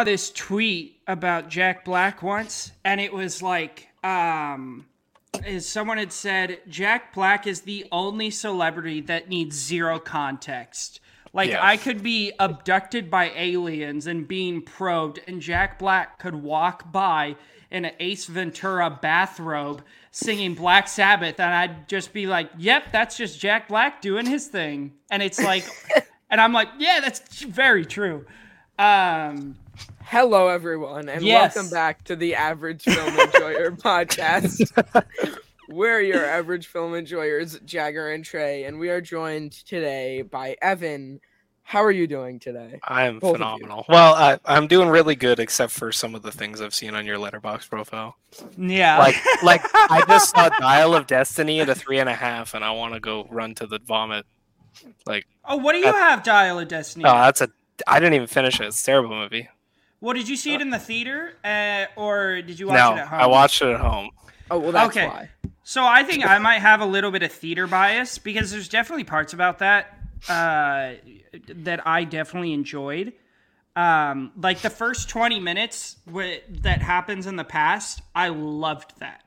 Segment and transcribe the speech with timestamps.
[0.00, 4.86] saw this tweet about Jack Black once, and it was like, um,
[5.46, 11.00] is someone had said Jack Black is the only celebrity that needs zero context.
[11.34, 11.64] Like Yeah.
[11.64, 17.36] I could be abducted by aliens and being probed, and Jack Black could walk by
[17.70, 23.18] in an Ace Ventura bathrobe singing Black Sabbath, and I'd just be like, "Yep, that's
[23.18, 25.64] just Jack Black doing his thing." And it's like,
[26.30, 28.24] and I'm like, "Yeah, that's very true."
[28.78, 29.56] Um,
[30.10, 31.54] Hello, everyone, and Yes.
[31.54, 34.68] welcome back to the Average Film Enjoyer podcast.
[35.68, 41.20] We're your average film enjoyers, Jagger and Trey, and we are joined today by Evan.
[41.62, 42.80] How are you doing today?
[42.82, 43.84] I'm Both phenomenal.
[43.88, 47.06] Well, I, I'm doing really good, except for some of the things I've seen on
[47.06, 48.16] your Letterboxd profile.
[48.58, 52.54] yeah, Like, like I just saw Dial of Destiny at a three and a half,
[52.54, 54.26] and I want to go run to the vomit.
[55.06, 57.04] Like, oh, what do you have, Dial of Destiny?
[57.04, 57.50] oh, that's a.
[57.86, 58.66] I didn't even finish it.
[58.66, 59.48] It's a terrible movie.
[60.00, 62.98] Well, did you see it in the theater, uh, or did you watch No, it
[63.00, 63.20] at home?
[63.20, 64.10] I watched it at home.
[64.50, 65.06] Oh, well, that's Okay.
[65.06, 65.28] why.
[65.62, 69.04] So I think I might have a little bit of theater bias because there's definitely
[69.04, 70.94] parts about that uh,
[71.48, 73.12] that I definitely enjoyed.
[73.76, 79.22] Um, like the first 20 minutes wh- that happens in the past, I loved that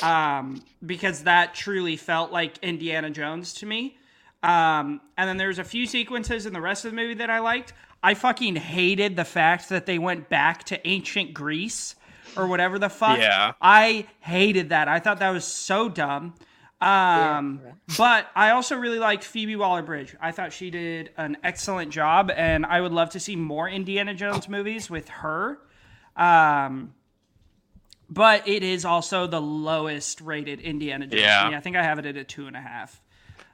[0.00, 3.96] um, because that truly felt like Indiana Jones to me.
[4.42, 7.40] Um, and then there's a few sequences in the rest of the movie that I
[7.40, 7.72] liked.
[8.02, 11.94] I fucking hated the fact that they went back to ancient Greece
[12.36, 13.18] or whatever the fuck.
[13.18, 13.52] Yeah.
[13.60, 14.88] I hated that.
[14.88, 16.34] I thought that was so dumb.
[16.80, 17.60] Um,
[17.98, 20.16] but I also really liked Phoebe Waller Bridge.
[20.18, 24.14] I thought she did an excellent job, and I would love to see more Indiana
[24.14, 25.58] Jones movies with her.
[26.16, 26.94] Um,
[28.08, 31.20] but it is also the lowest rated Indiana Jones.
[31.20, 31.44] Yeah.
[31.44, 31.56] movie.
[31.56, 33.00] I think I have it at a two and a half.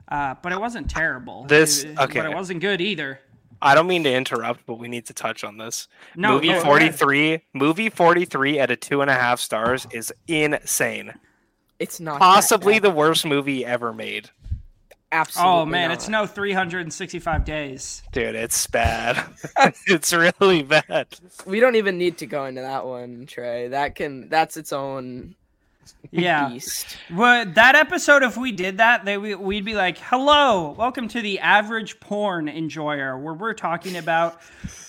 [0.08, 1.44] Uh, but it wasn't terrible.
[1.46, 2.20] This- It- okay.
[2.20, 3.20] but it wasn't good either.
[3.62, 5.88] I don't mean to interrupt, but we need to touch on this.
[6.14, 6.64] No, movie go ahead.
[6.64, 11.14] 43, movie 43 at a two and a half stars is insane.
[11.78, 14.30] It's not Possibly the worst movie ever made.
[15.12, 15.52] absolutely.
[15.52, 15.94] Oh man, not.
[15.94, 18.02] it's no 365 days.
[18.12, 19.22] Dude, it's bad.
[19.86, 21.06] it's really bad.
[21.44, 23.68] We don't even need to go into that one, Trey.
[23.68, 24.28] That can.
[24.28, 25.34] That's its own
[26.10, 26.48] Yeah.
[26.48, 26.96] beast.
[27.12, 31.20] Well, that episode, if we did that, they, we- we'd be like, hello, welcome to
[31.20, 34.40] the average porn enjoyer, where we're talking about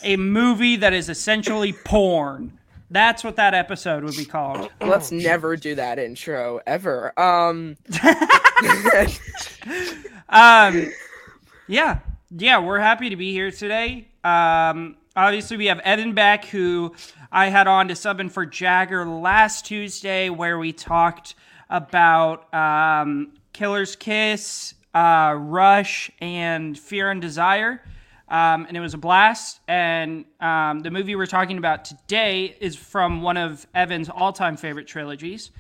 [0.04, 2.58] a movie that is essentially porn.
[2.90, 4.72] That's what that episode would be called.
[4.80, 7.18] Let's never do that intro ever.
[7.20, 7.76] Um.
[10.30, 10.92] Um,
[11.68, 12.00] yeah,
[12.32, 14.08] yeah, we're happy to be here today.
[14.24, 16.94] Um, obviously, we have Evan back, who
[17.32, 21.36] I had on to sub in for Jagger last Tuesday, where we talked
[21.70, 27.82] about um, Killer's Kiss, uh, Rush, and Fear and Desire.
[28.30, 29.60] Um, and it was a blast.
[29.68, 34.88] And um, the movie we're talking about today is from one of Evan's all-time favorite
[34.88, 35.52] trilogies.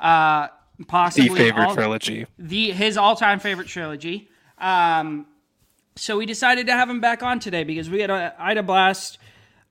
[0.00, 0.48] Uh,
[0.78, 2.26] The possibly favorite all- trilogy.
[2.38, 4.28] the his all-time favorite trilogy.
[4.58, 5.26] Um,
[5.96, 8.58] so we decided to have him back on today because we had a I had
[8.58, 9.18] a blast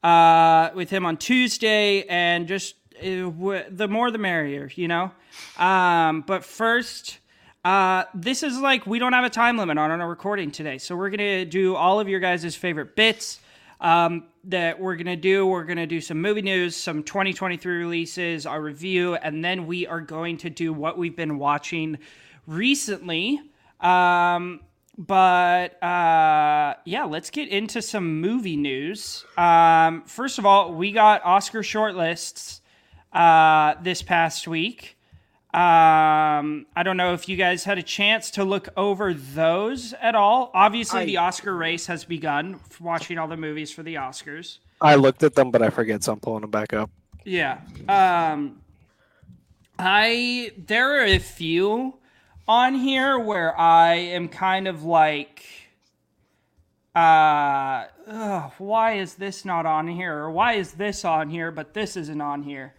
[0.03, 5.12] uh, with him on Tuesday, and just uh, w- the more the merrier, you know.
[5.58, 7.19] Um, but first.
[7.66, 10.97] Uh, this is like we don't have a time limit on our recording today, so
[10.97, 13.40] we're gonna do all of your guys' favorite bits
[13.80, 15.46] um, that we're gonna do.
[15.46, 20.02] We're gonna do some movie news, some 2023 releases, our review, and then we are
[20.02, 22.00] going to do what we've been watching
[22.47, 23.40] recently.
[23.80, 24.59] Um,
[24.98, 29.26] but uh, yeah, let's get into some movie news.
[29.38, 32.62] Um, first of all, we got Oscar shortlists
[33.12, 34.98] uh, this past week.
[35.53, 40.16] Um, I don't know if you guys had a chance to look over those at
[40.16, 40.50] all.
[40.53, 42.59] Obviously, I- the Oscar race has begun.
[42.80, 44.58] Watching all the movies for the Oscars.
[44.82, 46.90] I looked at them, but I forget, so I'm pulling them back up.
[47.24, 47.59] Yeah.
[47.88, 48.59] Um,
[49.80, 51.96] I there are a few
[52.48, 55.46] on here where I am kind of like,
[56.96, 61.73] uh, ugh, why is this not on here, or why is this on here, but
[61.73, 62.73] this isn't on here?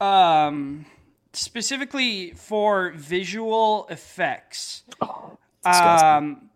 [0.00, 0.86] Um,
[1.32, 4.84] specifically for visual effects.
[5.64, 6.08] Disgusting.
[6.08, 6.50] Um,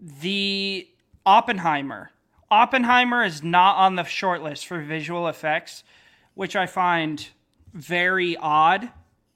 [0.00, 0.88] the
[1.26, 2.10] Oppenheimer.
[2.50, 5.82] Oppenheimer is not on the short list for visual effects,
[6.34, 7.26] which I find
[7.72, 8.90] very odd,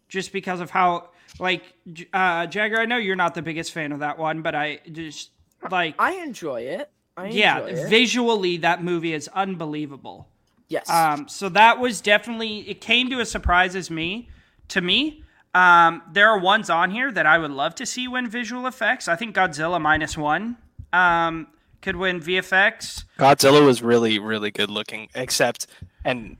[0.09, 1.62] just because of how like
[1.93, 2.79] J- uh, Jagger.
[2.79, 5.31] I know you're not the biggest fan of that one, but I just
[5.70, 6.90] like I enjoy it.
[7.17, 7.88] I yeah, enjoy it.
[7.88, 10.29] visually that movie is unbelievable.
[10.69, 10.88] yes.
[10.88, 14.29] Um, so that was definitely it came to a surprise as me
[14.69, 15.25] to me.
[15.55, 19.08] Um, there are ones on here that I would love to see win visual effects.
[19.08, 20.56] I think Godzilla minus one
[20.93, 21.49] um,
[21.82, 23.05] could win VFX.
[23.19, 25.67] Godzilla was really, really good looking, except,
[26.05, 26.37] and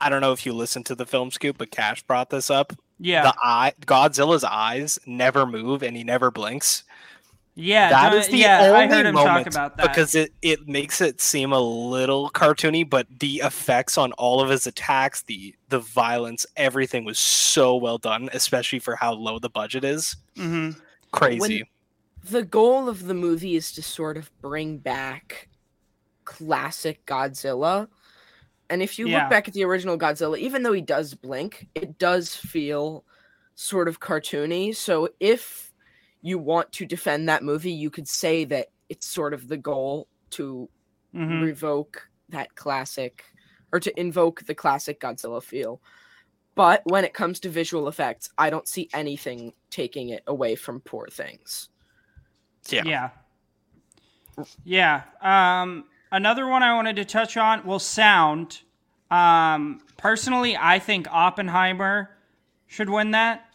[0.00, 2.72] I don't know if you listened to the film scoop, but Cash brought this up.
[2.98, 6.84] Yeah, The eye, Godzilla's eyes never move and he never blinks.
[7.54, 8.60] yeah, That no, is the yeah.
[8.62, 9.88] only I heard him talk moment about that.
[9.88, 14.48] because it, it makes it seem a little cartoony, but the effects on all of
[14.50, 19.50] his attacks, the the violence, everything was so well done, especially for how low the
[19.50, 20.16] budget is.
[20.36, 20.70] hmm
[21.10, 21.68] Crazy.
[22.24, 25.48] the goal of the movie is to sort of bring back
[26.24, 27.88] classic Godzilla.
[28.72, 29.18] And if you Yeah.
[29.18, 33.04] look back at the original Godzilla, even though he does blink, it does feel
[33.54, 34.74] sort of cartoony.
[34.74, 35.74] So if
[36.22, 40.08] you want to defend that movie, you could say that it's sort of the goal
[40.30, 40.70] to
[41.12, 43.24] hmm revoke that classic
[43.74, 45.82] or to invoke the classic Godzilla feel.
[46.54, 50.80] But when it comes to visual effects, I don't see anything taking it away from
[50.80, 51.68] poor things.
[52.70, 52.84] yeah.
[52.84, 53.10] Yeah.
[54.64, 55.02] Yeah.
[55.20, 58.60] Um, another one I wanted to touch on, will sound.
[59.10, 62.10] Um, personally, I think Oppenheimer
[62.68, 63.46] should win that.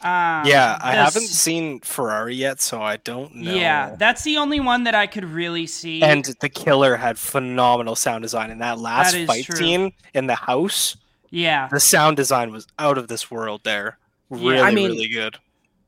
[0.00, 3.52] Um, Yeah, I the haven't seen Ferrari yet, so I don't know.
[3.52, 6.02] Yeah, that's the only one that I could really see.
[6.02, 9.56] and the killer had phenomenal sound design in that last is fight true.
[9.56, 10.96] scene in the house.
[11.30, 13.98] yeah, The sound design was out of this world there.
[14.30, 15.36] Yeah, Really, I mean- really good.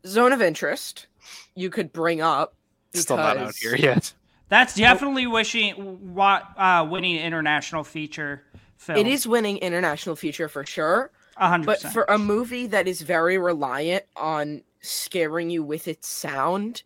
[0.06, 1.06] Zone of interest
[1.54, 2.54] you could bring up.
[2.94, 4.12] Still not out here yet.
[4.50, 8.44] That's definitely wishing uh, winning international feature
[8.76, 8.98] film.
[8.98, 13.00] It is winning international feature for sure, a hundred but for a movie that is
[13.00, 16.82] very reliant on scaring you with its sound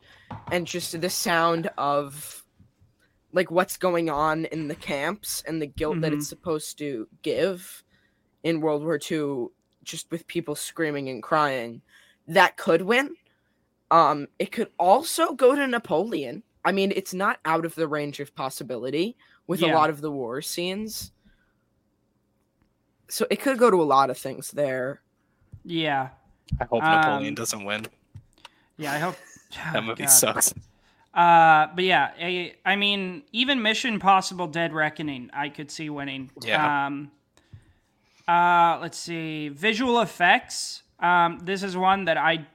[0.52, 2.44] and just the sound of
[3.32, 6.16] like what's going on in the camps and the guilt that Mhm.
[6.16, 7.82] it's supposed to give
[8.42, 9.48] in World War II
[9.82, 11.82] just with people screaming and crying
[12.26, 13.16] that could win
[13.90, 18.20] um it could also go to Napoleon I mean it's not out of the range
[18.20, 19.16] of possibility
[19.46, 19.72] with Yeah.
[19.72, 21.12] a lot of the war scenes
[23.08, 25.00] so it could go to a lot of things there
[25.66, 26.10] yeah,
[26.60, 27.86] I hope Um, Napoleon doesn't win.
[28.76, 28.92] yeah.
[28.92, 29.16] I hope
[29.72, 30.10] That oh, movie God.
[30.10, 30.52] sucks.
[31.14, 36.30] Uh, but yeah, I, I mean, even Mission Possible: Dead Reckoning, I could see winning.
[36.42, 36.86] Yeah.
[36.86, 37.12] Um,
[38.28, 40.82] uh, let's see, visual effects.
[40.98, 42.46] Um, this is one that I,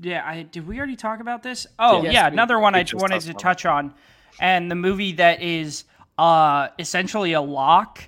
[0.00, 0.66] yeah, I did.
[0.66, 1.66] We already talk about this.
[1.78, 3.94] Oh Yes, yeah, we- another one I wanted to touch on,
[4.40, 5.84] and the movie that is
[6.18, 8.02] uh essentially a lock,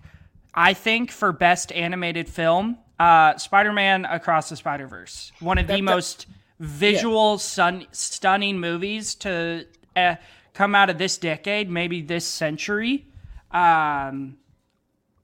[0.54, 2.78] I think, for best animated film.
[2.98, 6.26] Uh, Spider-Man Across the Spider-Verse, one of the That- that- most
[6.60, 9.66] visual, sun, stunning movies to
[9.96, 10.14] uh,
[10.54, 13.06] come out of this decade, maybe this century.
[13.50, 14.36] Um,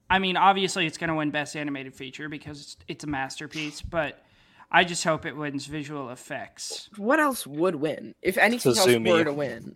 [0.09, 3.81] I mean, obviously, it's going to win Best Animated Feature because it's, it's a masterpiece,
[3.81, 4.21] but
[4.71, 6.89] I just hope it wins visual effects.
[6.97, 9.07] what else would win if anything Suzume.
[9.07, 9.75] else were to win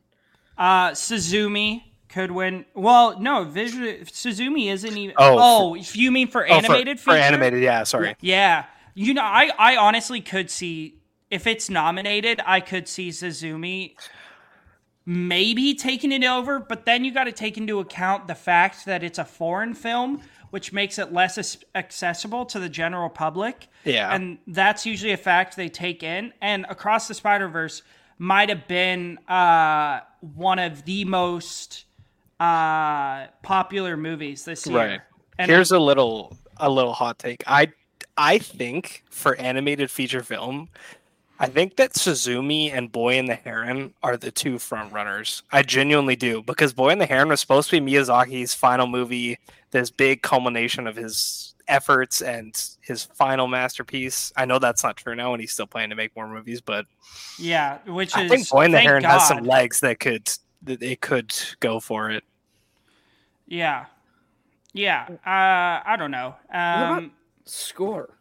[0.57, 2.63] Uh, Suzume could win.
[2.75, 5.15] Well, no, visual Suzume isn't even.
[5.17, 5.37] Oh,
[5.71, 7.23] Oh, if you mean for Oh, for- animated for, feature?
[7.23, 7.83] animated, yeah.
[7.83, 8.15] Sorry.
[8.21, 8.65] Yeah.
[8.93, 10.99] You know, I, I honestly could see
[11.31, 13.95] if it's nominated, I could see Suzume
[15.05, 19.03] maybe taking it over, but then you got to take into account the fact that
[19.03, 20.21] it's a foreign film,
[20.53, 23.69] which makes it less accessible to the general public.
[23.85, 24.13] Yeah.
[24.13, 26.31] And that's usually a fact they take in.
[26.41, 27.81] And Across the Spider Verse
[28.19, 31.85] might have been uh, one of the most
[32.39, 34.77] uh, popular movies this year.
[34.77, 35.01] Right.
[35.39, 37.43] And Here's a little a little hot take.
[37.47, 37.71] I
[38.15, 40.69] I think for animated feature film,
[41.39, 45.43] I think that Suzume and Boy and the Heron are the two front runners.
[45.51, 49.39] I genuinely do because Boy and the Heron was supposed to be Miyazaki's final movie,
[49.71, 54.31] this big culmination of his efforts and his final masterpiece.
[54.37, 56.85] I know that's not true now, and he's still planning to make more movies, but
[57.39, 60.29] yeah, which is I think Boy and the thank Heron has some legs that could
[60.63, 62.23] that it could go for it.
[63.47, 63.85] Yeah.
[64.73, 65.07] Yeah.
[65.25, 66.35] Uh, I don't know.
[66.49, 67.11] about Um,
[67.45, 68.13] score To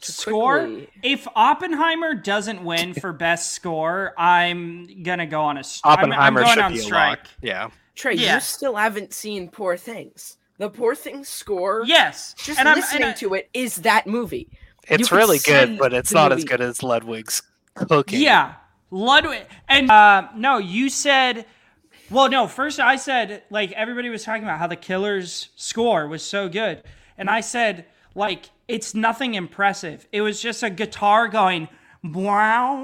[0.00, 0.60] score.
[0.66, 5.98] quickly- If Oppenheimer doesn't win for best score, I'm gonna go on a strike.
[5.98, 7.18] Oppenheimer I'm, going should on be a strike.
[7.18, 7.28] lock.
[7.42, 7.70] Yeah.
[7.94, 8.34] Trey, Yeah.
[8.36, 10.36] you still haven't seen Poor Things.
[10.58, 12.34] The Poor Things score, Yes.
[12.38, 14.48] just and I'm, listening and I- to it is that movie.
[14.88, 17.42] It's could really good, but it's the not as good as Ludwig's
[17.74, 18.20] cooking.
[18.20, 18.54] Yeah,
[18.90, 19.46] Ludwig.
[19.68, 21.44] And uh, no, you said.
[22.10, 22.46] Well, no.
[22.46, 26.82] First, I said like everybody was talking about how the Killer's score was so good,
[27.18, 30.06] and I said like it's nothing impressive.
[30.12, 31.68] It was just a guitar going
[32.04, 32.76] wow,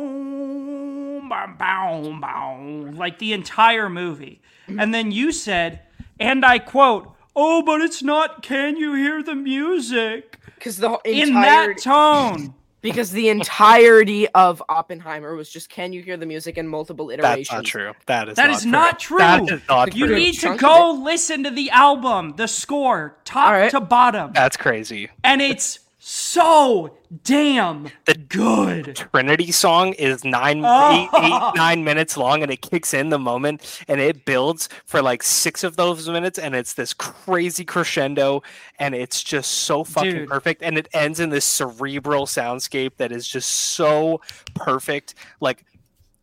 [1.29, 4.43] bow, bow, bow, like the entire movie.
[4.67, 5.81] And then you said,
[6.19, 8.43] and I quote, "Oh, but it's not.
[8.43, 12.55] Can you hear the music?" Because the In entire that tone.
[12.85, 17.49] Because the entirety of Oppenheimer was just can you hear the music in multiple iterations?
[17.49, 17.93] That's not true.
[18.07, 19.19] That is That not is not true.
[19.19, 20.15] That is not You true.
[20.17, 23.71] need to go listen to the album, the score, top All right.
[23.71, 25.09] to bottom, That's crazy.
[25.25, 28.95] and it's so damn The- good.
[28.95, 30.91] Trinity song is nine, Oh.
[30.93, 35.01] eight, eight, nine minutes long, and it kicks in the moment, and it builds for
[35.01, 38.43] like six of those minutes, and it's this crazy crescendo,
[38.79, 40.29] and it's just so fucking Dude.
[40.29, 44.21] perfect, and it ends in this cerebral soundscape that is just so
[44.55, 45.15] perfect.
[45.41, 45.65] Like,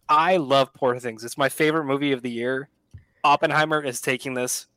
[0.07, 1.23] I love Poor Things.
[1.23, 2.69] It's my favorite movie of the year.
[3.23, 4.67] Oppenheimer is taking this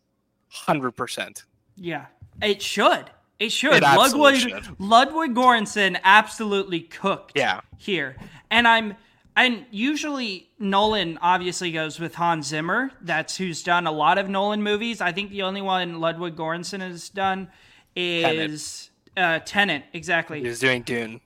[0.49, 1.45] hundred percent.
[1.77, 2.07] Yeah,
[2.41, 3.11] it should.
[3.39, 3.75] It should.
[3.75, 4.81] It Ludwig should.
[4.81, 7.33] Ludwig Göransson absolutely cooked.
[7.35, 7.61] Yeah.
[7.77, 8.17] Here,
[8.51, 8.97] and I'm.
[9.37, 12.93] And usually Nolan obviously goes with Hans Zimmer.
[13.01, 15.01] That's who's done a lot of Nolan movies.
[15.01, 17.49] I think the only one Ludwig Göransson has done
[17.97, 19.87] is uh, Tenet.
[19.93, 20.41] Exactly.
[20.41, 21.21] He was doing Dune.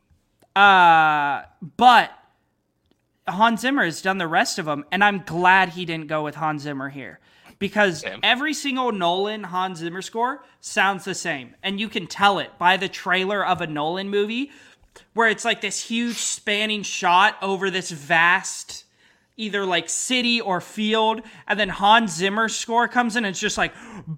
[0.56, 1.42] Uh,
[1.76, 2.10] but
[3.28, 6.36] Hans Zimmer has done the rest of them, and I'm glad he didn't go with
[6.36, 7.20] Hans Zimmer here
[7.58, 12.50] because every single Nolan Hans Zimmer score sounds the same, and you can tell it
[12.58, 14.50] by the trailer of a Nolan movie
[15.14, 18.84] where it's like this huge spanning shot over this vast
[19.36, 23.56] either like city or field and then Hans Zimmer's score comes in and it's just
[23.56, 23.72] like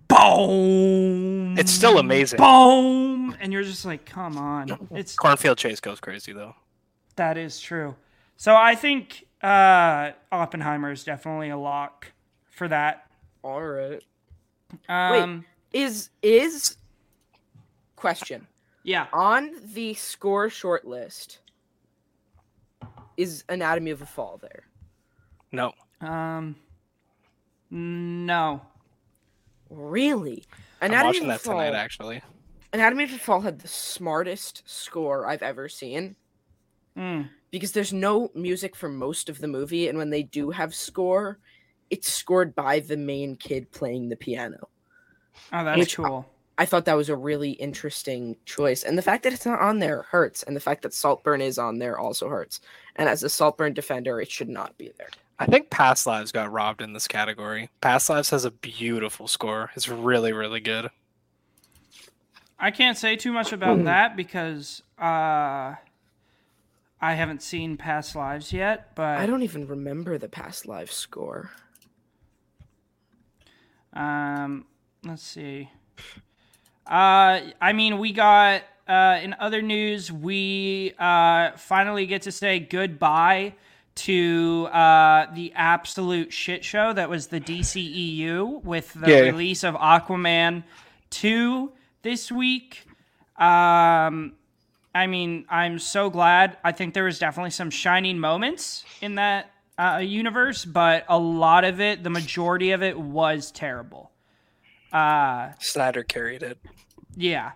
[0.09, 2.38] boom It's still amazing.
[2.38, 6.54] boom and you're just like come on it's Cornfield Chase goes crazy though.
[7.16, 7.94] that is true.
[8.38, 12.12] So I think uh, Oppenheimer is definitely a lock
[12.50, 13.10] for that.
[13.42, 14.02] All right.
[14.88, 16.76] Um, Is is
[17.97, 18.47] question
[18.85, 19.06] yeah.
[19.12, 21.38] on the score shortlist?
[23.16, 24.64] Is Anatomy of a Fall there?
[25.52, 25.73] No.
[26.00, 26.56] Um,
[27.70, 28.62] no.
[29.68, 30.44] Really?
[30.80, 31.75] I'm Anatomy watching of a that tonight Fall.
[31.76, 32.23] actually.
[32.73, 36.16] Anatomy of a Fall had the smartest score I've ever seen
[36.97, 37.28] Mm.
[37.52, 41.38] because there's no music for most of the movie, and when they do have score,
[41.90, 44.68] it's scored by the main kid playing the piano.
[45.52, 46.26] Oh, that's Which- cool.
[46.59, 49.78] I thought that was a really interesting choice, and the fact that it's not on
[49.78, 52.61] there hurts, and the fact that Saltburn is on there also hurts.
[52.97, 55.09] And as a Saltburn defender, it should not be there.
[55.38, 57.70] I think Past Lives got robbed in this category.
[57.80, 59.70] Past Lives has a beautiful score.
[59.75, 60.90] It's really, really good.
[62.59, 65.76] I can't say too much about that because uh,
[67.00, 68.94] I haven't seen Past Lives yet.
[68.94, 71.50] But I don't even remember the past live score.
[73.92, 74.66] Um,
[75.04, 75.70] let's see.
[76.87, 82.59] Uh, I mean, we got uh, in other news, we uh, finally get to say
[82.59, 83.54] goodbye
[83.94, 89.30] to uh, the absolute shit show that was the DCEU with the Yay.
[89.30, 90.64] release of Aquaman
[91.11, 91.70] 2
[92.02, 92.87] this week.
[93.37, 94.32] Um,
[94.94, 96.56] I mean, I'm so glad.
[96.64, 99.50] I think there was definitely some shining moments in that
[99.80, 104.10] uh, universe, but a lot of it, the majority of it, was terrible.
[104.92, 106.58] Uh, Snyder carried it.
[107.16, 107.52] yeah.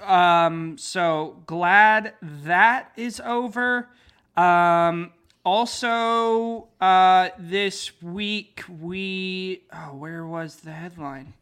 [0.00, 3.88] Um, so glad that is over.
[4.36, 5.12] Um,
[5.44, 11.34] also, uh, this week we oh, where was the headline?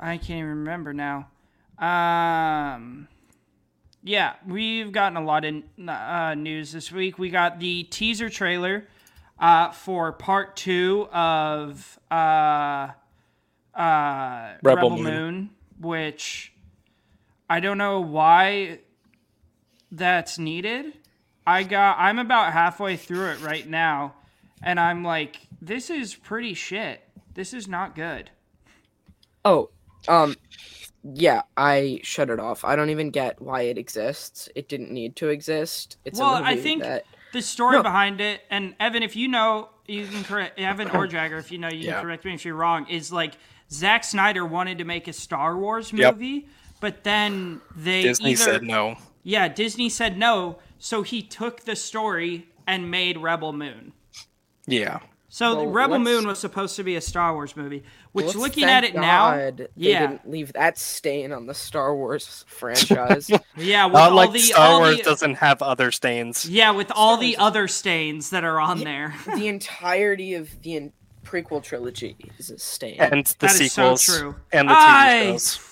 [0.00, 1.28] I can't even remember now.
[1.78, 3.08] Um,
[4.08, 7.18] yeah, we've gotten a lot of uh, news this week.
[7.18, 8.88] We got the teaser trailer
[9.38, 12.88] uh, for part two of uh,
[13.74, 15.04] uh, Rebel, Rebel Moon.
[15.04, 15.50] Moon.
[15.78, 16.54] which
[17.50, 18.78] I don't know why
[19.92, 20.94] that's needed.
[21.46, 24.14] I got I'm about halfway through it right now,
[24.62, 27.02] and I'm like, this is pretty shit.
[27.34, 28.30] This is not good.
[29.44, 29.68] Oh,
[30.08, 30.34] um,
[31.02, 32.64] yeah, I shut it off.
[32.64, 34.48] I don't even get why it exists.
[34.54, 35.96] It didn't need to exist.
[36.04, 37.82] It's Well, a movie I think- that the story No.
[37.82, 41.58] behind it, and Evan, if you know, you can correct Evan or Jagger, if you
[41.58, 41.94] know, you Yeah.
[41.94, 42.86] can correct me if you're wrong.
[42.88, 43.34] Is like
[43.70, 46.14] Zack Snyder wanted to make a Star Wars Yep.
[46.14, 46.48] movie,
[46.80, 48.96] but then they Disney either, said no.
[49.22, 53.92] Yeah, Disney said no, so he took the story and made Rebel Moon.
[54.66, 55.00] Yeah.
[55.30, 57.82] So Well, Rebel Moon was supposed to be a Star Wars movie,
[58.12, 60.00] which let's looking thank at it now, God they yeah.
[60.06, 63.30] didn't leave that stain on the Star Wars franchise.
[63.56, 66.48] yeah, with Not all like the Star all Wars the, doesn't have other stains.
[66.48, 69.14] yeah, with all the Wars other stains that are on there.
[69.36, 70.92] the entirety of the in-
[71.24, 72.96] prequel trilogy is a stain.
[72.98, 74.06] And the That is so sequels.
[74.06, 74.34] true.
[74.50, 75.67] And the TV I- shows.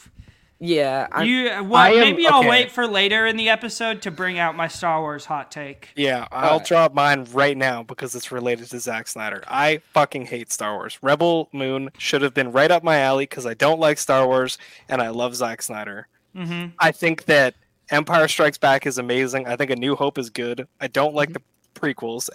[0.59, 2.49] Yeah, I, You, well, am- maybe I'll okay.
[2.49, 5.91] wait for later in the episode to bring out my Star Wars hot take.
[5.97, 6.67] Yeah, I'll Alright.
[6.67, 9.43] drop mine right now because it's related to Zack Snyder.
[9.47, 10.99] I fucking hate Star Wars.
[11.03, 14.57] Rebel Moon should have been right up my alley because I don't like Star Wars
[14.89, 16.09] and I love Zack Snyder.
[16.35, 17.55] hmm I think that
[17.91, 19.47] Empire Strikes Back is amazing.
[19.47, 20.67] I think A New Hope is good.
[20.81, 21.35] I don't like Mhm.
[21.35, 22.29] the prequels.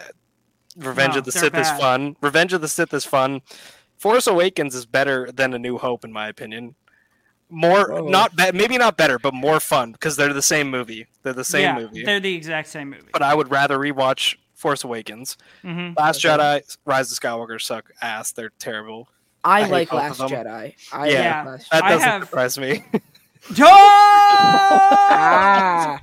[0.78, 2.16] Revenge No, of the they're Sith is fun.
[2.22, 3.42] Revenge of the Sith is fun.
[3.98, 6.76] Force Awakens is better than A New Hope in my opinion.
[7.52, 8.08] More Oh.
[8.08, 11.06] not be- maybe not better, but more fun because they're the same movie.
[11.24, 12.04] They're the same yeah, movie.
[12.04, 13.10] they're the exact same movie.
[13.12, 15.38] But I would rather rewatch Force Awakens.
[15.62, 16.36] hmm Last Okay.
[16.38, 18.32] Jedi, Rise of Skywalker suck ass.
[18.32, 19.10] They're terrible.
[19.44, 20.20] I, I like Last.
[20.22, 20.76] Jedi.
[20.94, 21.38] I Yeah.
[21.44, 22.84] like Last That doesn't have- surprise me.
[25.14, 26.00] Ah,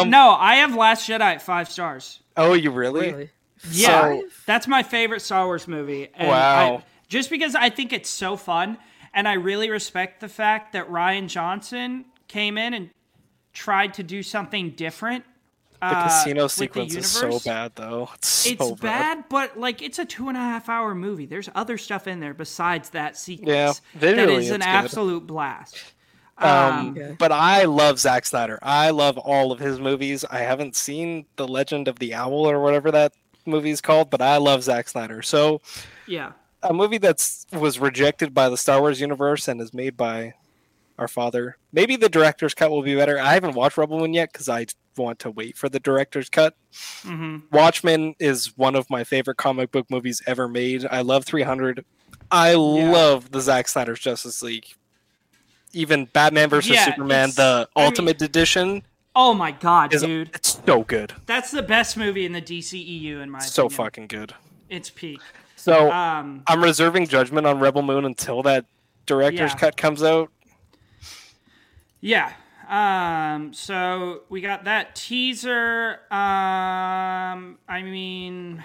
[0.00, 2.20] Um, no, I have Last Jedi at five stars.
[2.36, 3.10] oh, you really?
[3.12, 3.30] really?
[3.70, 4.42] Yeah, Five?
[4.46, 6.10] that's my favorite Star Wars movie.
[6.14, 6.76] And Wow.
[6.78, 8.76] I- just because I think it's so fun,
[9.14, 12.90] and I really respect the fact that Rian Johnson came in and
[13.52, 15.24] tried to do something different.
[15.80, 18.08] The uh, casino with the sequence is so bad, though.
[18.14, 19.16] It's so It's bad.
[19.16, 21.26] bad, but like it's a two and a half hour movie.
[21.26, 24.66] There's other stuff in there besides that sequence Yeah, that visually is an good.
[24.66, 25.76] absolute blast.
[26.38, 27.14] Um, Okay.
[27.18, 28.58] But I love Zack Snyder.
[28.62, 30.24] I love all of his movies.
[30.30, 33.12] I haven't seen The Legend of the Owl or whatever that
[33.46, 35.20] movie is called, but I love Zack Snyder.
[35.22, 35.60] So
[36.06, 36.32] Yeah,
[36.64, 40.34] a movie that's was rejected by the Star Wars universe and is made by
[40.98, 41.56] our father.
[41.72, 43.18] Maybe the director's cut will be better.
[43.18, 44.66] I haven't watched Rebel Moon yet because I
[44.96, 46.54] want to wait for the director's cut.
[47.02, 50.86] hmm Watchmen is one of my favorite comic book movies ever made.
[50.90, 51.84] I love 300.
[52.30, 54.66] I love the Zack Snyder's Justice League.
[55.72, 58.82] Even Batman versus Yeah, Superman, the I mean- Ultimate Edition,
[59.16, 61.12] Oh my god, is dude, it's so good.
[61.26, 63.40] that's the best movie in the DCEU in my opinion.
[63.42, 63.76] So opinion.
[63.76, 64.34] fucking good.
[64.68, 65.20] It's peak.
[65.64, 68.66] So Um, I'm reserving judgment on Rebel Moon until that
[69.06, 69.58] director's Yeah.
[69.58, 70.30] cut comes out.
[72.02, 72.32] yeah.
[72.68, 76.00] Um, so we got that teaser.
[76.10, 78.62] Um, I mean,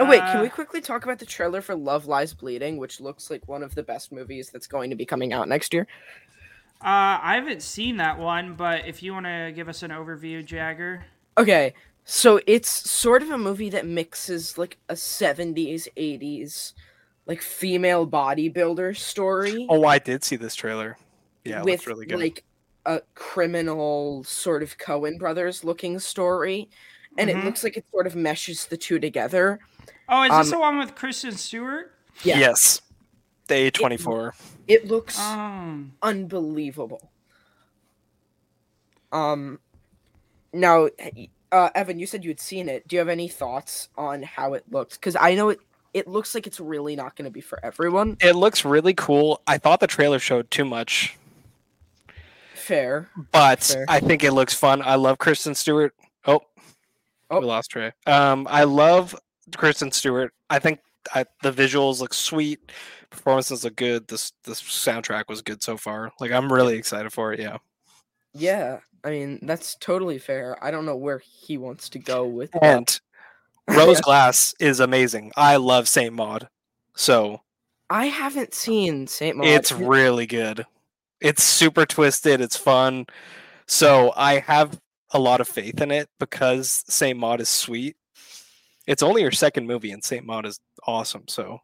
[0.00, 3.00] Oh wait, can Uh, we quickly talk about the trailer for Love Lies Bleeding, which
[3.00, 5.86] looks like one of the best movies that's going to be coming out next year?
[6.80, 10.44] uh, I haven't seen that one, but if you want to give us an overview,
[10.44, 11.04] Jagger.
[11.38, 16.72] Okay, so it's sort of a movie that mixes like a 70s, 80s,
[17.26, 20.96] like female bodybuilder story Oh, I did see this trailer.
[21.44, 22.18] Yeah, it with looks really good.
[22.18, 22.44] like
[22.86, 26.68] a criminal sort of Coen brothers looking story.
[27.18, 27.40] And Mhm.
[27.40, 29.60] it looks like it sort of meshes the two together.
[30.08, 31.92] Oh, is this Um, the one with Kristen Stewart?
[32.24, 32.38] Yeah.
[32.38, 32.80] Yes.
[33.48, 34.32] The A24.
[34.68, 37.10] It looks Um, unbelievable.
[39.12, 39.58] Um,
[40.52, 40.88] now,
[41.52, 42.86] uh, Evan, you said you had seen it.
[42.88, 44.96] Do you have any thoughts on how it looks?
[44.96, 45.58] Because I know it.
[45.92, 48.16] It looks like it's really not going to be for everyone.
[48.20, 49.42] It looks really cool.
[49.48, 51.16] I thought the trailer showed too much,
[52.54, 53.08] Fair.
[53.32, 53.84] but Fair.
[53.88, 54.82] I think it looks fun.
[54.82, 55.92] I love Kristen Stewart.
[56.26, 56.40] Oh,
[57.30, 57.40] Oh.
[57.40, 57.92] we lost Trey.
[58.06, 59.16] Um, I love
[59.56, 60.32] Kristen Stewart.
[60.48, 60.80] I think
[61.14, 62.72] I, the visuals look sweet.
[63.10, 64.06] Performances look good.
[64.08, 66.12] This this soundtrack was good so far.
[66.20, 67.40] Like I'm really excited for it.
[67.40, 67.58] Yeah.
[68.32, 70.62] Yeah, I mean that's totally fair.
[70.62, 72.62] I don't know where he wants to go with that.
[72.62, 73.00] And
[73.68, 75.32] Rose Glass is amazing.
[75.36, 76.48] I love Saint Maud.
[76.96, 77.40] So
[77.88, 79.46] I haven't seen Saint Maud.
[79.46, 80.66] it's really good.
[81.20, 82.40] It's super twisted.
[82.40, 83.06] It's fun.
[83.66, 84.78] So I have
[85.12, 87.96] a lot of faith in it because Saint Maud is sweet.
[88.86, 91.24] It's only her second movie, and Saint Maud is awesome.
[91.28, 91.60] So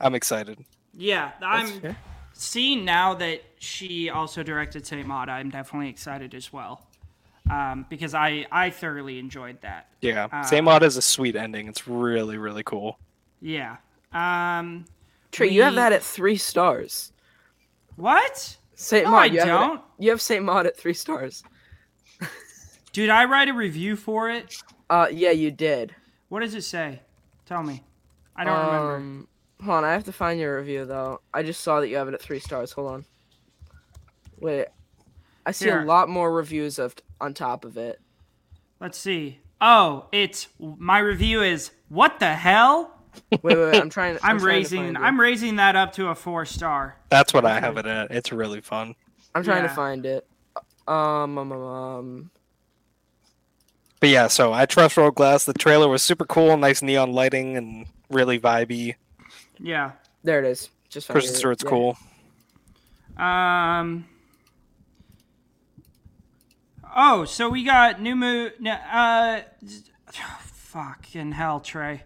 [0.00, 0.58] I'm excited.
[0.94, 1.96] yeah, I'm fair.
[2.40, 5.28] Seeing now that she also directed Saint Maud.
[5.28, 6.86] I'm definitely excited as well,
[7.50, 9.88] um, because I I thoroughly enjoyed that.
[10.00, 10.42] Yeah, Ah.
[10.42, 11.68] Saint Maud is a sweet ending.
[11.68, 12.98] It's really really cool.
[13.42, 13.76] Yeah.
[14.12, 14.86] Um,
[15.32, 17.12] Trey, you have that at three stars.
[17.96, 18.56] what?
[18.74, 19.80] Saint No, Maud, I you have at- don't.
[19.98, 21.42] you have Saint Maud at three stars.
[22.92, 24.56] Dude, I write a review for it.
[24.88, 25.94] Uh, yeah, you did.
[26.28, 27.00] What does it say?
[27.46, 27.84] Tell me.
[28.34, 29.26] I don't remember.
[29.62, 31.20] Hold on, I have to find your review though.
[31.34, 32.72] I just saw that you have it at three stars.
[32.72, 33.04] Hold on.
[34.38, 34.66] Wait,
[35.44, 35.82] I see Here.
[35.82, 38.00] a lot more reviews of on top of it.
[38.80, 39.40] Let's see.
[39.60, 42.96] Oh, it's my review is what the hell?
[43.30, 44.14] Wait, wait, wait I'm trying.
[44.22, 44.98] I'm, trying to raising find.
[44.98, 46.96] I'm raising that up to a four star.
[47.10, 48.10] That's what I have it at.
[48.10, 48.94] It's really fun.
[49.34, 49.68] I'm trying yeah.
[49.68, 50.26] to find it.
[50.88, 52.30] Um, um, um, um,
[54.00, 55.44] But yeah, so I trust Rose Glass.
[55.44, 58.94] The trailer was super cool, nice neon lighting, and really vibey.
[59.62, 59.92] Yeah.
[60.24, 60.70] there it is.
[60.88, 61.38] Just found Kristen it.
[61.38, 61.70] Stewart's Yeah.
[61.70, 61.98] cool.
[63.16, 64.06] Um.
[66.94, 69.40] Oh, so we got new mo Uh,
[70.40, 72.02] fucking hell, Trey.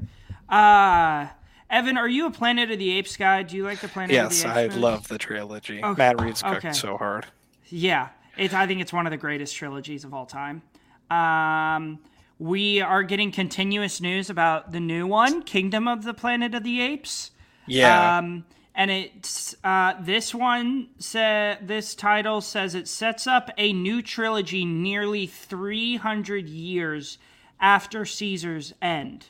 [0.49, 1.29] Uh,
[1.71, 3.43] Evan, are you a Planet of the Apes guy?
[3.43, 4.77] Do you like the Planet of the Yes, I movies?
[4.79, 5.83] love the trilogy.
[5.83, 6.73] Okay, Matt Reeves cooked okay.
[6.73, 7.27] so hard.
[7.69, 10.62] Yeah, it, I think it's one of the greatest trilogies of all time.
[11.11, 11.99] Um,
[12.38, 16.81] we are getting continuous news about the new one, Kingdom of the Planet of the
[16.83, 17.31] Apes.
[17.66, 23.72] Yeah, Um, and it's uh, this one sa- this title says it sets up a
[23.72, 27.18] new trilogy nearly 300 years
[27.61, 29.27] after Caesar's end.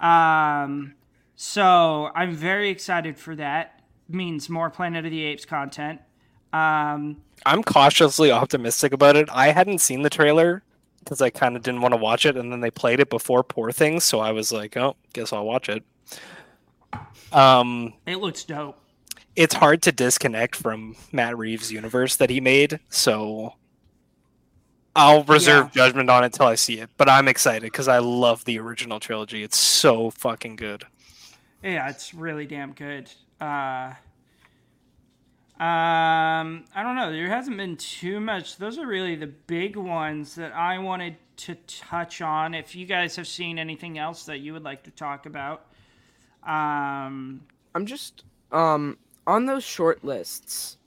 [0.00, 0.94] Um,
[1.36, 3.80] so I'm very excited for that.
[4.08, 6.00] Means more Planet of the Apes content.
[6.52, 9.28] Um, I'm cautiously optimistic about it.
[9.32, 10.62] I hadn't seen the trailer
[10.98, 13.42] because I kind of didn't want to watch it, and then they played it before
[13.42, 15.82] Poor Things, so I was like, "Oh, guess I'll watch it."
[17.32, 18.78] Um, it looks dope.
[19.36, 23.54] it's hard to disconnect from Matt Reeves' universe that he made, so
[24.94, 26.90] I'll reserve judgment on it till I see it.
[26.98, 29.42] But I'm excited because I love the original trilogy.
[29.42, 30.84] It's so fucking good.
[31.62, 33.08] Yeah, it's really damn good.
[33.40, 33.94] Uh,
[35.58, 37.12] um, I don't know.
[37.12, 38.56] There hasn't been too much.
[38.56, 42.54] Those are really the big ones that I wanted to touch on.
[42.54, 45.66] If you guys have seen anything else that you would like to talk about,
[46.46, 47.42] um,
[47.74, 50.78] I'm just um on those short lists.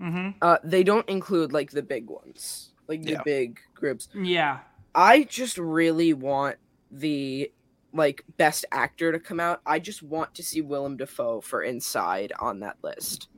[0.00, 0.34] mhm.
[0.40, 3.22] Uh, they don't include like the big ones, like the Yeah.
[3.24, 4.08] big groups.
[4.14, 4.60] yeah,
[4.94, 6.56] I just really want
[6.90, 7.50] the
[7.92, 9.60] like best actor to come out.
[9.66, 13.28] I just want to see Willem Dafoe for Inside on that list.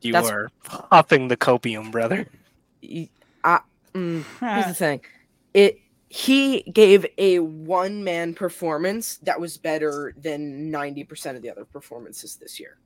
[0.00, 2.26] You That's- are popping the copium, brother.
[3.44, 3.60] I,
[3.94, 5.00] mm, here's the thing,
[5.54, 5.78] it
[6.10, 11.64] he gave a one man performance that was better than ninety percent of the other
[11.64, 12.78] performances this year.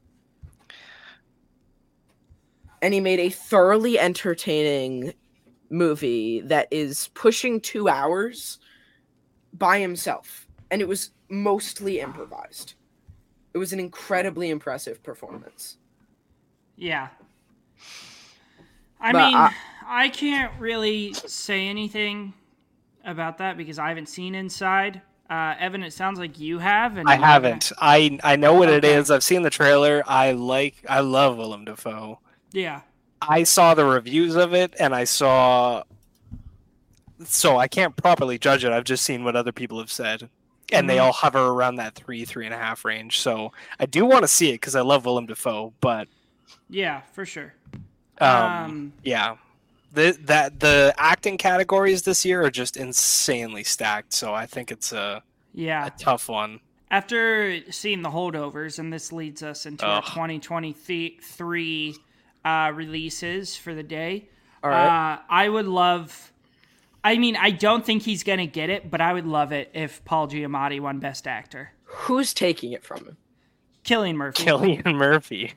[2.81, 5.15] And he made a thoroughly entertaining
[5.71, 8.59] movie that is pushing two hours
[9.53, 10.49] by himself.
[10.71, 12.75] And it was mostly improvised.
[13.55, 15.77] It was an incredibly impressive performance.
[16.77, 17.09] yeah.
[18.99, 19.55] I But mean, I-
[19.85, 22.35] I can't really say anything
[23.05, 25.03] about that because I haven't seen Inside.
[25.31, 27.73] Uh, Evan, it sounds like you have, and I haven't.
[27.79, 28.95] I I know what it Okay.
[28.95, 29.11] is.
[29.11, 30.03] I've seen the trailer.
[30.07, 30.85] I like.
[30.89, 32.19] I love Willem Dafoe.
[32.53, 32.83] Yeah,
[33.23, 35.85] I saw the reviews of it, and I saw.
[37.25, 38.73] So I can't properly judge it.
[38.73, 40.29] I've just seen what other people have said,
[40.73, 41.05] and they Mhm.
[41.05, 43.21] all hover around that three, three and a half range.
[43.21, 45.73] So I do want to see it because I love Willem Dafoe.
[45.81, 46.09] But
[46.69, 47.55] yeah, for sure.
[48.21, 49.37] um, Um, yeah,
[49.93, 54.13] the that the acting categories this year are just insanely stacked.
[54.13, 55.87] So I think it's a, Yeah.
[55.87, 56.61] a tough one.
[56.91, 61.97] After seeing the holdovers, and this leads us into our 2023
[62.45, 64.29] uh, releases for the day.
[64.63, 65.15] All right.
[65.15, 66.33] Uh, I would love.
[67.05, 70.05] I mean, I don't think he's gonna get it, but I would love it if
[70.05, 71.73] Paul Giamatti won Best Actor.
[71.85, 73.17] Who's taking it from him?
[73.85, 74.45] Cillian Murphy.
[74.45, 75.53] Cillian Murphy.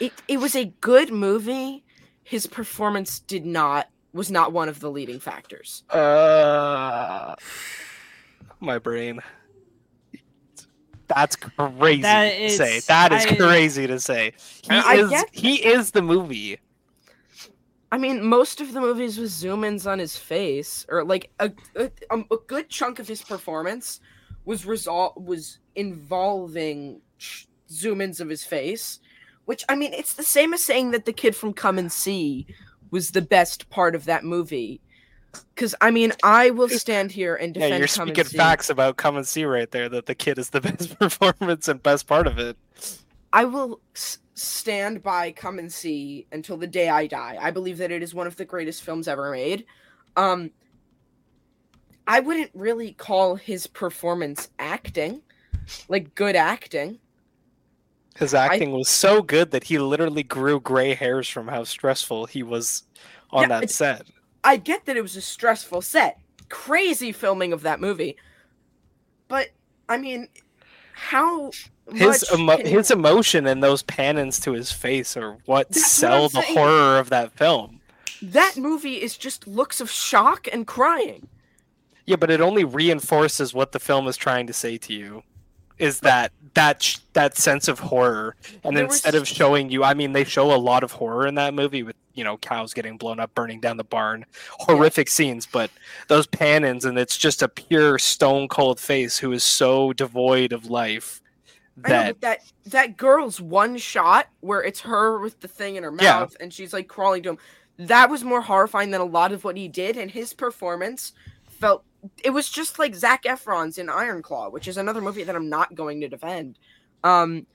[0.00, 1.84] it it was a good movie.
[2.22, 5.84] His performance did not was not one of the leading factors.
[5.90, 7.34] Uh,
[8.60, 9.20] my brain.
[11.06, 12.80] That's crazy That to say.
[12.86, 14.32] That is I- crazy to say.
[14.62, 15.10] He I is.
[15.10, 16.58] get- He is the movie.
[17.92, 21.50] I mean, most of the movies with zoom ins on his face, or like a
[21.74, 24.00] a, um, a good chunk of his performance
[24.44, 29.00] was result was involving ch- zoom ins of his face.
[29.44, 32.46] Which I mean, it's the same as saying that the kid from Come and See
[32.90, 34.80] was the best part of that movie.
[35.54, 38.36] Because I mean, I will stand here and Yeah, you're Come speaking and See.
[38.36, 39.88] facts about come and see right there.
[39.88, 42.56] That the kid is the best performance and best part of it.
[43.32, 47.38] I will s- stand by Come and See until the day I die.
[47.40, 49.66] I believe that it is one of the greatest films ever made.
[50.16, 50.50] Um,
[52.06, 55.22] I wouldn't really call his performance acting,
[55.88, 56.98] like good acting.
[58.16, 62.42] His acting was so good that he literally grew gray hairs from how stressful he
[62.42, 62.84] was
[63.30, 64.06] on Yeah, that set.
[64.44, 66.18] I get that it was a stressful set,
[66.48, 68.16] crazy filming of that movie,
[69.28, 69.48] but
[69.88, 70.28] I mean,
[70.92, 71.54] how
[71.92, 76.26] His emo- can his emotion and those pan-ins to his face are what That's sell
[76.26, 76.58] I'm the saying.
[76.58, 77.80] horror of that film.
[78.22, 81.28] that movie is just looks of shock and crying.
[82.06, 85.22] Yeah, but it only reinforces what the film is trying to say to you.
[85.80, 89.82] Is that that sh- that sense of horror, and There was- instead of showing you,
[89.84, 92.74] I mean, they show a lot of horror in that movie with you know cows
[92.74, 95.46] getting blown up, burning down the barn, horrific scenes.
[95.46, 95.70] But
[96.08, 100.66] those pan-ins, and it's just a pure stone cold face who is so devoid of
[100.66, 101.20] life
[101.84, 105.84] I know, that that that girl's one shot where it's her with the thing in
[105.84, 106.20] her Yeah.
[106.20, 107.38] mouth and she's like crawling to him.
[107.78, 111.12] That was more horrifying than a lot of what he did, and his performance
[111.48, 111.84] felt.
[112.24, 115.48] It was just like Zac Efron's in Iron Claw, which is another movie that I'm
[115.48, 116.58] not going to defend.
[117.04, 117.46] Um,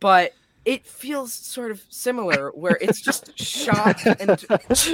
[0.00, 0.32] but
[0.64, 4.30] it feels sort of similar, where it's just shot and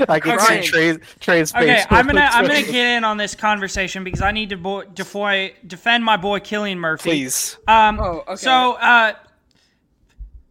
[0.08, 0.62] I can Crying.
[0.62, 1.62] see Trey, Trey's face.
[1.62, 4.84] Okay, I'm gonna I'm gonna get in on this conversation because I need to bo-
[4.84, 7.10] defy, defend my boy Cillian Murphy.
[7.10, 8.36] Please, Um, Oh, okay.
[8.36, 9.14] So, uh,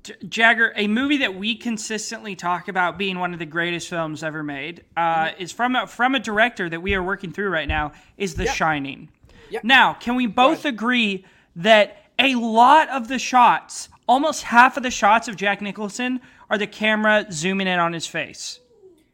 [0.04, 4.24] J- Jagger, a movie that we consistently talk about being one of the greatest films
[4.24, 7.68] ever made, uh, is from a, from a director that we are working through right
[7.68, 7.94] now.
[8.18, 9.10] Is The Shining.
[9.50, 9.64] Yep.
[9.64, 14.92] Now, can we both agree that a lot of the shots, almost half of the
[14.92, 18.60] shots of Jack Nicholson, are the camera zooming in on his face,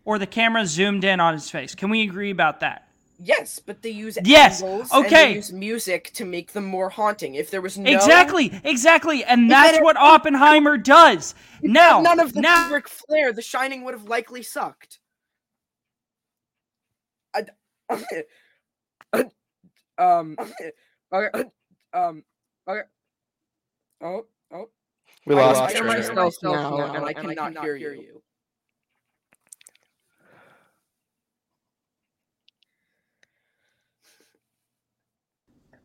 [0.05, 1.75] or the camera zoomed in on his face?
[1.75, 2.88] Can we agree about that?
[3.21, 5.27] Yes, but they use Yes, angles and okay.
[5.27, 7.35] they use music to make them more haunting.
[7.35, 11.35] If there was no Exactly, exactly, and that's had what Oppenheimer does.
[11.61, 14.99] Now, none of the now, Ric Flair, The Shining would have likely sucked.
[17.35, 17.43] I,
[19.97, 20.37] um,
[21.13, 21.43] okay,
[21.93, 22.23] um,
[22.67, 22.81] okay.
[24.01, 24.69] Oh, oh.
[25.25, 25.97] We lost hear Trey.
[25.97, 28.21] myself now, and I cannot hear you.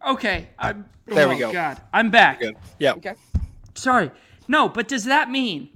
[0.06, 1.52] Okay, I'm, There we oh, go.
[1.52, 2.42] God, I'm back.
[2.78, 2.92] Yeah.
[2.94, 3.14] Okay.
[3.74, 4.10] Sorry,
[4.48, 5.70] no, but does that mean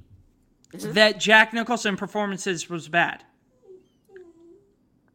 [0.74, 0.92] Mm-hmm.
[0.92, 3.24] that Jack Nicholson performances was bad?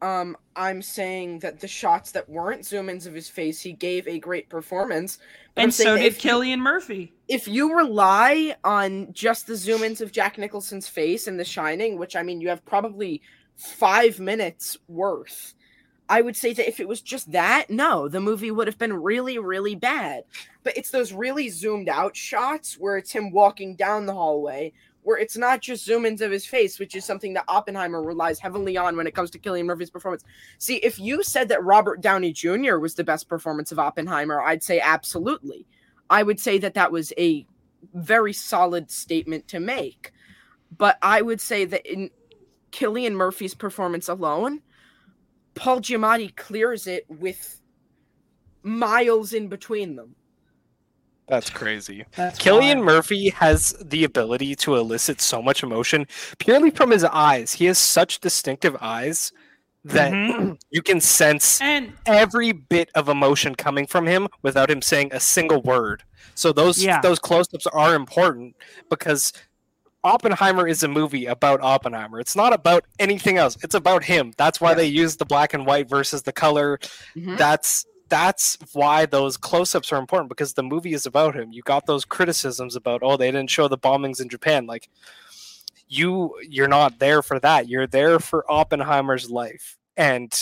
[0.02, 4.18] Um, I'm saying that the shots that weren't zoom-ins of his face, he gave a
[4.18, 5.18] great performance.
[5.54, 7.12] But And so did if you- Cillian Murphy.
[7.28, 11.96] if you rely on just the zoom ins of Jack Nicholson's face in The Shining,
[11.98, 13.22] which I mean, you have probably
[13.56, 15.54] five minutes worth,
[16.08, 18.92] I would say that if it was just that, no, the movie would have been
[18.92, 20.24] really, really bad.
[20.62, 25.16] But it's those really zoomed out shots where it's him walking down the hallway, where
[25.16, 28.76] it's not just zoom ins of his face, which is something that Oppenheimer relies heavily
[28.76, 30.24] on when it comes to Cillian Murphy's performance.
[30.58, 32.76] See, if you said that Robert Downey Jr.
[32.76, 35.66] was the best performance of Oppenheimer, I'd say absolutely.
[36.10, 37.46] I would say that that was a
[37.94, 40.12] very solid statement to make.
[40.76, 42.10] But I would say that in
[42.72, 44.60] Cillian Murphy's performance alone,
[45.54, 47.60] Paul Giamatti clears it with
[48.62, 50.14] miles in between them.
[51.26, 52.04] That's crazy.
[52.16, 52.86] That's Cillian wild.
[52.86, 56.06] Murphy has the ability to elicit so much emotion
[56.38, 57.52] purely from his eyes.
[57.52, 59.32] He has such distinctive eyes
[59.84, 60.58] that Mhm.
[60.70, 65.20] you can sense and every bit of emotion coming from him without him saying a
[65.20, 66.02] single word.
[66.34, 67.00] So those Yeah.
[67.00, 68.56] those close-ups are important
[68.90, 69.32] because
[70.04, 72.20] Oppenheimer is a movie about Oppenheimer.
[72.20, 73.56] It's not about anything else.
[73.64, 74.32] It's about him.
[74.36, 74.74] That's why Yeah.
[74.76, 76.78] they use the black and white versus the color.
[77.16, 77.36] Mhm.
[77.38, 81.52] That's that's why those close-ups are important because the movie is about him.
[81.52, 84.88] You got those criticisms about oh they didn't show the bombings in Japan like
[85.88, 87.68] you you're not there for that.
[87.68, 89.78] You're there for Oppenheimer's life.
[89.96, 90.32] And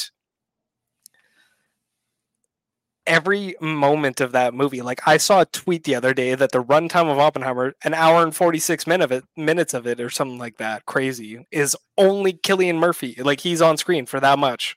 [3.07, 4.83] every moment of that movie.
[4.83, 8.23] Like I saw a tweet the other day that the runtime of Oppenheimer, an hour
[8.23, 11.77] and forty six minute of it, minutes of it, or something like that, crazy, is
[11.99, 13.17] only Cillian Murphy.
[13.19, 14.77] Like he's on screen for that much.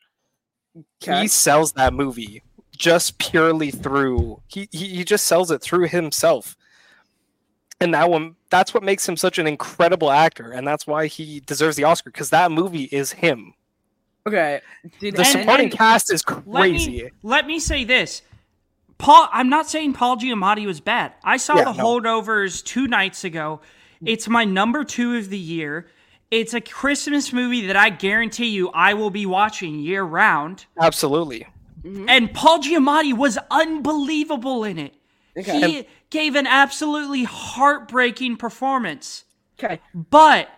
[1.01, 1.21] Okay.
[1.21, 2.41] He sells that movie
[2.75, 6.57] just purely through he, he he just sells it through himself.
[7.79, 11.41] And that one that's what makes him such an incredible actor, and that's why he
[11.41, 13.53] deserves the Oscar, because that movie is him.
[14.27, 14.61] Okay.
[14.99, 17.03] Did The And- supporting and cast is let crazy.
[17.03, 18.21] me let me say this.
[18.97, 21.13] Paul, I'm not saying Paul Giamatti was bad.
[21.23, 21.83] I saw Yeah, the no.
[21.83, 23.59] holdovers two nights ago.
[24.05, 25.87] It's my number two of the year.
[26.31, 30.65] It's a Christmas movie that I guarantee you I will be watching year round.
[30.79, 31.47] Absolutely.
[31.83, 32.09] Mm-hmm.
[32.09, 34.95] And Paul Giamatti was unbelievable in it.
[35.37, 35.59] Okay.
[35.59, 39.25] He gave an absolutely heartbreaking performance.
[39.59, 39.81] Okay.
[39.93, 40.49] But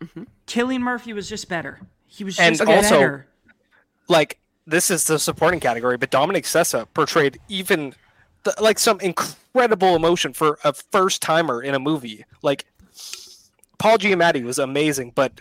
[0.00, 0.24] mm-hmm.
[0.46, 1.80] Cillian Murphy was just better.
[2.14, 3.22] He was And also-
[4.08, 7.94] like this is the supporting category, but Dominic Sessa portrayed even
[8.44, 12.24] th- like some incredible emotion for a first timer in a movie.
[12.42, 12.64] Like
[13.78, 15.40] Paul Giamatti was amazing, but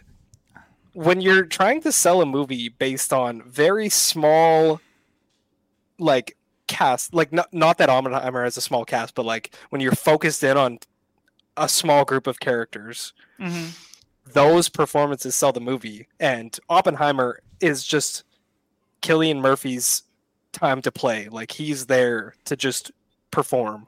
[0.93, 4.81] when you're trying to sell a movie based on very small,
[5.99, 6.35] like
[6.67, 10.43] cast, like not not that Oppenheimer has a small cast, but like when you're focused
[10.43, 10.79] in on
[11.55, 13.67] a small group of characters, hmm
[14.31, 18.23] those performances sell the movie and oppenheimer is just
[19.01, 20.03] cillian murphy's
[20.53, 22.91] time to play like he's there to just
[23.31, 23.87] perform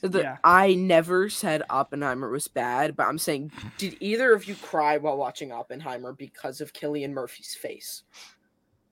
[0.00, 0.36] The, Yeah.
[0.44, 5.16] I never said Oppenheimer was bad, but I'm saying, did either of you cry while
[5.16, 8.04] watching Oppenheimer because of Cillian Murphy's face?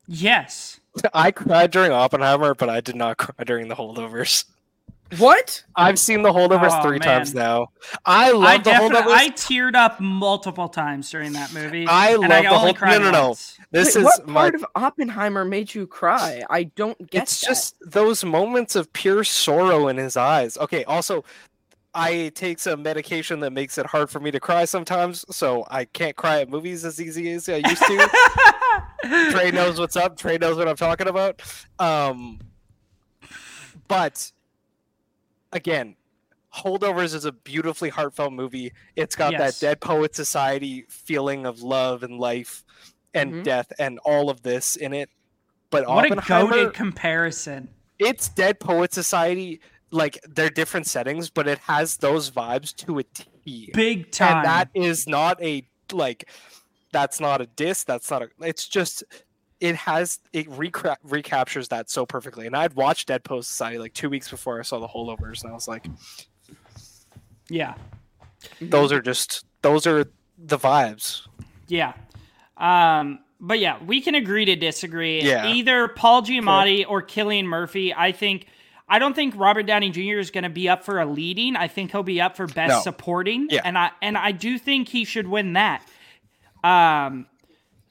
[0.08, 0.80] Yes.
[1.14, 4.44] i cried during oppenheimer but i did not cry during the holdovers
[5.18, 5.64] What?
[5.76, 7.08] i've seen the holdovers Oh, three man.
[7.08, 7.68] times now
[8.06, 11.86] i love I the definitely holdovers I teared up multiple times during that movie.
[11.86, 13.26] I and love I the only whole- cried no, no, no.
[13.28, 13.58] once.
[13.72, 16.42] this Wait, is what my part of Oppenheimer made you cry?
[16.48, 17.46] I don't get it's that.
[17.48, 21.24] just those moments of pure sorrow in his eyes okay also
[21.92, 25.84] i take some medication that makes it hard for me to cry sometimes so i
[25.86, 28.10] can't cry at movies as easy as i used to
[29.32, 30.16] Trey knows what's up.
[30.16, 31.40] Trey knows what I'm talking about.
[31.78, 32.38] Um,
[33.88, 34.30] but
[35.52, 35.96] again,
[36.54, 38.72] Holdovers is a beautifully heartfelt movie.
[38.96, 39.60] It's got Yes.
[39.60, 42.64] that Dead Poet Society feeling of love and life
[43.14, 43.44] and Mhm.
[43.44, 45.10] death and all of this in it.
[45.70, 47.68] But What a goaded comparison.
[48.00, 49.60] it's Dead Poet Society.
[49.92, 53.70] Like they're different settings, but it has those vibes to a T.
[53.72, 54.38] Big time.
[54.38, 56.28] And that is not a like.
[56.92, 57.84] That's not a diss.
[57.84, 58.30] That's not a.
[58.40, 59.04] It's just.
[59.60, 62.46] It has it recra- recaptures that so perfectly.
[62.46, 65.50] And I'd watched Dead Poet Society like two weeks before I saw the Holdovers, and
[65.50, 65.86] I was like,
[67.48, 67.74] yeah.
[68.60, 70.04] those are just those are
[70.38, 71.26] the vibes.
[71.68, 71.92] Yeah.
[72.56, 75.22] Um, but yeah, we can agree to disagree.
[75.22, 75.46] Yeah.
[75.46, 77.94] Either Paul Giamatti or Cillian Murphy.
[77.94, 78.46] I think
[78.88, 80.18] I don't think Robert Downey Jr.
[80.18, 81.54] is going to be up for a leading.
[81.56, 82.80] I think he'll be up for best No.
[82.80, 83.48] supporting.
[83.50, 83.62] Yeah.
[83.64, 85.86] And I and I do think he should win that.
[86.64, 87.26] Um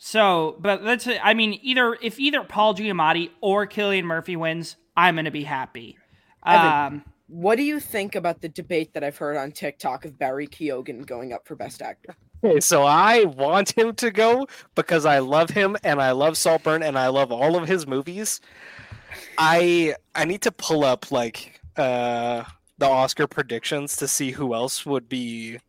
[0.01, 5.15] so, but let's I mean either if either Paul Giamatti or Cillian Murphy wins, I'm
[5.15, 5.97] going to be happy.
[6.45, 6.93] Evan.
[6.95, 10.47] Um What do you think about the debate that I've heard on TikTok of Barry
[10.47, 12.15] Keoghan going up for Best Actor?
[12.43, 16.81] Okay, so I want him to go because I love him and I love Saltburn
[16.81, 18.39] and I love all of his movies.
[19.37, 22.45] I I need to pull up like uh
[22.77, 25.59] the Oscar predictions to see who else would be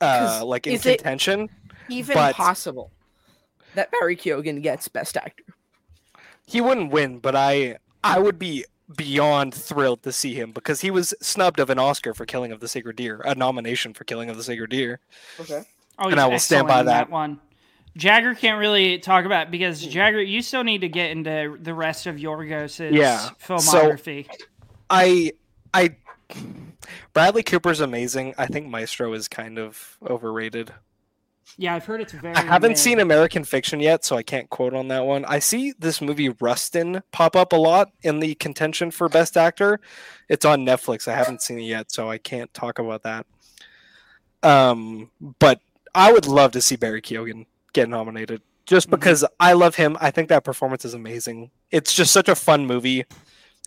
[0.00, 1.50] uh 'Cause like in is it- contention.
[1.90, 2.92] Even But- possible
[3.74, 5.44] that Barry Keoghan gets Best Actor.
[6.46, 8.64] He wouldn't win, but I I would be
[8.96, 12.58] beyond thrilled to see him because he was snubbed of an Oscar for Killing of
[12.60, 14.98] the Sacred Deer, a nomination for Killing of the Sacred Deer.
[15.38, 15.62] Okay.
[15.98, 17.08] Oh, And I will stand by in that.
[17.10, 17.38] one.
[17.96, 21.74] Jagger can't really talk about it because Jagger, you still need to get into the
[21.74, 24.26] rest of Yorgos's Yeah, so- filmography.
[24.88, 25.32] I
[25.74, 25.94] I
[27.12, 28.34] Bradley Cooper's amazing.
[28.38, 30.72] I think Maestro is kind of overrated.
[31.56, 32.34] Yeah, I've heard it's very.
[32.34, 32.78] I haven't mid.
[32.78, 35.24] seen American Fiction yet, so I can't quote on that one.
[35.26, 39.80] I see this movie Rustin pop up a lot in the contention for Best Actor.
[40.28, 41.06] It's on Netflix.
[41.08, 43.26] I haven't seen it yet, so I can't talk about that.
[44.42, 45.60] Um, but
[45.94, 48.92] I would love to see Barry Keoghan get nominated just Mhm.
[48.92, 49.96] because I love him.
[50.00, 51.50] I think that performance is amazing.
[51.70, 53.04] It's just such a fun movie.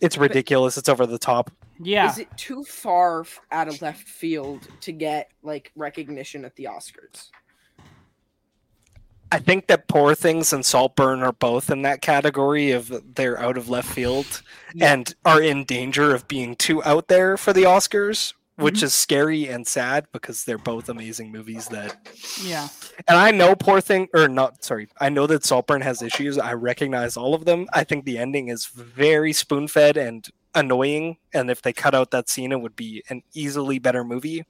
[0.02, 0.78] It's ridiculous.
[0.78, 1.52] It's over the top.
[1.80, 6.66] Yeah, Is it too far out of left field to get like recognition at the
[6.66, 7.30] Oscars?
[9.34, 13.58] I think that Poor Things and Saltburn are both in that category of they're out
[13.58, 14.44] of left field
[14.76, 14.94] Yeah.
[14.94, 18.84] and are in danger of being too out there for the Oscars, which Mhm.
[18.84, 21.98] is scary and sad because they're both amazing movies that
[22.44, 22.68] yeah,
[23.08, 26.38] and I know Poor Thing or not sorry, I know that Saltburn has issues.
[26.38, 27.66] I recognize all of them.
[27.74, 32.30] I think the ending is very spoon-fed and annoying and if they cut out that
[32.30, 34.46] scene it would be an easily better movie.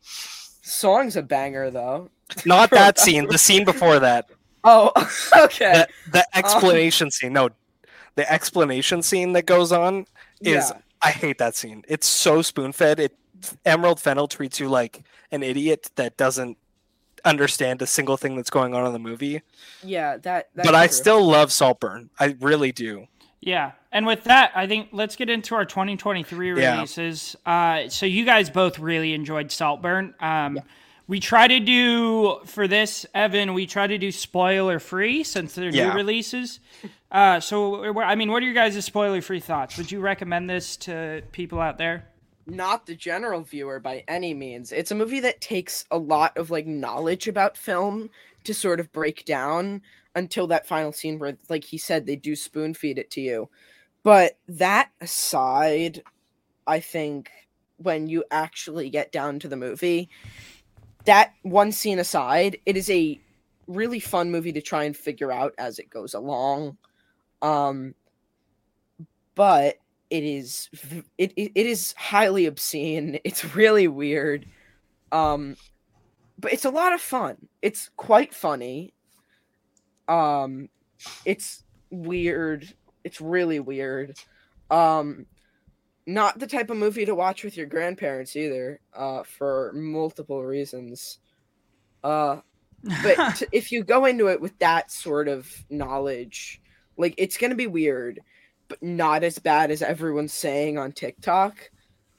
[0.62, 2.10] Song's a banger though.
[2.46, 4.30] Not that scene, the scene before that.
[4.64, 4.92] Oh,
[5.44, 5.74] okay.
[5.74, 7.50] the, the explanation scene no
[8.16, 10.06] the explanation scene that goes on
[10.42, 10.78] is yeah.
[11.02, 13.18] i hate that scene it's so spoon-fed it
[13.66, 16.58] Emerald Fennell treats you like an idiot that doesn't
[17.26, 19.42] understand a single thing that's going on in the movie
[19.82, 20.50] Yeah, that.
[20.56, 20.96] But i true.
[20.96, 23.08] still love saltburn i really do
[23.46, 23.74] yeah.
[23.92, 26.76] And with that, I think let's get into our 2023 Yeah.
[26.76, 27.36] releases.
[27.46, 30.16] Uh, so you guys both really enjoyed Saltburn.
[30.22, 30.62] Um,
[31.08, 33.54] We try to do for this, Evan.
[33.54, 35.90] We try to do spoiler free since they're Yeah.
[35.90, 36.60] new releases.
[37.12, 39.78] Uh, so I mean, what are your guys' spoiler free thoughts?
[39.78, 42.08] Would you recommend this to people out there?
[42.46, 44.74] not the general viewer by any means.
[44.74, 48.10] It's a movie that takes a lot of like knowledge about film
[48.44, 49.82] to sort of break down
[50.14, 53.48] until that final scene where like he said they do spoon feed it to you.
[54.04, 56.04] But that aside,
[56.68, 57.32] I think
[57.78, 60.10] when you actually get down to the movie,
[61.06, 63.20] that one scene aside, it is a
[63.68, 66.78] really fun movie to try and figure out as it goes along.
[67.42, 67.96] Um
[69.36, 69.78] but
[70.10, 70.70] it is
[71.18, 73.20] it, it, is highly obscene.
[73.24, 74.46] It's really weird.
[75.12, 75.56] Um
[76.40, 77.48] but it's a lot of fun.
[77.62, 78.94] It's quite funny.
[80.08, 80.70] Um
[81.26, 82.74] it's weird.
[83.04, 84.18] It's really weird.
[84.70, 85.26] Um
[86.06, 91.20] not the type of movie to watch with your grandparents either uh for multiple reasons.
[92.04, 92.38] Uh
[93.04, 96.62] but t- if you go into it with that sort of knowledge
[96.98, 98.20] like it's gonna be weird
[98.68, 101.70] but not as bad as everyone's saying on tiktok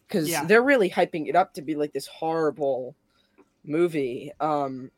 [0.09, 0.45] because Yeah.
[0.45, 2.97] they're really hyping it up to be like this horrible
[3.65, 4.33] movie.
[4.41, 4.91] Um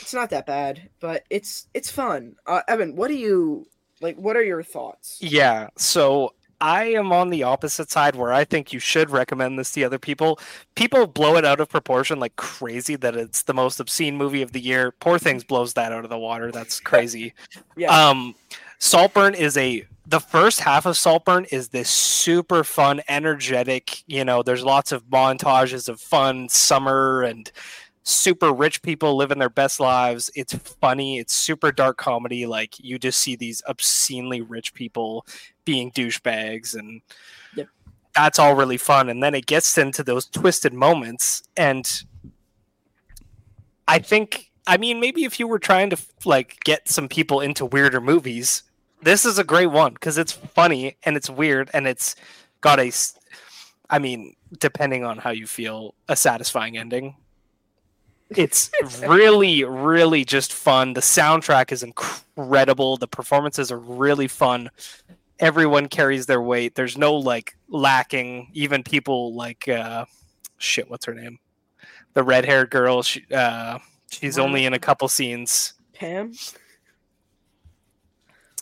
[0.00, 2.36] it's not that bad but it's it's fun.
[2.46, 3.66] Uh evan what do you
[4.00, 5.18] like what are your thoughts?
[5.20, 6.32] Yeah so
[6.62, 9.98] i am on the opposite side where i think you should recommend this to other
[9.98, 10.38] people.
[10.74, 14.52] People blow it out of proportion like crazy that it's the most obscene movie of
[14.52, 14.92] the year.
[14.92, 16.50] Poor things blows that out of the water.
[16.50, 17.34] That's crazy.
[17.76, 17.90] Yeah.
[17.90, 18.34] Um,
[18.78, 24.02] Saltburn is a the first half of Saltburn is this super fun, energetic.
[24.08, 27.50] You know, there's lots of montages of fun summer and
[28.04, 30.30] super rich people living their best lives.
[30.34, 31.18] It's funny.
[31.18, 32.46] It's super dark comedy.
[32.46, 35.26] Like you just see these obscenely rich people
[35.64, 37.00] being douchebags, and
[37.54, 37.68] Yep.
[38.14, 39.08] that's all really fun.
[39.08, 41.88] And then it gets into those twisted moments, and
[43.88, 44.48] I think.
[44.64, 48.62] I mean, maybe if you were trying to like get some people into weirder movies,
[49.02, 52.14] this is a great one because it's funny and it's weird and it's
[52.60, 52.92] got a,
[53.90, 57.16] I mean, depending on how you feel, a satisfying ending.
[58.38, 58.70] It's
[59.00, 60.92] really, really just fun.
[60.94, 62.96] The soundtrack is incredible.
[62.96, 64.70] The performances are really fun.
[65.38, 66.74] Everyone carries their weight.
[66.74, 68.50] There's no like lacking.
[68.52, 70.04] Even people like uh
[70.58, 71.38] shit, what's her name?
[72.14, 73.02] The red haired girl.
[73.02, 73.78] She, uh,
[74.10, 75.72] she's only in a couple scenes.
[75.94, 76.32] Pam.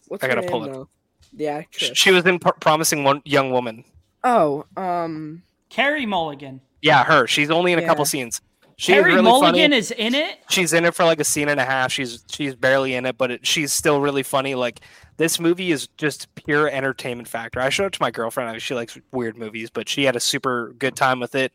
[0.08, 0.72] What's I gotta name pull it.
[0.72, 0.88] though?
[1.32, 1.90] The Sh- actress.
[1.98, 3.84] She was in Pro- Promising One Young Woman.
[4.24, 6.60] Oh, um, Carey Mulligan.
[6.82, 7.26] Yeah, her.
[7.26, 8.40] She's only in a couple scenes.
[8.80, 9.76] She's Carey really Mulligan funny.
[9.76, 10.38] is in it.
[10.48, 11.92] she's in it for like a scene and a half.
[11.92, 14.54] She's she's barely in it, but it, she's still really funny.
[14.54, 14.80] Like
[15.18, 17.60] this movie is just pure entertainment factor.
[17.60, 18.62] I showed it to my girlfriend.
[18.62, 21.52] She likes weird movies, but she had a super good time with it.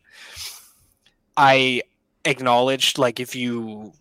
[1.36, 1.82] I
[2.24, 3.92] acknowledged like if you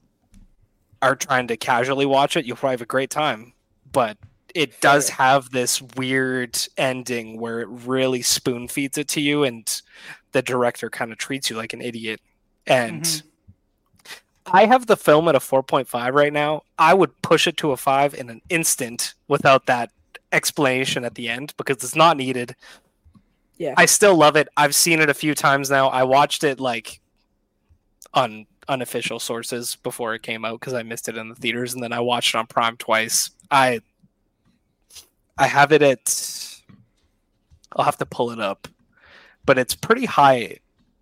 [1.01, 3.53] are trying to casually watch it, you'll probably have a great time.
[3.91, 4.19] But
[4.53, 9.81] it does have this weird ending where it really spoon feeds it to you, and
[10.31, 12.21] the director kind of treats you like an idiot.
[12.67, 13.23] And Mhm.
[14.47, 16.63] I have the film at a 4.5 right now.
[16.77, 19.91] I would push it to a 5 in an instant without that
[20.31, 22.55] explanation at the end because it's not needed.
[23.57, 23.73] Yeah.
[23.77, 24.49] I still love it.
[24.57, 25.87] I've seen it a few times now.
[25.87, 26.99] I watched it like
[28.13, 31.81] on unofficial sources before it came out because I missed it in the theaters and
[31.83, 33.29] then I watched it on Prime twice.
[33.51, 33.79] I
[35.37, 36.61] I have it at
[37.75, 38.67] I'll have to pull it up.
[39.45, 40.57] But it's pretty high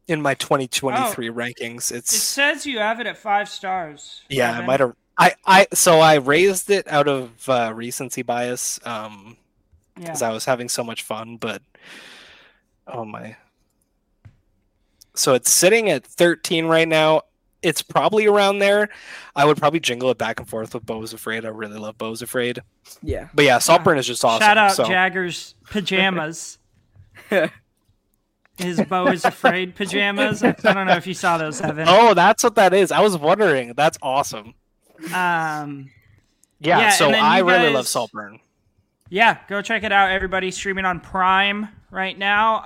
[0.08, 1.92] in my 2023 rankings.
[1.92, 4.22] It's It says you have it at five stars.
[4.30, 4.94] yeah, I might have.
[5.18, 9.38] I, I so I raised it out of uh, recency bias um
[9.98, 10.04] Yeah.
[10.06, 11.62] because I was having so much fun, but
[12.88, 13.36] oh my.
[15.16, 17.22] So it's sitting at 13 right now.
[17.62, 18.90] It's probably around there.
[19.36, 21.46] I would probably jingle it back and forth with Beau's Afraid.
[21.46, 22.60] I really love Beau's Afraid.
[23.02, 23.30] yeah.
[23.34, 24.44] But yeah, Saltburn is just awesome.
[24.46, 24.84] Shout out so.
[24.86, 26.58] Jagger's pajamas.
[28.58, 30.44] His Beau Is Afraid pajamas.
[30.44, 31.86] I don't know if you saw those, Evan.
[31.90, 32.92] Oh, that's what that is.
[32.92, 33.74] I was wondering.
[33.76, 34.54] That's awesome.
[35.14, 35.90] Um,
[36.60, 38.40] Yeah, Yeah, so I you really love guys- Saltburn.
[39.10, 40.52] yeah, go check it out, everybody.
[40.52, 42.64] Streaming on Prime right now.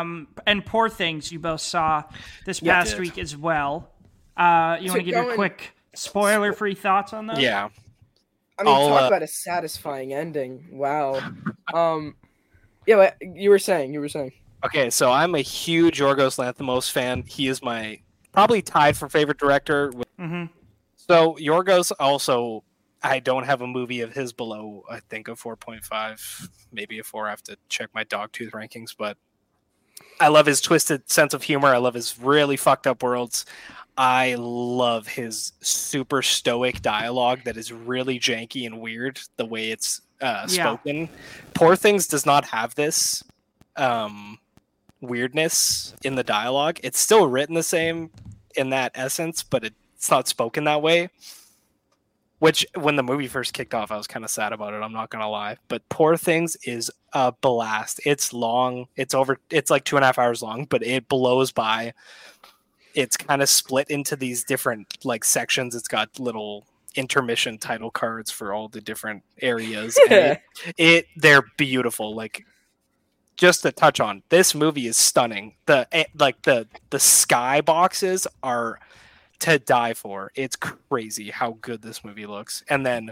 [0.00, 2.04] Um, and Poor Things you both saw
[2.46, 3.00] this past did.
[3.00, 3.90] week as well.
[4.36, 7.38] Uh, you So want to give your going- quick spoiler-free thoughts on those?
[7.40, 7.68] Yeah.
[8.58, 10.66] I mean, I'll, talk uh, about a satisfying ending.
[10.70, 11.20] Wow.
[11.72, 12.14] um,
[12.86, 13.94] yeah, what you were saying.
[13.94, 14.32] You were saying.
[14.64, 17.22] Okay, so I'm a huge Yorgos Lanthimos fan.
[17.26, 18.00] He is my
[18.32, 19.90] probably tied for favorite director.
[19.94, 20.44] with- hmm
[20.96, 22.62] So Yorgos also,
[23.02, 24.84] I don't have a movie of his below.
[24.90, 27.26] I think a 4.5, maybe a four.
[27.26, 29.16] I have to check my dogtooth rankings, but
[30.20, 31.68] I love his twisted sense of humor.
[31.68, 33.46] I love his really fucked up worlds.
[33.96, 39.18] I love his super stoic dialogue that is really janky and weird.
[39.38, 40.76] The way it's uh, Yeah.
[40.76, 41.08] spoken.
[41.54, 43.24] Poor Things does not have this.
[43.76, 44.38] Um,
[45.00, 46.78] weirdness in the dialogue.
[46.82, 48.10] It's still written the same
[48.56, 51.08] in that essence, but it, it's not spoken that way.
[52.38, 54.78] Which, when the movie first kicked off, I was kind of sad about it.
[54.78, 58.00] I'm not gonna lie, but Poor Things is a blast.
[58.06, 58.86] It's long.
[58.96, 59.38] It's over.
[59.50, 61.92] It's like two and a half hours long, but it blows by.
[62.94, 65.74] It's kind of split into these different like sections.
[65.74, 66.64] It's got little
[66.96, 69.98] intermission title cards for all the different areas.
[70.08, 70.42] and it-
[70.78, 72.46] it they're beautiful like
[73.40, 78.26] just to touch on this movie is stunning the eh, like the the sky boxes
[78.42, 78.78] are
[79.38, 83.10] to die for it's crazy how good this movie looks and then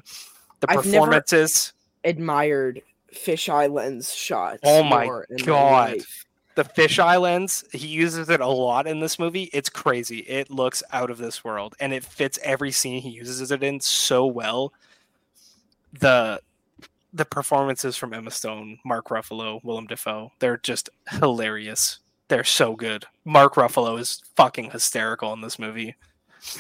[0.61, 1.73] the performances
[2.05, 4.61] Admired fisheye lens shots.
[4.65, 5.07] Oh my
[5.45, 5.93] God.
[5.93, 6.27] life.
[6.57, 10.83] the fisheye lens he uses it a lot in this movie it's crazy it looks
[10.93, 14.75] out of this world and it fits every scene he uses it in so well
[16.01, 16.39] the
[17.13, 22.01] the performances from Emma Stone, Mark Ruffalo, Willem Dafoe, they're just hilarious.
[22.29, 23.07] They're so good.
[23.25, 25.97] Mark Ruffalo is fucking hysterical in this movie.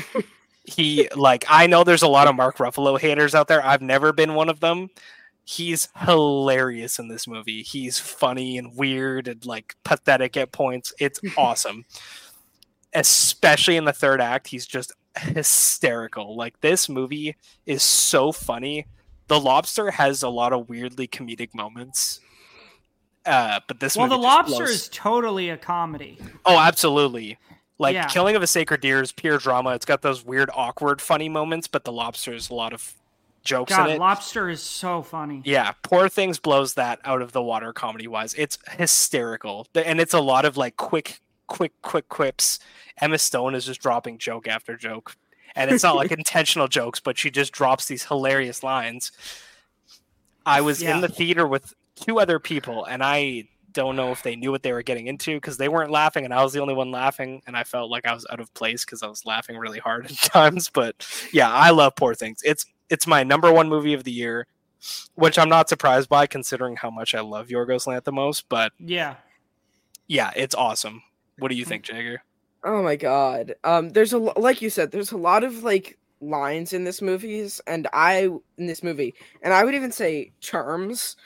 [0.65, 3.65] he like I know there's a lot of Mark Ruffalo haters out there.
[3.65, 4.89] I've never been one of them.
[5.45, 7.63] He's hilarious in this movie.
[7.63, 10.93] He's funny and weird and like pathetic at points.
[10.99, 11.85] It's awesome.
[12.95, 16.37] Especially in the third act, he's just hysterical.
[16.37, 17.37] Like this movie
[17.67, 18.87] is so funny
[19.29, 22.21] The Lobster has a lot of weirdly comedic moments.
[23.27, 26.19] Uh, but this one Well, The Lobster blows- is totally a comedy.
[26.47, 27.39] Oh, absolutely.
[27.79, 28.07] Like Yeah.
[28.09, 29.75] Killing of a Sacred Deer is pure drama.
[29.75, 32.95] It's got those weird, awkward, funny moments, but The Lobster is a lot of
[33.45, 33.99] jokes God, in it.
[34.01, 35.43] Lobster is so funny.
[35.45, 38.35] Yeah, Poor Things blows that out of the water comedy wise.
[38.35, 39.67] It's hysterical.
[39.75, 42.59] And it's a lot of like quick, quick, quick quips.
[43.01, 45.17] Emma Stone is just dropping joke after joke.
[45.57, 49.13] And it's not like intentional jokes, but she just drops these hilarious lines.
[50.47, 50.95] I was Yeah.
[50.95, 54.63] in the theater with two other people, and I don't know if they knew what
[54.63, 57.43] they were getting into because they weren't laughing, and I was the only one laughing,
[57.47, 60.07] and I felt like I was out of place because I was laughing really hard
[60.07, 60.71] at times.
[60.71, 62.41] But yeah, I love Poor Things.
[62.45, 64.47] It's it's my number one movie of the year,
[65.15, 68.43] which I'm not surprised by considering how much I love Yorgos Lanthimos.
[68.49, 69.17] But Yeah.
[70.07, 71.03] yeah, it's awesome.
[71.39, 71.69] What do you mm.
[71.69, 72.23] think, Jagger?
[72.69, 73.55] Oh my god.
[73.65, 77.63] Um there's a like you said there's a lot of like lines in this movies
[77.67, 81.17] and I in this movie and I would even say terms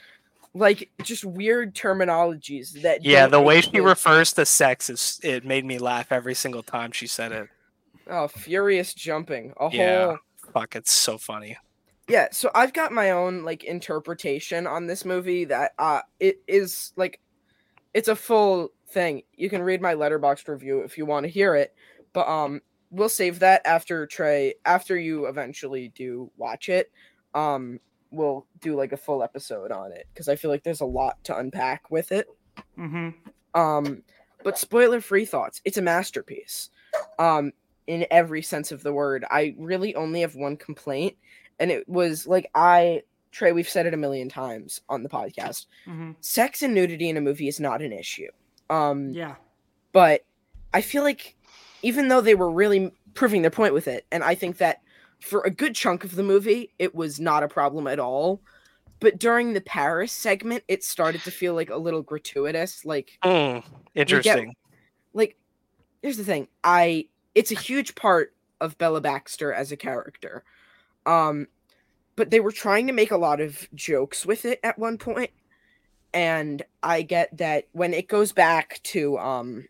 [0.54, 5.64] like just weird terminologies that Yeah, the way she refers to sex is it made
[5.64, 7.48] me laugh every single time she said it.
[8.08, 10.06] oh furious jumping a Yeah.
[10.06, 10.18] whole
[10.52, 11.56] Fuck, it's so funny.
[12.08, 16.92] yeah so I've got my own like interpretation on this movie that uh it is
[16.96, 17.18] like
[17.94, 21.54] it's a full thing you can read my letterboxd review if you want to hear
[21.54, 21.74] it
[22.12, 22.60] but um
[22.92, 26.92] we'll save that after Trey after you eventually do watch it.
[27.34, 27.80] Um
[28.10, 31.16] we'll do like a full episode on it because I feel like there's a lot
[31.24, 32.26] to unpack with it.
[32.78, 33.60] Mm-hmm.
[33.60, 34.02] Um
[34.44, 35.60] but spoiler free thoughts.
[35.64, 36.70] It's a masterpiece.
[37.18, 37.52] Um
[37.88, 39.24] in every sense of the word.
[39.30, 41.16] I really only have one complaint
[41.58, 45.64] and it was like I Trey we've said it a million times on the podcast.
[45.86, 46.12] Mm-hmm.
[46.20, 48.28] Sex and nudity in a movie is not an issue.
[48.72, 49.36] Um Yeah.
[49.92, 50.24] but
[50.72, 51.36] I feel like
[51.82, 54.80] even though they were really proving their point with it, and I think that
[55.20, 58.40] for a good chunk of the movie, it was not a problem at all.
[59.00, 62.84] But during the Paris segment, it started to feel like a little gratuitous.
[62.84, 63.64] Like, Mm,
[63.94, 64.54] interesting.
[65.12, 65.36] like
[66.02, 70.44] here's the thing: I it's a huge part of Bella Baxter as a character.
[71.04, 71.48] Um,
[72.14, 75.30] but they were trying to make a lot of jokes with it at one point,
[76.14, 79.68] and I get that when it goes back to um,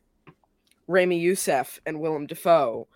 [0.87, 2.89] Ramy Youssef and Willem Dafoe,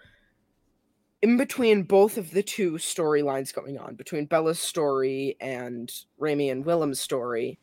[1.23, 6.65] in between both of the two storylines going on, between Bella's story and Ramy and
[6.65, 7.59] Willem's story,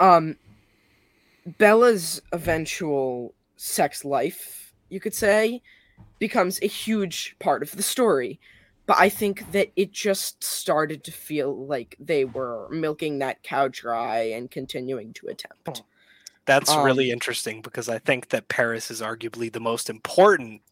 [0.00, 0.36] um,
[1.58, 5.62] Bella's eventual sex life, you could say,
[6.18, 8.40] becomes a huge part of the story.
[8.86, 13.68] But I think that it just started to feel like they were milking that cow
[13.68, 15.82] dry and continuing to attempt.
[16.46, 20.62] That's um, really interesting because I think that Paris is arguably the most important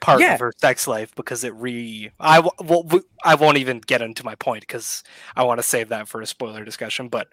[0.00, 0.34] part Yeah.
[0.34, 2.10] of her sex life because it re.
[2.18, 2.88] I well,
[3.24, 5.04] I won't even get into my point because
[5.36, 7.08] I want to save that for a spoiler discussion.
[7.08, 7.28] But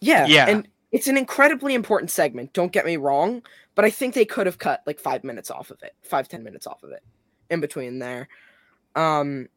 [0.00, 0.48] Yeah, Yeah.
[0.48, 2.52] and it's an incredibly important segment.
[2.52, 3.42] Don't get me wrong,
[3.76, 6.42] but I think they could have cut like five minutes off of it, five ten
[6.42, 7.04] minutes off of it,
[7.50, 8.28] in between there,
[8.96, 9.48] um,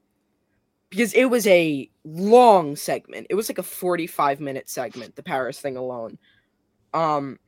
[0.91, 3.25] because it was a long segment.
[3.31, 6.19] It was like a forty-five minute segment, the Paris thing alone,
[6.93, 7.39] um,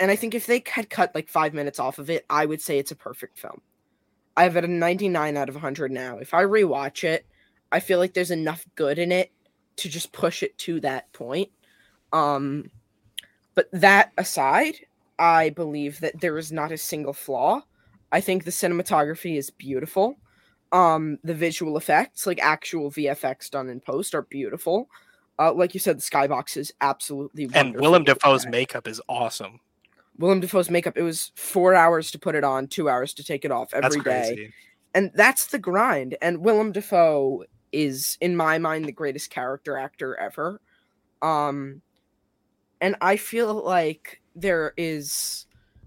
[0.00, 2.62] and I think if they had cut like five minutes off of it, I would
[2.62, 3.60] say it's a perfect film.
[4.38, 6.16] I have it a ninety-nine out of hundred now.
[6.16, 7.26] If I rewatch it,
[7.70, 9.32] I feel like there's enough good in it
[9.76, 11.50] to just push it to that point.
[12.12, 12.70] Um,
[13.54, 14.76] but that aside,
[15.18, 17.62] I believe that there is not a single flaw.
[18.12, 20.16] I think the cinematography is beautiful.
[20.72, 24.88] Um, the visual effects, like actual VFX done in post, are beautiful.
[25.38, 29.60] Uh, like you said, the skybox is absolutely and Willem Dafoe's makeup is awesome.
[30.18, 30.96] Willem Dafoe's makeup.
[30.96, 34.00] It was four hours to put it on, two hours to take it off every
[34.00, 34.50] day
[34.96, 36.16] and that's the grind.
[36.22, 40.58] And Willem Dafoe is, in my mind, the greatest character actor ever.
[41.20, 41.82] Um,
[42.80, 45.45] and I feel like there is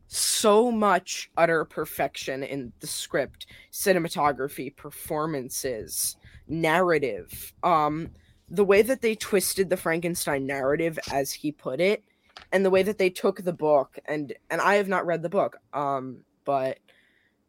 [0.09, 7.53] so much utter perfection in the script, cinematography, performances, narrative.
[7.63, 8.09] Um,
[8.49, 12.03] the way that they twisted the Frankenstein narrative, as he put it,
[12.51, 15.29] and the way that they took the book and and I have not read the
[15.29, 16.79] book, um, but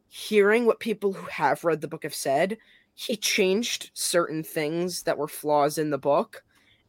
[0.07, 2.57] hearing what people who have read the book have said,
[2.93, 6.43] he changed certain things that were flaws in the book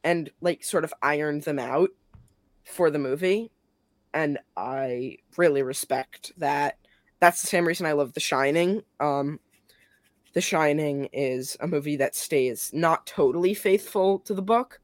[0.04, 1.90] and like sort of ironed them out
[2.64, 3.51] for the movie.
[4.14, 6.76] And I really respect that.
[7.20, 8.82] That's the same reason I love The Shining.
[9.00, 9.40] Um
[10.34, 14.80] The Shining is a movie that stays not totally faithful to the book.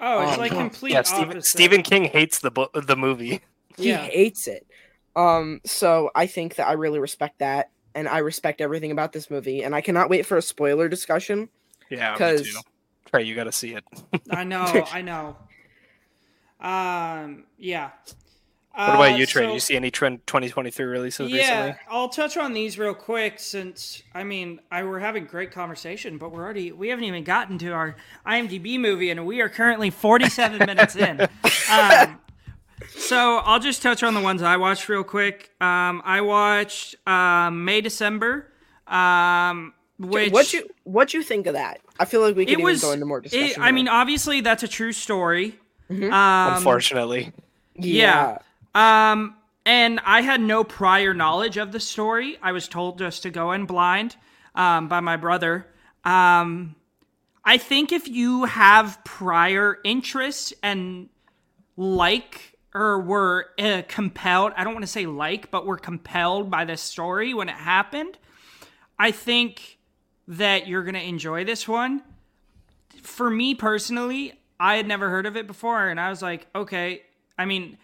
[0.00, 1.42] Oh, it's Um, like complete Yeah, Stephen.
[1.42, 3.40] Stephen King hates the book, the movie.
[3.76, 4.04] He Yeah.
[4.06, 4.66] hates it.
[5.16, 9.30] Um, so I think that I really respect that, and I respect everything about this
[9.30, 11.48] movie, and I cannot wait for a spoiler discussion
[11.90, 12.64] Yeah, because.
[13.06, 13.84] Trey, you got to see it.
[14.30, 15.36] I know, I know.
[16.60, 17.90] Um, yeah.
[18.76, 19.44] What about Uh, you, Trey?
[19.46, 21.74] so- you see any trend 2023 releases yeah, recently?
[21.88, 26.32] I'll touch on these real quick since I mean I we're having great conversation, but
[26.32, 27.94] we're already we haven't even gotten to our
[28.26, 31.20] IMDb movie, and we are currently 47 minutes in.
[31.70, 32.18] Um,
[32.96, 35.50] so I'll just touch on the ones I watched real quick.
[35.60, 38.50] Um, I watched um, May December,
[38.88, 41.80] um, which what you what you think of that?
[42.00, 42.80] I feel like we can it even was.
[42.82, 43.62] go into more it- discussion.
[43.62, 45.58] I mean, obviously that's a true story.
[45.90, 47.32] Um, Unfortunately,
[47.76, 48.38] yeah.
[48.74, 52.36] Um, and I had no prior knowledge of the story.
[52.42, 54.16] I was told just to go in blind
[54.54, 55.66] um, by my brother.
[56.04, 56.76] Um,
[57.44, 61.08] I think if you have prior interest and
[61.76, 66.64] like or were uh, compelled, I don't want to say like, but were compelled by
[66.64, 68.18] this story when it happened,
[68.98, 69.78] I think
[70.26, 72.02] that you're going to enjoy this one.
[73.02, 77.02] For me personally, I had never heard of it before, and I was like, okay.
[77.38, 77.76] I mean,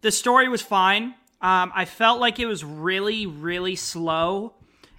[0.00, 1.14] the story was fine.
[1.40, 4.54] Um, I felt like it was really, really slow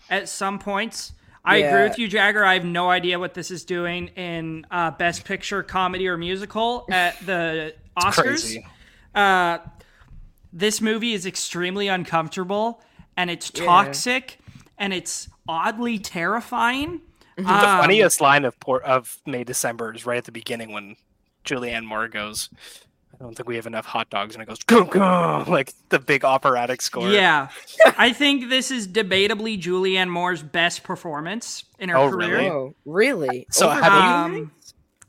[0.10, 1.14] at some points.
[1.44, 2.44] I agree with you, Jagger.
[2.46, 6.86] I have no idea what this is doing in uh, Best Picture, Comedy, or Musical
[6.92, 8.24] at the Oscars.
[8.24, 8.68] crazy.
[9.16, 9.58] Uh,
[10.54, 12.82] this movie is extremely uncomfortable,
[13.18, 14.40] and it's toxic,
[14.78, 17.02] and it's oddly terrifying.
[17.38, 20.98] the Um, funniest line of of May December is right at the beginning when
[21.46, 22.50] Julianne Moore goes,
[23.20, 26.00] "I don't think we have enough hot dogs," and it goes, "Go go!" like the
[26.00, 27.10] big operatic score.
[27.10, 27.50] Yeah,
[27.98, 32.30] I think this is debatably Julianne Moore's best performance in her Oh, career.
[32.38, 32.50] really?
[32.50, 33.46] Oh, really?
[33.52, 34.52] So Over have you- Um,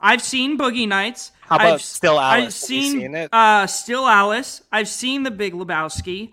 [0.01, 1.31] I've seen Boogie Nights.
[1.43, 2.45] How about I've, Still Alice?
[2.47, 3.29] I've seen, seen it?
[3.35, 4.63] Uh, Still Alice.
[4.73, 6.33] I've seen The Big Lebowski.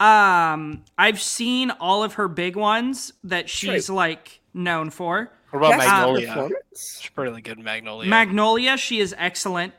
[0.00, 5.30] Um, I've seen all of her big ones that she's like known for.
[5.50, 6.26] What about Best Magnolia?
[6.26, 6.58] performance?
[6.72, 8.10] It's really good, Magnolia.
[8.10, 9.72] Magnolia, she is excellent,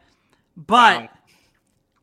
[0.55, 1.09] but Wow.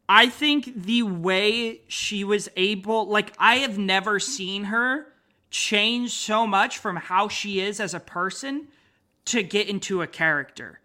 [0.09, 5.07] I think the way she was able, like, I have never seen her
[5.51, 8.69] change so much from how she is as a person
[9.27, 10.81] to get into a character.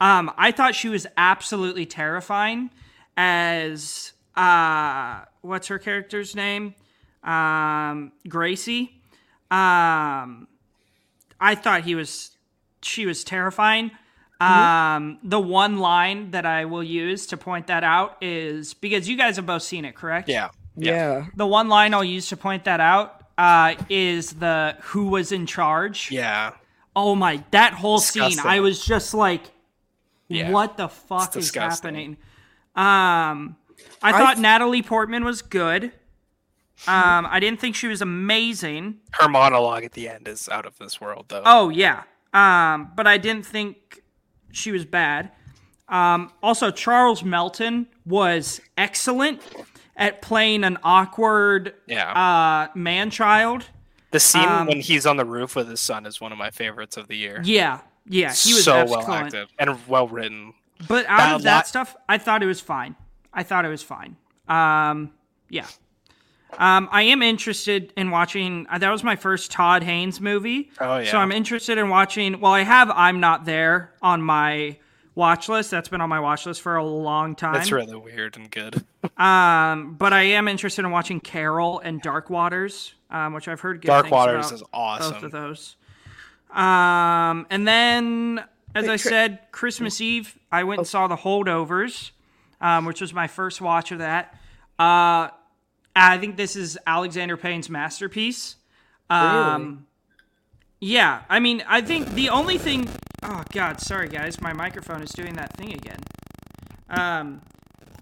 [0.00, 2.70] Um, I thought she was absolutely terrifying
[3.16, 6.74] as uh, what's her character's name?
[7.24, 9.00] Um, Gracie.
[9.50, 10.46] Um,
[11.40, 12.36] I thought he was,
[12.82, 13.90] she was terrifying.
[14.40, 19.16] Um, the one line that I will use to point that out is because you
[19.16, 20.28] guys have both seen it, correct?
[20.28, 20.48] yeah.
[20.78, 21.26] Yeah.
[21.34, 25.46] The one line I'll use to point that out uh, is the who was in
[25.46, 26.10] charge.
[26.10, 26.52] Yeah.
[26.94, 29.42] Oh my, that whole scene, I was just like,
[30.28, 30.50] Yeah.
[30.50, 31.94] what the fuck is disgusting.
[31.94, 32.16] happening?
[32.74, 33.56] Um,
[34.02, 35.92] I thought Natalie Portman was good.
[36.86, 38.98] Um, I didn't think she was amazing.
[39.12, 41.42] Her monologue at the end is out of this world, though.
[41.46, 42.02] Oh yeah.
[42.34, 44.02] Um, but I didn't think
[44.56, 45.30] she was bad.
[45.88, 49.40] Um, also, Charles Melton was excellent
[49.96, 52.10] at playing an awkward yeah.
[52.12, 53.64] uh, man child.
[54.10, 56.50] the scene um, when he's on the roof with his son is one of my
[56.50, 57.40] favorites of the year.
[57.44, 59.06] Yeah, yeah, he was so excellent.
[59.06, 60.54] well acted and well written.
[60.88, 62.96] But out That of that lot- stuff, I thought it was fine.
[63.32, 64.16] I thought it was fine.
[64.48, 65.12] Um,
[65.48, 65.66] yeah.
[66.58, 68.66] Um, I am interested in watching.
[68.70, 70.70] Uh, that was my first Todd Haynes movie.
[70.80, 71.10] Oh, yeah.
[71.10, 72.40] So I'm interested in watching.
[72.40, 74.78] Well, I have I'm Not There on my
[75.14, 75.70] watch list.
[75.70, 77.54] That's been on my watch list for a long time.
[77.54, 78.84] That's really weird and good.
[79.16, 83.80] Um, but I am interested in watching Carol and Dark Waters, um, which I've heard
[83.80, 85.76] good Dark Waters about is both of those.
[86.50, 88.44] Um, and then,
[88.74, 92.10] as Wait, I Tri- said, Christmas Eve, I went and saw The Holdovers,
[92.60, 94.38] um, which was my first watch of that.
[94.78, 95.28] Uh,
[95.96, 98.56] I think this is Alexander Payne's masterpiece.
[99.08, 99.86] Um,
[100.78, 102.88] Yeah, I mean, I think the only thing.
[103.22, 105.98] Oh God, sorry guys, my microphone is doing that thing again.
[106.90, 107.40] Um,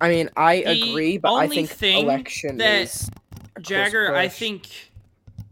[0.00, 3.10] I mean, I agree, but I think thing election that is
[3.60, 4.68] Jagger, I think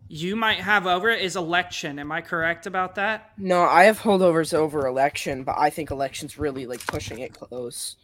[0.08, 1.98] you might have over it is election.
[1.98, 3.32] Am I correct about that?
[3.38, 7.96] No, I have holdovers over election, but I think election's really like pushing it close.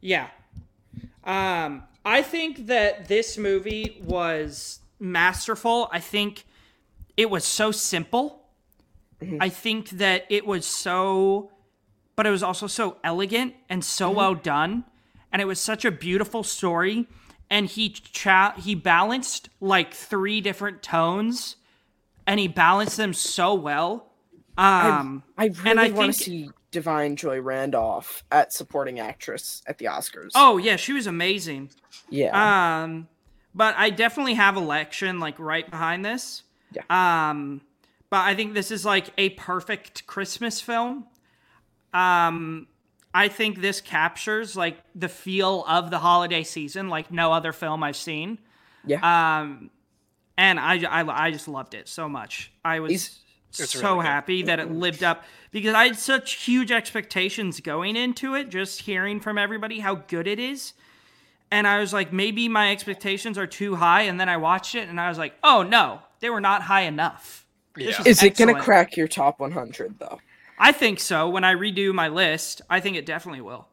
[0.00, 0.28] Yeah.
[1.24, 5.88] Um, I think that this movie was masterful.
[5.90, 6.44] I think
[7.16, 8.40] it was so simple.
[9.40, 11.50] I think that it was so,
[12.14, 14.84] but it was also so elegant and so well done,
[15.32, 17.06] and it was such a beautiful story.
[17.48, 21.56] And he cha- he balanced like three different tones,
[22.26, 24.10] and he balanced them so well.
[24.58, 29.78] Um, I And really I want to see Da'Vine Joy Randolph at supporting actress at
[29.78, 30.30] the Oscars.
[30.34, 31.70] oh yeah, she was amazing.
[32.10, 32.82] yeah.
[32.82, 33.08] Um,
[33.54, 36.42] but I definitely have election like right behind this.
[36.72, 36.82] Yeah.
[37.30, 37.60] Um,
[38.10, 41.06] but I think this is like a perfect Christmas film.
[41.92, 42.66] um,
[43.16, 47.84] I think this captures like the feel of the holiday season like no other film
[47.84, 48.38] I've seen.
[48.84, 48.98] Yeah.
[49.42, 49.70] Um,
[50.36, 52.52] and I, I, I just loved it so much.
[52.64, 53.20] I was He's-
[53.60, 57.96] It's so really happy that it lived up because I had such huge expectations going
[57.96, 60.72] into it, just hearing from everybody how good it is.
[61.50, 64.02] And I was like, maybe my expectations are too high.
[64.02, 66.82] And then I watched it and I was like, oh no, they were not high
[66.82, 67.46] enough.
[67.76, 67.96] Yeah.
[67.98, 70.20] was Is it gonna crack your top 100 though?
[70.58, 71.28] I think so.
[71.28, 73.68] When I redo my list, I think it definitely will.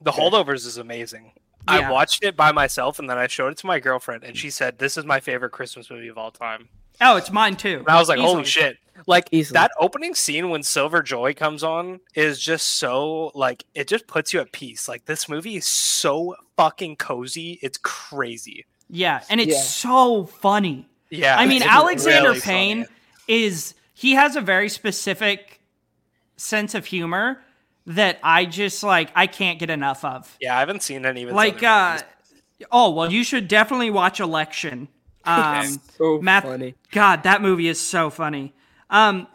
[0.00, 1.32] The Holdovers is amazing.
[1.68, 1.88] Yeah.
[1.88, 4.50] I watched it by myself and then I showed it to my girlfriend and she
[4.50, 6.68] said this is my favorite Christmas movie of all time.
[7.00, 7.78] Oh, it's mine too.
[7.80, 8.76] And I was like, holy shit.
[9.08, 9.54] Like Easily.
[9.58, 14.32] that opening scene when Silver Joy comes on is just so like it just puts
[14.32, 14.88] you at peace.
[14.88, 17.58] Like this movie is so fucking cozy.
[17.62, 18.64] It's crazy.
[18.88, 19.60] Yeah, and it's Yeah.
[19.60, 20.86] so funny.
[21.10, 21.36] Yeah.
[21.36, 22.54] I mean, Alexander really funny.
[22.56, 22.86] Payne
[23.26, 25.60] is he has a very specific
[26.36, 27.42] sense of humor
[27.86, 30.36] that I just like I can't get enough of.
[30.40, 32.36] Yeah, I haven't seen any of his Like uh movies.
[32.70, 34.86] oh, well you should definitely watch Election.
[35.24, 36.74] Um So Matt- funny.
[36.90, 38.52] God, that movie is so funny.
[38.90, 39.26] Um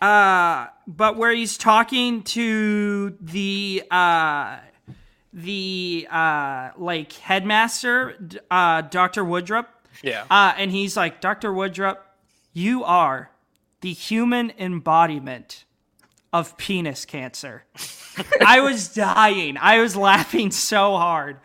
[0.00, 4.58] uh but where he's talking to the uh
[5.32, 8.14] the uh like headmaster
[8.50, 9.24] uh Dr.
[9.24, 9.66] Woodrup
[10.02, 10.24] Yeah.
[10.30, 11.52] uh, and he's like, Dr.
[11.52, 11.98] Woodrup,
[12.52, 13.30] you are
[13.80, 15.64] the human embodiment
[16.32, 17.64] of penis cancer.
[18.46, 19.56] I was dying.
[19.60, 21.38] I was laughing so hard.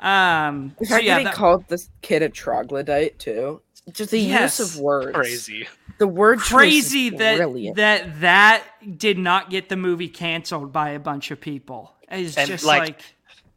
[0.00, 3.62] Um, The so yeah, that he that- called this kid a troglodyte too.
[3.92, 4.58] Just the Yes.
[4.58, 5.14] use of words.
[5.16, 5.68] Crazy.
[5.98, 7.76] The word crazy that brilliant.
[7.76, 8.62] that that
[8.98, 11.94] did not get the movie canceled by a bunch of people.
[12.10, 13.02] It's And, just like, like,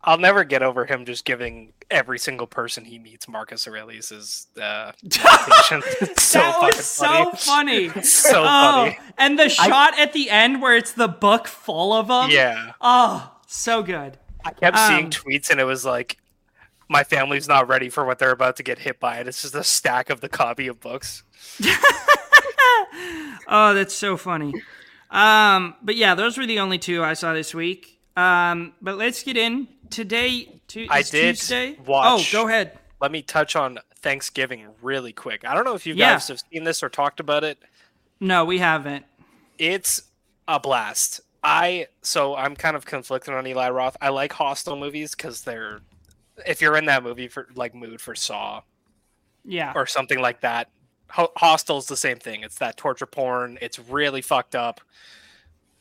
[0.04, 4.92] I'll never get over him just giving every single person he meets Marcus Aurelius's uh,
[5.04, 5.82] meditation.
[6.18, 7.86] So that fucking was so funny.
[7.96, 9.00] It's so oh, funny.
[9.18, 12.30] and the shot at the end where it's the book full of them.
[12.30, 12.74] Yeah.
[12.80, 14.18] Oh, so good.
[14.46, 16.18] I kept seeing Um, tweets and it was like,
[16.90, 19.18] my family's not ready for what they're about to get hit by.
[19.20, 21.24] And it's just a stack of the copy of books.
[23.52, 24.54] Oh, that's so funny.
[25.10, 28.00] Um, but yeah, those were the only two I saw this week.
[28.16, 30.62] Um, but let's get in today.
[30.68, 31.76] To, I did Tuesday.
[31.86, 32.78] watch- Oh, go ahead.
[33.02, 35.46] Let me touch on Thanksgiving really quick.
[35.46, 36.14] I don't know if you Yeah.
[36.14, 37.58] guys have seen this or talked about it.
[38.20, 39.06] No, we haven't.
[39.58, 40.04] It's
[40.48, 41.22] a blast.
[41.44, 43.98] I so I'm kind of conflicted on Eli Roth.
[44.00, 45.80] I like Hostel movies because they're
[46.46, 48.62] if you're in that movie for like mood for Saw
[49.46, 49.74] Yeah.
[49.76, 50.70] or something like that.
[51.12, 52.44] Ho- Hostel's the same thing.
[52.44, 53.58] It's that torture porn.
[53.62, 54.80] It's really fucked up.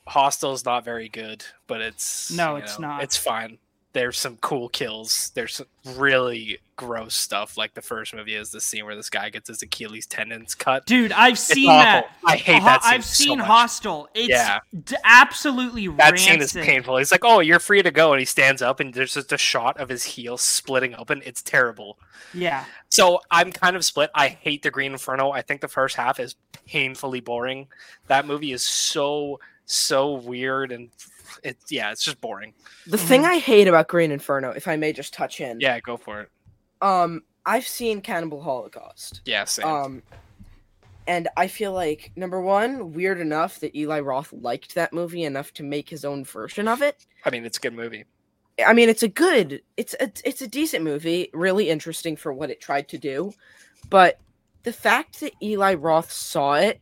[0.09, 3.03] Hostel's not very good, but it's No, it's know, not.
[3.03, 3.59] It's fine.
[3.95, 5.30] There's some cool kills.
[5.34, 5.66] There's some
[5.97, 7.57] really gross stuff.
[7.57, 10.84] Like the first movie is the scene where this guy gets his Achilles tendons cut.
[10.86, 11.82] Dude, I've It's seen awful.
[11.82, 12.11] that.
[12.24, 13.47] I hate that scene I've so seen much.
[13.49, 14.09] Hostel.
[14.14, 14.59] It's Yeah.
[14.84, 16.20] d- absolutely That rancid.
[16.20, 16.99] scene is painful.
[16.99, 19.39] He's like, "Oh, you're free to go," and he stands up, and there's just a
[19.39, 21.22] shot of his heel splitting open.
[21.24, 21.99] It's terrible.
[22.34, 22.66] Yeah.
[22.91, 24.11] So I'm kind of split.
[24.14, 25.30] I hate the Green Inferno.
[25.30, 26.36] I think the first half is
[26.66, 27.68] painfully boring.
[28.07, 30.89] That movie is so so weird and
[31.43, 32.55] it's yeah, it's just boring.
[32.87, 35.97] the thing I hate about Green Inferno, if I may just touch in, Yeah, go
[35.97, 36.31] for it.
[36.83, 39.22] um, I've seen Cannibal Holocaust.
[39.24, 39.66] Yeah, same.
[39.66, 40.03] Um,
[41.07, 45.53] and I feel like number one, weird enough that Eli Roth liked that movie enough
[45.55, 47.07] to make his own version of it.
[47.24, 48.05] I mean, it's a good movie.
[48.66, 52.51] I mean, it's a good, it's a, it's a decent movie, really interesting for what
[52.51, 53.33] it tried to do,
[53.89, 54.18] but
[54.64, 56.81] the fact that Eli Roth saw it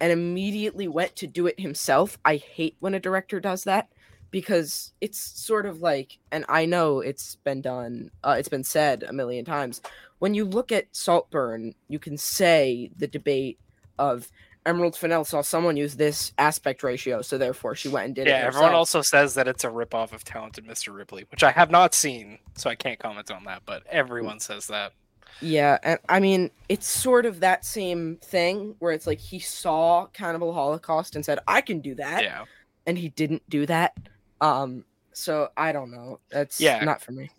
[0.00, 3.88] and immediately went to do it himself, I hate when a director does that
[4.30, 9.02] because it's sort of like, and I know it's been done, uh, it's been said
[9.02, 9.80] a million times.
[10.18, 13.58] When you look at Saltburn, you can say the debate
[13.98, 14.30] of
[14.66, 18.38] Emerald Fennell saw someone use this aspect ratio, so therefore she went and did Yeah,
[18.38, 18.40] it.
[18.40, 20.92] Yeah, everyone also says that it's a ripoff of Talented Mr.
[20.94, 24.66] Ripley, which I have not seen, so I can't comment on that, but everyone says
[24.66, 24.92] that.
[25.40, 30.06] Yeah, and I mean, it's sort of that same thing where it's like he saw
[30.06, 32.44] Cannibal Holocaust and said, "I can do that," Yeah.
[32.86, 33.96] and he didn't do that.
[34.40, 36.20] Um, so I don't know.
[36.30, 36.82] That's Yeah.
[36.84, 37.30] not for me.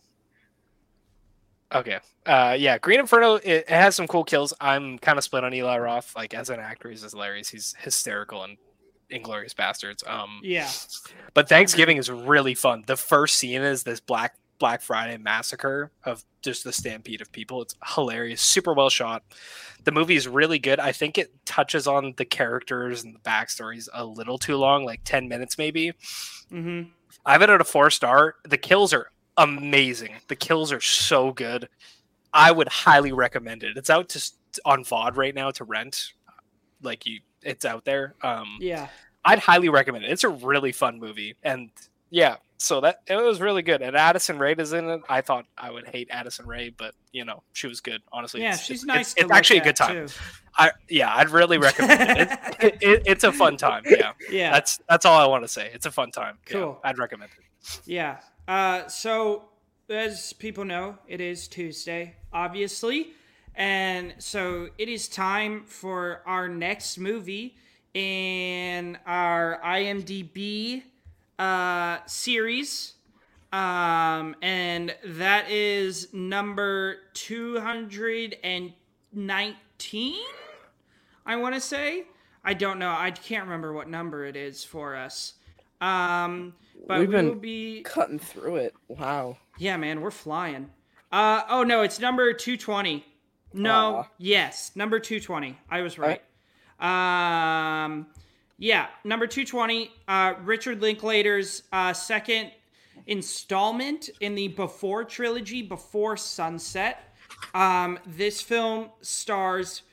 [1.74, 2.00] Okay.
[2.26, 3.36] Uh, yeah, Green Inferno.
[3.36, 4.54] It, it has some cool kills.
[4.62, 6.16] I'm kind of split on Eli Roth.
[6.16, 7.50] Like as an actor, he's hilarious.
[7.50, 8.58] He's hysterical and
[9.12, 10.08] Inglourious Basterds.
[10.10, 10.70] Um, Yeah.
[11.34, 12.84] but Thanksgiving is really fun.
[12.88, 17.62] The first scene is this Black Black Friday massacre of just the stampede of people.
[17.62, 19.24] It's hilarious, super well shot.
[19.84, 20.80] The movie is really good.
[20.80, 25.02] I think it touches on the characters and the backstories a little too long, like
[25.04, 25.94] ten minutes maybe.
[26.50, 26.84] hmm
[27.26, 28.36] I have it at a four star.
[28.48, 30.16] The kills are amazing.
[30.28, 31.68] The kills are so good.
[32.34, 33.78] I would highly recommend it.
[33.78, 34.32] It's out to
[34.66, 36.14] on VOD right now to rent.
[36.82, 38.16] Like you, it's out there.
[38.22, 38.88] Um, Yeah.
[39.26, 40.12] I'd highly recommend it.
[40.12, 41.70] It's a really fun movie, and
[42.10, 43.82] yeah, so that it was really good.
[43.82, 45.02] And Addison Rae is in it.
[45.10, 48.02] I thought I would hate Addison Rae, but you know she was good.
[48.12, 49.12] Honestly, Yeah, It's- she's it's, nice.
[49.14, 50.08] It's, it's actually a good time.
[50.08, 50.14] too.
[50.58, 52.30] I yeah, I'd really recommend it.
[52.32, 53.04] It's, it, it.
[53.06, 53.84] It's a fun time.
[53.86, 54.52] Yeah, Yeah.
[54.52, 55.70] that's that's all I want to say.
[55.74, 56.38] It's a fun time.
[56.48, 56.80] Yeah, Cool.
[56.84, 57.82] I'd recommend it.
[57.86, 58.18] Yeah.
[58.48, 59.50] Uh, so,
[59.90, 63.10] as people know, it is Tuesday, obviously.
[63.56, 67.56] And so it is time for our next movie
[67.94, 70.84] in our IMDb
[71.40, 72.94] uh, series.
[73.54, 80.14] Um, and that is number 219,
[81.26, 82.04] I want to say.
[82.44, 82.94] I don't know.
[82.98, 85.34] I can't remember what number it is for us.
[85.82, 86.54] Um,
[86.88, 88.74] but We've we been will be Cutting through it.
[88.88, 89.38] Wow.
[89.58, 90.70] yeah, man, we're flying.
[91.12, 93.06] Uh oh no, it's number 220.
[93.54, 94.08] No, Aw.
[94.18, 95.58] yes, number 220.
[95.70, 96.22] I was right.
[96.80, 98.08] Um
[98.58, 102.52] yeah, number 220, uh Richard Linklater's uh second
[103.06, 107.16] installment in the Before trilogy, Before Sunset.
[107.54, 109.84] Um this film stars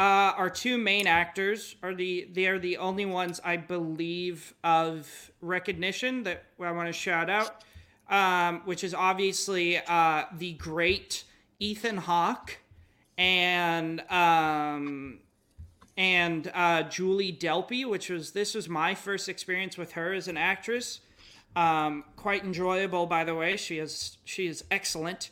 [0.00, 5.30] uh, our two main actors are the they are the only ones I believe of
[5.42, 7.64] recognition that I want to shout out,
[8.08, 11.24] um, which is obviously uh, the great
[11.58, 12.56] Ethan Hawke
[13.18, 15.18] and um,
[16.00, 20.38] and uh, Julie Delpy, which was this was my first experience with her as an
[20.38, 21.00] actress.
[21.54, 23.58] Um, quite enjoyable, by the way.
[23.58, 25.30] She is she is excellent.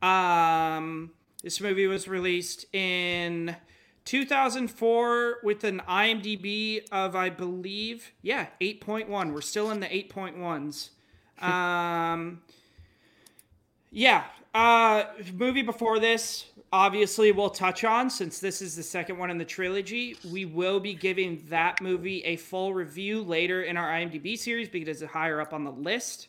[0.00, 1.10] Um,
[1.42, 3.56] this movie was released in
[4.04, 9.32] 2004 with an IMDb of, I believe, yeah, 8.1.
[9.32, 10.90] We're still in the 8.1s.
[11.42, 12.42] Um,
[13.90, 14.22] yeah,
[14.54, 15.02] uh,
[15.34, 19.44] movie before this, obviously, we'll touch on since this is the second one in the
[19.44, 20.16] trilogy.
[20.28, 25.00] We will be giving that movie a full review later in our IMDb series because
[25.00, 26.26] it's higher up on the list.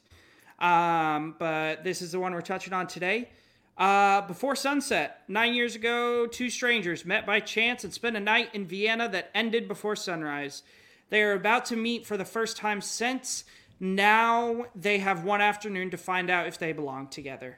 [0.60, 3.30] Um, but this is the one we're touching on today.
[3.76, 8.54] Uh, before sunset, nine years ago, two strangers met by chance and spent a night
[8.54, 10.62] in Vienna that ended before sunrise.
[11.10, 13.46] They are about to meet for the first time since.
[13.80, 17.58] Now they have one afternoon to find out if they belong together.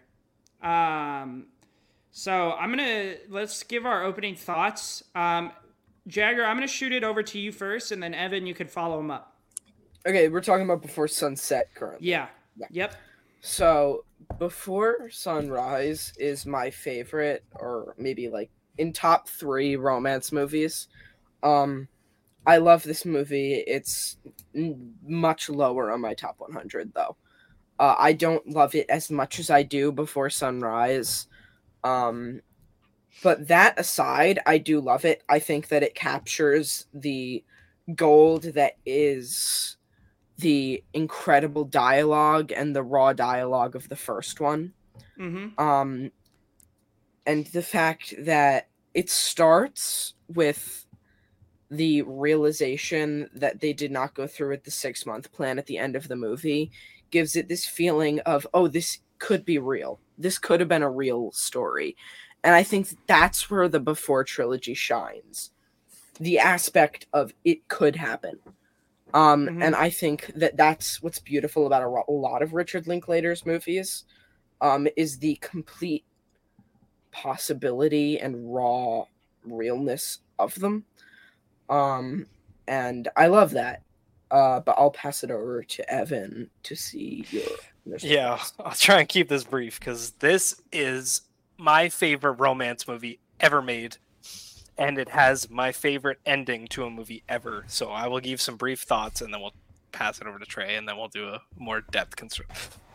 [0.63, 1.47] Um,
[2.17, 5.03] so I'm gonna let's give our opening thoughts.
[5.13, 5.51] Um,
[6.07, 8.99] Jagger, I'm gonna shoot it over to you first, and then Evan, you could follow
[8.99, 9.35] him up.
[10.03, 12.09] Okay, we're talking about before sunset currently.
[12.09, 12.25] Yeah.
[12.57, 12.65] Yeah.
[12.71, 12.95] Yep.
[13.41, 14.03] So
[14.39, 18.49] before sunrise is my favorite, or maybe like
[18.79, 20.87] in top three romance movies.
[21.43, 21.87] Um,
[22.47, 23.63] I love this movie.
[23.67, 24.17] It's
[25.05, 27.15] much lower on my top 100 though.
[27.77, 31.27] Uh, I don't love it as much as I do before sunrise.
[31.87, 32.41] Um,
[33.23, 35.23] but that aside, I do love it.
[35.27, 37.43] I think that it captures the
[37.95, 39.77] gold that is
[40.37, 44.73] the incredible dialogue and the raw dialogue of the first one.
[45.19, 45.59] Mm-hmm.
[45.59, 46.11] Um,
[47.25, 50.85] and the fact that it starts with
[51.69, 55.77] the realization that they did not go through with the six month plan at the
[55.77, 56.71] end of the movie
[57.09, 59.99] gives it this feeling of, oh, this could be real.
[60.17, 61.95] This could have been a real story.
[62.43, 65.51] And I think that's where the Before trilogy shines.
[66.19, 68.39] The aspect of it could happen.
[69.13, 69.63] Um, Mhm.
[69.63, 74.03] And I think that that's what's beautiful about a, a lot of Richard Linklater's movies
[74.61, 76.03] um, is the complete
[77.11, 79.05] possibility and raw
[79.43, 80.85] realness of them.
[81.69, 82.27] Um,
[82.67, 83.83] and I love that.
[84.29, 87.45] Uh, but I'll pass it over to Evan to see your.
[87.99, 88.41] Yeah.
[88.59, 91.21] I'll try and keep this brief because this is
[91.57, 93.97] my favorite romance movie ever made,
[94.77, 97.65] and it has my favorite ending to a movie ever.
[97.67, 99.53] So I will give some brief thoughts, and then we'll
[99.91, 102.15] pass it over to Trey, and then we'll do a more depth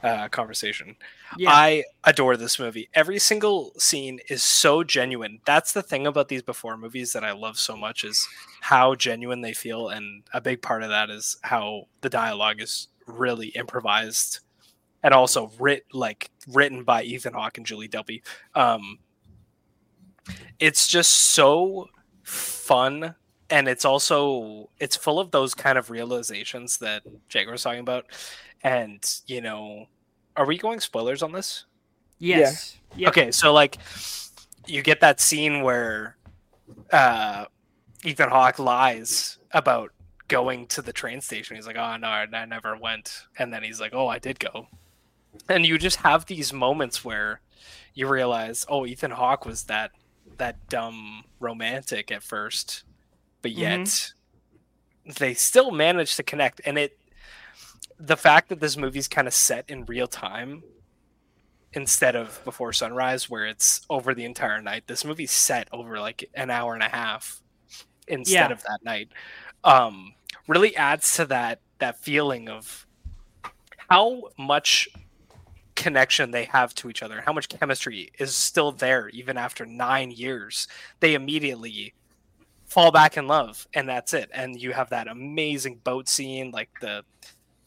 [0.03, 0.97] uh, conversation.
[1.37, 1.51] Yeah.
[1.51, 2.89] I adore this movie.
[2.95, 5.41] Every single scene is so genuine.
[5.45, 8.29] That's the thing about these before movies that I love so much is
[8.61, 12.89] how genuine they feel, and a big part of that is how the dialogue is
[13.07, 14.41] really improvised
[15.03, 18.23] and also writ like written by Ethan Hawke and Julie Delpy.
[18.55, 18.99] Um,
[20.59, 21.89] it's just so
[22.23, 23.15] fun,
[23.51, 28.07] and it's also it's full of those kind of realizations that Jagger was talking about.
[28.63, 29.87] And you know,
[30.37, 31.67] are we going spoilers on this?
[32.19, 32.79] yes.
[32.97, 33.09] Yep.
[33.09, 33.79] Okay, so like
[34.67, 36.17] you get that scene where
[36.93, 37.47] uh
[38.05, 39.93] Ethan Hawke lies about
[40.29, 41.57] going to the train station.
[41.57, 44.39] He's like, "Oh no, I I never went." And then he's like, "Oh, I did
[44.39, 44.67] go."
[45.49, 47.41] And you just have these moments where
[47.95, 49.93] you realize, "Oh, Ethan Hawke was that
[50.39, 52.85] that dumb romantic at first,
[53.43, 54.13] but yet
[55.19, 56.97] they still manage to connect and it
[57.99, 60.63] the fact that this movie's kind of set in real time
[61.73, 66.29] instead of before sunrise where it's over the entire night this movie's set over like
[66.35, 67.43] an hour and a half
[68.07, 68.53] instead Yeah.
[68.53, 69.09] of that night
[69.65, 70.15] um
[70.47, 72.87] really adds to that that feeling of
[73.91, 74.89] how much
[75.83, 80.11] connection they have to each other how much chemistry is still there even after nine
[80.11, 80.69] years
[81.01, 81.93] they immediately
[82.67, 84.31] fall back in love and that's it.
[84.33, 87.05] And you have that amazing boat scene like the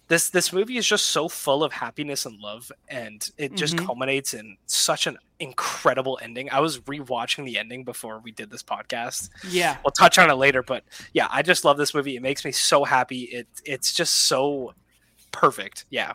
[0.08, 3.86] this this movie is just so full of happiness and love and it just Mhm.
[3.86, 6.50] culminates in such an incredible ending.
[6.50, 9.30] I was rewatching the ending before we did this podcast.
[9.48, 9.78] Yeah.
[9.84, 12.16] we'll touch on it later but yeah i just love this movie.
[12.16, 13.24] It makes me so happy.
[13.26, 14.74] It it's just so
[15.32, 15.86] perfect.
[15.92, 16.14] Yeah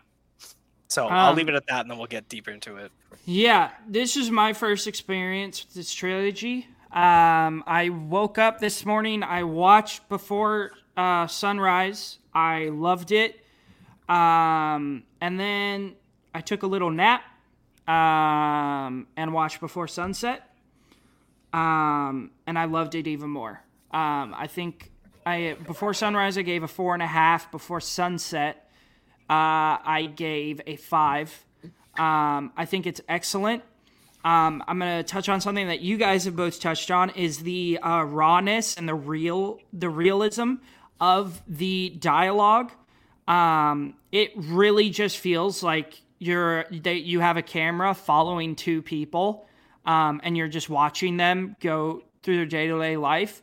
[0.91, 2.93] so i'll Um, leave it at that and then we'll get deeper into it
[3.25, 6.67] Yeah, this is my first experience with this trilogy.
[6.91, 9.23] Um, I woke up this morning.
[9.23, 12.19] I watched before uh, sunrise.
[12.35, 13.45] I loved it.
[14.09, 15.95] Um, and then
[16.35, 17.23] I took a little nap
[17.87, 20.43] um, and watched before sunset.
[21.53, 23.63] Um, and I loved it even more.
[23.93, 24.91] Um, I think
[25.27, 27.51] I before sunrise I gave a four and a half.
[27.53, 28.70] Before sunset,
[29.31, 31.45] uh, I gave a five.
[31.97, 33.63] Um, I think it's excellent.
[34.25, 37.79] Um, I'm gonna touch on something that you guys have both touched on is the
[37.79, 40.55] uh, rawness and the real the realism
[41.01, 42.73] of the dialogue.
[43.29, 49.47] Um, it really just feels like you're that you have a camera following two people,
[49.87, 53.43] um, and you're just watching them go through their day to day life.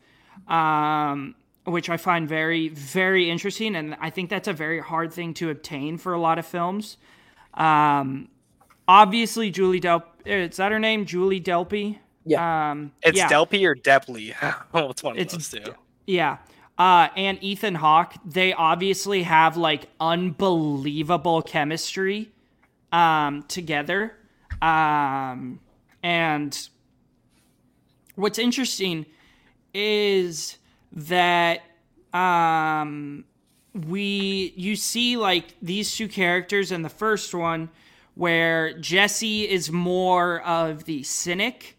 [0.50, 1.36] Um,
[1.68, 5.50] which I find very, very interesting, and I think that's a very hard thing to
[5.50, 6.98] obtain for a lot of films.
[7.54, 8.30] Um,
[8.88, 10.04] obviously, Julie Delp.
[10.26, 11.06] Is that her name?
[11.06, 12.00] Julie Delpy.
[12.26, 12.72] Yeah.
[12.72, 13.30] Um, it's yeah.
[13.30, 14.36] delpy or depley
[14.74, 16.38] oh it's one of It's those two Yeah.
[16.78, 22.30] Uh, and Ethan Hawke, they obviously have like unbelievable chemistry
[22.92, 24.14] um, together.
[24.62, 25.60] Um,
[26.04, 26.70] and
[28.16, 29.06] what's interesting
[29.74, 30.58] is
[30.94, 31.62] that
[32.14, 33.26] um,
[33.88, 37.70] we you see like these two characters in the first one
[38.16, 41.78] where Jesse is more of the cynic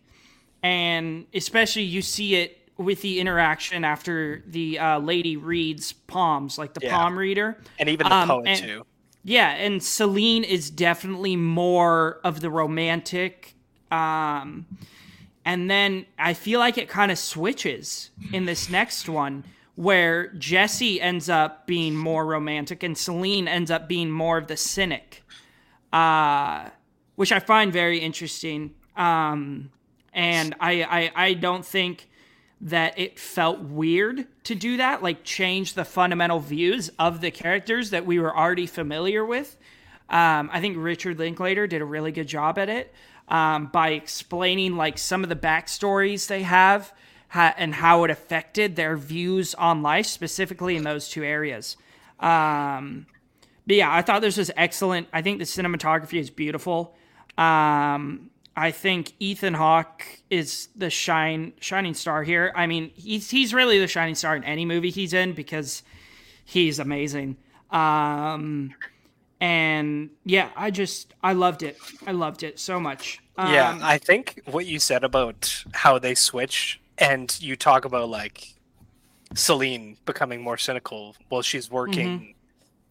[0.63, 6.75] and especially you see it with the interaction after the uh, lady reads palms, like
[6.75, 6.97] the Yeah.
[6.97, 7.61] palm reader.
[7.81, 8.87] and even the Um, poet and- too
[9.25, 13.55] Yeah, and Celine is definitely more of the romantic.
[13.91, 14.65] Um,
[15.49, 19.45] and then I feel like it kind of switches in this next one
[19.77, 24.59] where Jesse ends up being more romantic and Celine ends up being more of the
[24.59, 25.23] cynic,
[25.91, 26.69] uh,
[27.17, 28.75] which I find very interesting.
[28.95, 29.71] Um,
[30.13, 32.11] and I, I, I don't think
[32.61, 37.89] that it felt weird to do that, like change the fundamental views of the characters
[37.89, 39.57] that we were already familiar with.
[40.11, 42.93] Um, I think Richard Linklater did a really good job at it
[43.29, 46.93] um, by explaining like some of the backstories they have
[47.29, 51.77] ha- and how it affected their views on life, specifically in those two areas.
[52.21, 53.07] Um,
[53.67, 55.09] but yeah, I thought this was excellent.
[55.13, 56.97] I think the cinematography is beautiful.
[57.37, 62.53] Um, I think Ethan Hawke is the shine shining star here.
[62.57, 65.85] I mean, he's he's really the shining star in any movie he's in because
[66.45, 67.37] he's amazing.
[67.71, 68.75] Um,
[69.41, 71.79] and yeah, I just I loved it.
[72.07, 73.21] I loved it so much.
[73.37, 78.09] Um, yeah i think what you said about how they switch and you talk about
[78.09, 78.53] like
[79.37, 82.35] celine becoming more cynical while she's working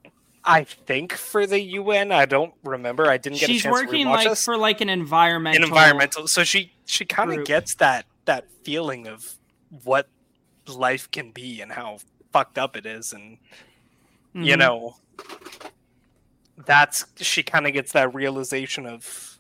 [0.05, 0.09] Mm-hmm.
[0.45, 4.05] i think for the un i don't remember i didn't get she's a chance working
[4.05, 5.63] to like this for like an environmental.
[5.63, 9.35] an environmental so she she kind of gets that that feeling of
[9.83, 10.07] what
[10.65, 11.97] life can be and how
[12.31, 13.37] fucked up it is and
[14.33, 14.59] you Mhm.
[14.59, 14.95] know
[16.65, 19.39] that's she kind of gets that realization of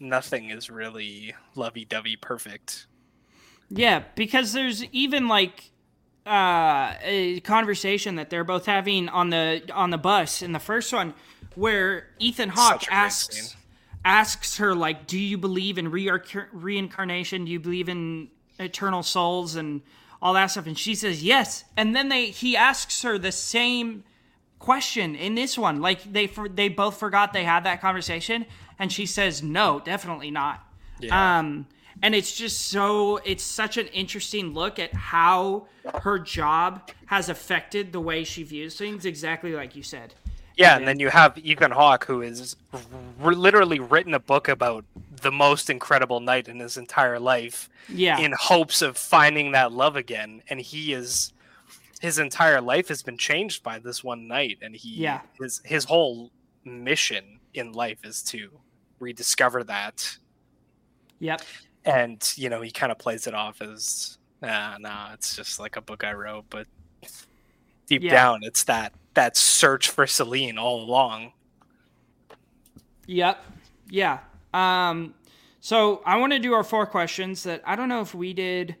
[0.00, 2.86] nothing is really lovey-dovey perfect
[3.68, 5.70] Yeah, because there's even like
[6.26, 10.92] uh, a conversation that they're both having on the on the bus in the first
[10.92, 11.14] one,
[11.54, 13.56] where Ethan Hawke Such a great asks
[14.04, 17.44] asks her like, "Do you believe in reincar- reincarnation?
[17.44, 19.80] Do you believe in eternal souls and
[20.20, 21.64] all that stuff?" And she says yes.
[21.76, 24.04] And then they he asks her the same
[24.62, 25.80] question in this one.
[25.80, 28.46] Like they for, they both forgot they had that conversation,
[28.78, 30.64] and she says no, definitely not.
[31.00, 31.38] Yeah.
[31.38, 31.66] Um,
[32.00, 35.66] and it's just so it's such an interesting look at how
[36.02, 40.14] her job has affected the way she views things, exactly like you said.
[40.56, 42.56] yeah and then you have ethan hawke who is
[43.22, 44.84] r- literally written a book about
[45.22, 49.96] the most incredible night in his entire life Yeah, in hopes of finding that love
[49.96, 51.32] again and he is
[52.02, 55.20] his entire life has been changed by this one night and he Yeah.
[55.40, 56.30] his his whole
[56.64, 58.50] mission in life is to
[58.98, 60.18] rediscover that
[61.20, 61.42] Yep.
[61.84, 65.76] and you know he kind of plays it off as nah nah it's just like
[65.76, 66.66] a book i wrote but
[67.86, 68.10] deep Yeah.
[68.10, 71.32] down it's that that search for celine all along
[73.06, 73.44] Yep.
[73.90, 74.20] Yeah.
[74.54, 75.14] Um,
[75.60, 78.76] so I want to do our four questions that I don't know if we did.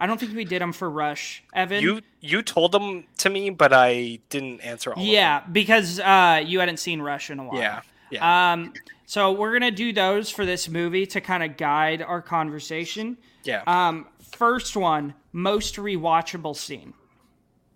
[0.00, 1.82] I don't think we did them for Rush, Evan.
[1.82, 6.58] you you told them to me but i didn't answer all yeah, because uh, you
[6.60, 7.58] hadn't seen Rush in a while.
[7.58, 8.72] yeah yeah Um,
[9.06, 13.18] so we're gonna do those for this movie to kind of guide our conversation.
[13.44, 16.94] yeah Um, first one, most rewatchable scene.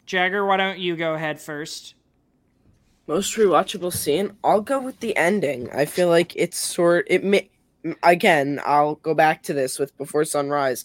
[0.07, 1.95] Jagger, why don't you go ahead first?
[3.07, 4.37] Most rewatchable scene?
[4.43, 5.71] I'll go with the ending.
[5.73, 7.51] I feel like it's sort it may
[8.03, 10.85] again, I'll go back to this with Before Sunrise.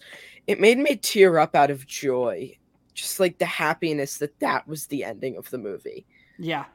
[0.50, 2.58] It made me tear up out of joy.
[2.96, 6.08] Just like the happiness that that was the ending of the movie.
[6.40, 6.66] Yeah.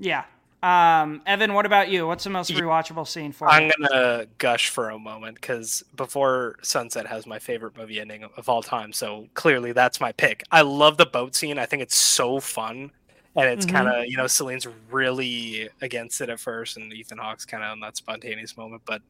[0.00, 0.24] Yeah.
[0.64, 2.08] Um, Evan, what about you?
[2.08, 3.72] What's the most rewatchable scene for I'm you?
[3.88, 8.48] gonna gush for a moment because Before Sunset has my favorite movie ending of- of
[8.48, 8.92] all time.
[8.92, 10.42] So clearly, that's my pick.
[10.50, 11.56] I love the boat scene.
[11.60, 12.90] I think it's so fun,
[13.36, 13.70] and it's Mhm.
[13.70, 17.70] kind of you know Celine's really against it at first, and Ethan Hawke's kind of
[17.70, 18.82] on that spontaneous moment.
[18.84, 19.02] But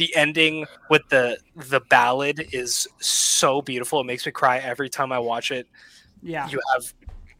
[0.00, 4.00] the ending with the the ballad is so beautiful.
[4.00, 5.68] It makes me cry every time I watch it.
[6.22, 6.48] Yeah.
[6.48, 6.94] You have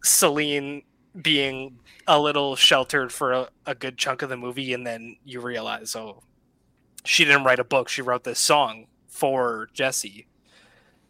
[0.04, 0.82] Celine
[1.22, 5.40] being a little sheltered for a, a good chunk of the movie and then you
[5.40, 6.22] realize oh
[7.04, 10.28] she didn't write a book she wrote this song for jesse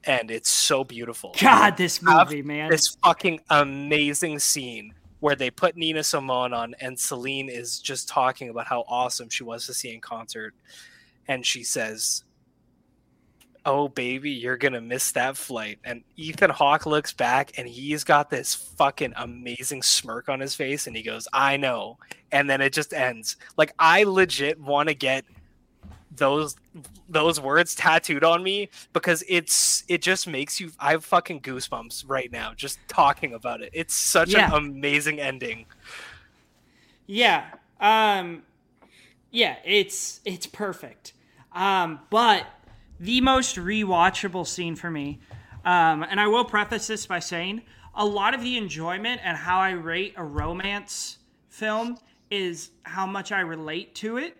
[0.05, 2.71] and it's so beautiful God, this movie, man.
[2.71, 8.49] this fucking amazing scene where they put nina simone on and celine is just talking
[8.49, 10.55] about how awesome she was to see in concert
[11.31, 12.25] and she says
[13.65, 18.29] oh baby you're gonna miss that flight and ethan hawke looks back and he's got
[18.31, 21.97] this fucking amazing smirk on his face and he goes i know
[22.33, 25.25] and then it just ends like i legit want to get
[26.17, 26.57] those
[27.09, 32.03] those words tattooed on me because it's it just makes you i have fucking goosebumps
[32.09, 34.49] right now just talking about it it's such Yeah.
[34.49, 35.67] an amazing ending
[37.07, 37.45] Yeah.
[37.81, 38.43] Um
[39.33, 41.13] yeah, it's it's perfect.
[41.53, 42.47] Um but
[42.99, 45.21] the most rewatchable scene for me
[45.65, 47.63] um and I will preface this by saying
[47.95, 51.99] a lot of the enjoyment and how I rate a romance film
[52.31, 54.37] is how much I relate to it.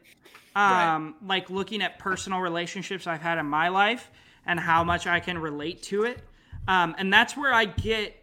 [0.55, 0.95] Right.
[0.95, 4.11] Um like looking at personal relationships I've had in my life
[4.47, 6.21] and how much I can relate to it.
[6.69, 8.17] Um and that's where I get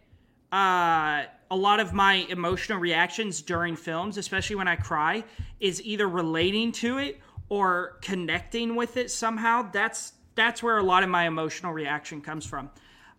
[0.52, 5.24] uh, a lot of my emotional reactions during films, especially when I cry,
[5.60, 9.70] is either relating to it or connecting with it somehow.
[9.70, 12.70] That's that's where a lot of my emotional reaction comes from.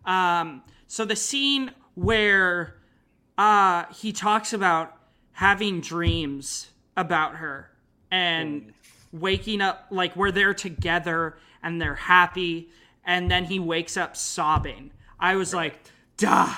[0.04, 2.76] Um, so the scene where
[3.36, 4.96] uh, he talks about
[5.32, 7.70] having dreams about her
[8.10, 8.72] and
[9.12, 12.68] waking up like we're there together and they're happy
[13.04, 15.78] and then he wakes up sobbing i was like
[16.16, 16.52] duh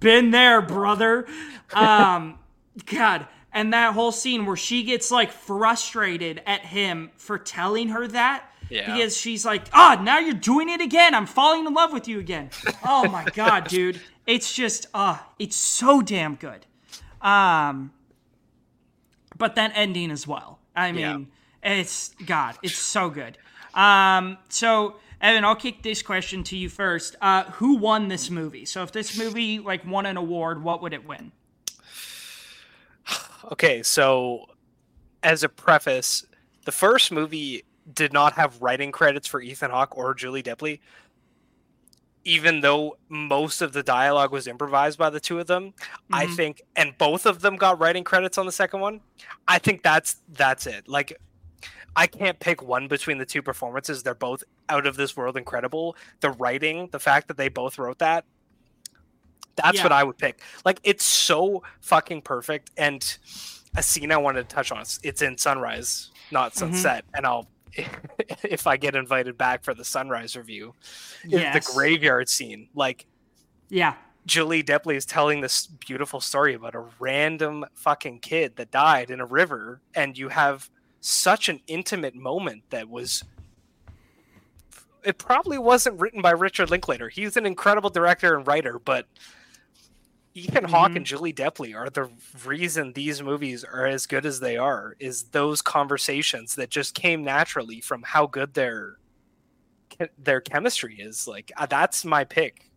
[0.00, 1.26] been there brother
[1.74, 2.38] um
[2.86, 8.06] god and that whole scene where she gets like frustrated at him for telling her
[8.08, 8.92] that Yeah.
[8.94, 12.18] because she's like ah now you're doing it again i'm falling in love with you
[12.18, 12.50] again
[12.86, 16.66] oh my god dude it's just uh it's so damn good
[17.22, 17.92] um
[19.36, 20.60] but that ending as well.
[20.76, 21.28] I mean,
[21.62, 23.36] it's God, it's so good.
[23.74, 27.16] Um, so Evan, I'll kick this question to you first.
[27.20, 28.64] Uh, who won this movie?
[28.64, 31.32] So if this movie like won an award, what would it win?
[33.52, 34.46] Okay, so
[35.22, 36.24] as a preface,
[36.64, 40.80] the first movie did not have writing credits for Ethan Hawke or Julie Depley,
[42.24, 45.74] even though most of the dialogue was improvised by the two of them.
[46.10, 46.36] I Mhm.
[46.36, 49.02] think, and both of them got writing credits on the second one.
[49.46, 50.88] I think that's that's it.
[50.88, 51.20] Like,
[51.96, 54.02] I can't pick one between the two performances.
[54.02, 55.96] They're both out of this world incredible.
[56.20, 58.24] The writing, the fact that they both wrote that,
[59.56, 59.82] that's Yeah.
[59.84, 60.40] what I would pick.
[60.64, 62.70] Like it's so fucking perfect.
[62.76, 63.16] And
[63.76, 64.80] a scene I wanted to touch on.
[64.80, 66.58] It's, it's in Sunrise, not Mm-hmm.
[66.74, 67.04] Sunset.
[67.14, 67.48] And I'll,
[68.44, 70.74] if I get invited back for the Sunrise review,
[71.26, 71.66] Yes.
[71.66, 72.68] the graveyard scene.
[72.74, 73.06] Like
[73.68, 73.94] Yeah,
[74.26, 79.20] Julie Depley is telling this beautiful story about a random fucking kid that died in
[79.20, 80.70] a river, and you have
[81.00, 83.24] such an intimate moment that was.
[85.04, 87.10] It probably wasn't written by Richard Linklater.
[87.10, 89.06] He's an incredible director and writer, but
[90.34, 90.96] Ethan Hawke Mhm.
[90.96, 92.10] and Julie Depley are the
[92.44, 94.96] reason these movies are as good as they are.
[94.98, 98.98] Is those conversations that just came naturally from how good their
[100.18, 101.28] their chemistry is.
[101.28, 102.68] Like uh, that's my pick.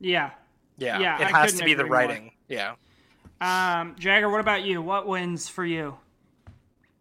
[0.00, 0.32] Yeah.
[0.76, 1.96] Yeah, Yeah, it I has to be the agree more.
[1.98, 2.32] writing.
[2.48, 2.74] Yeah,
[3.40, 4.82] Um, Jagger, what about you?
[4.82, 5.96] What wins for you?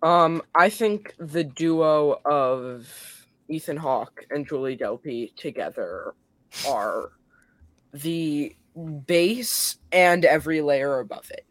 [0.02, 2.88] Um, I think the duo of
[3.50, 6.14] Ethan Hawke and Julie Delpy together
[6.66, 7.12] are
[7.92, 8.56] the
[9.06, 11.46] base and every layer above it.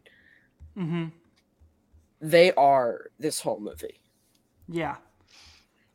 [0.76, 1.06] Mm-hmm.
[2.20, 4.00] They are this whole movie.
[4.68, 4.96] Yeah.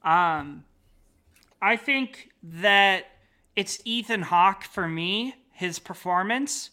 [0.03, 0.64] Um,
[1.61, 3.06] I think that
[3.56, 6.69] it's Ethan Hawke for me, his performance.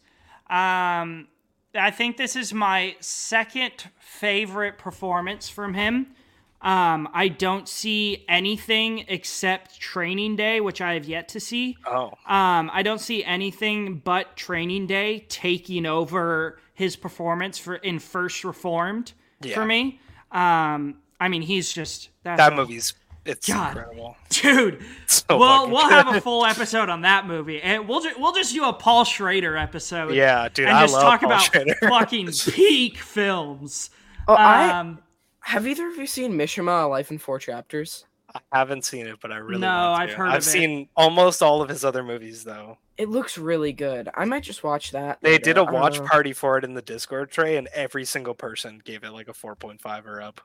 [0.48, 1.28] Um,
[1.74, 6.14] I think this is my second favorite performance from him.
[6.62, 11.76] Um, I don't see anything except Training Day, which I have yet to see.
[11.86, 17.98] Oh, Um, I don't see anything but Training Day taking over his performance for in
[17.98, 19.12] First Reformed
[19.42, 19.54] Yeah.
[19.54, 20.00] for me.
[20.32, 23.76] Um, I mean, he's just that's that a- movie's it's God.
[23.76, 24.16] incredible.
[24.30, 24.84] dude.
[25.06, 28.52] So we'll we'll have a full episode on that movie, and we'll ju- we'll just
[28.54, 30.14] do a Paul Schrader episode.
[30.14, 31.74] Yeah, dude, and I just love talk Paul about Schrader.
[31.80, 33.90] fucking peak films.
[34.28, 34.98] Oh, I Um,
[35.46, 38.04] have either of you seen Mishima: A Life in Four Chapters?
[38.34, 40.50] I haven't seen it, but I really No, want I've heard I've of it.
[40.50, 42.78] seen almost all of his other movies though.
[42.98, 44.08] It looks really good.
[44.14, 45.18] I might just watch that.
[45.22, 45.44] They later.
[45.44, 49.04] did a watch party for it in the Discord Trey, and every single person gave
[49.04, 50.40] it like a 4.5 or up.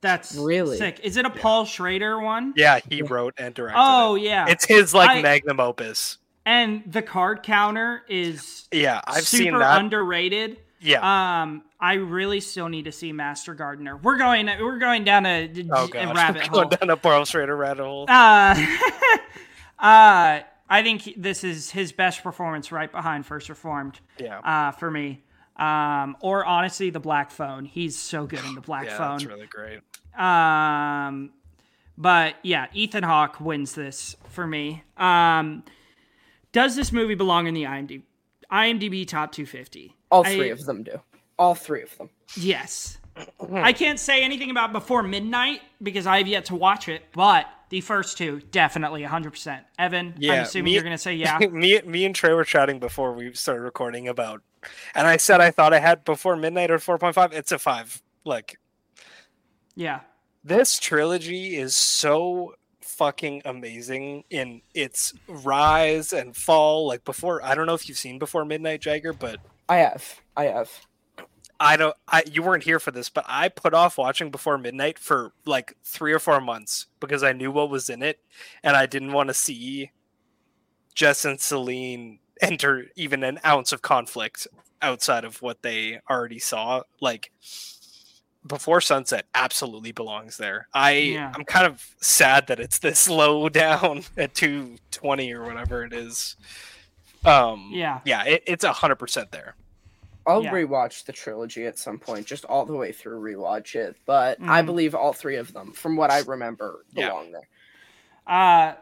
[0.00, 0.78] that's Really?
[0.78, 0.98] sick.
[1.02, 1.42] Is it a Yeah.
[1.42, 2.54] Paul Schrader one?
[2.56, 4.22] Yeah, he wrote and directed Oh it.
[4.22, 6.16] yeah, It's his like I- magnum opus.
[6.46, 9.78] and the card counter is Yeah, I've super seen that.
[9.78, 10.58] underrated.
[10.80, 11.42] Yeah.
[11.42, 13.96] Um, I really still need to see Master Gardener.
[13.96, 17.84] We're going we're going down a, oh a rabbit going down a Paul Schrader rabbit
[17.84, 18.06] hole.
[18.08, 18.54] Uh,
[19.78, 24.00] uh, I think this is his best performance, right behind First Reformed.
[24.18, 25.22] yeah, Uh, for me.
[25.56, 27.66] Um, or honestly, the Black Phone.
[27.66, 29.18] He's so good in the Black yeah, Phone.
[29.18, 29.80] that's really great.
[30.18, 31.32] Um,
[31.98, 34.82] but yeah, Ethan Hawke wins this for me.
[34.96, 35.64] Um,
[36.52, 38.02] does this movie belong in the IMDb
[38.50, 39.94] IMDb top 250?
[40.10, 41.00] All I- three of them do.
[41.38, 42.10] All three of them.
[42.36, 42.98] Yes.
[43.16, 43.56] Mm-hmm.
[43.56, 47.46] I can't say anything about Before Midnight because I have yet to watch it, but
[47.70, 49.60] the first two definitely 100%.
[49.78, 51.38] Evan, I'm assuming me- you're going to say yeah.
[51.50, 54.42] me, me and Trey were chatting before we started recording about,
[54.94, 57.32] and I said I thought I had before midnight or 4.5.
[57.32, 58.02] It's a five.
[58.24, 58.58] Like
[59.74, 60.00] yeah.
[60.44, 66.86] this trilogy is so fucking amazing in its rise and fall.
[66.86, 69.38] Like before, I don't know if you've seen Before Midnight Jagger, but
[69.70, 70.20] I have.
[70.36, 70.70] I have.
[71.58, 71.96] I don't.
[72.08, 75.76] I you weren't here for this, but I put off watching Before Midnight for like
[75.84, 78.18] three or four months because I knew what was in it,
[78.62, 79.90] and I didn't want to see
[80.94, 84.46] Jess and Celine enter even an ounce of conflict
[84.82, 86.82] outside of what they already saw.
[87.00, 87.30] Like
[88.46, 90.66] Before Sunset absolutely belongs there.
[90.72, 91.32] I Yeah.
[91.34, 96.36] I'm kind of sad that it's this low down at 220 or whatever it is.
[97.24, 98.00] Um Yeah.
[98.06, 99.54] yeah, it, it's a hundred percent there.
[100.26, 100.52] I'll Yeah.
[100.52, 103.96] rewatch the trilogy at some point, just all the way through rewatch it.
[104.06, 104.66] But I Mhm.
[104.66, 107.08] believe all three of them, from what I remember, Yeah.
[107.08, 107.48] belong there.
[108.26, 108.74] Uh,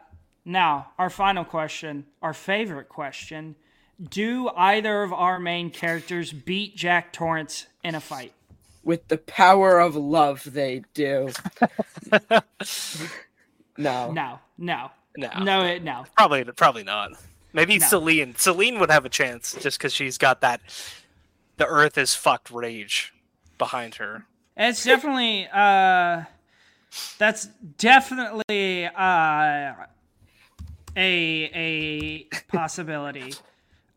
[0.45, 3.55] now, our final question, our favorite question.
[4.01, 8.33] Do either of our main characters beat Jack Torrance in a fight?
[8.83, 11.29] With the power of love, they do.
[13.77, 14.11] no.
[14.11, 16.05] No, no, No, no, it- no.
[16.15, 17.11] probably probably not.
[17.51, 17.87] Maybe No.
[17.87, 18.35] Celine.
[18.35, 20.61] Celine would have a chance just because she's got that.
[21.59, 23.13] The Earth is fucked rage
[23.57, 24.25] behind her.
[24.55, 26.23] It's definitely uh
[27.17, 29.73] that's definitely uh
[30.95, 33.33] a a possibility.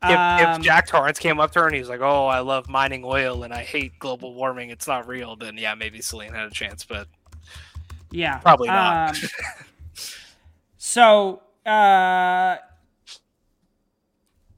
[0.05, 2.69] If, Um, if Jack Torrance came up to her and he's like, "Oh, I love
[2.69, 4.71] mining oil and I hate global warming.
[4.71, 7.07] It's not real," then yeah, maybe Celine had a chance, but
[8.11, 8.39] yeah.
[8.39, 9.17] probably not.
[9.17, 9.29] Um,
[10.79, 12.57] so uh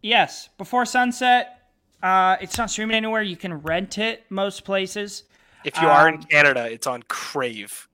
[0.01, 1.64] yes, before sunset,
[2.05, 3.23] uh it's not streaming anywhere.
[3.23, 5.25] You can rent it most places.
[5.65, 7.89] if you are in um, Canada, it's on Crave.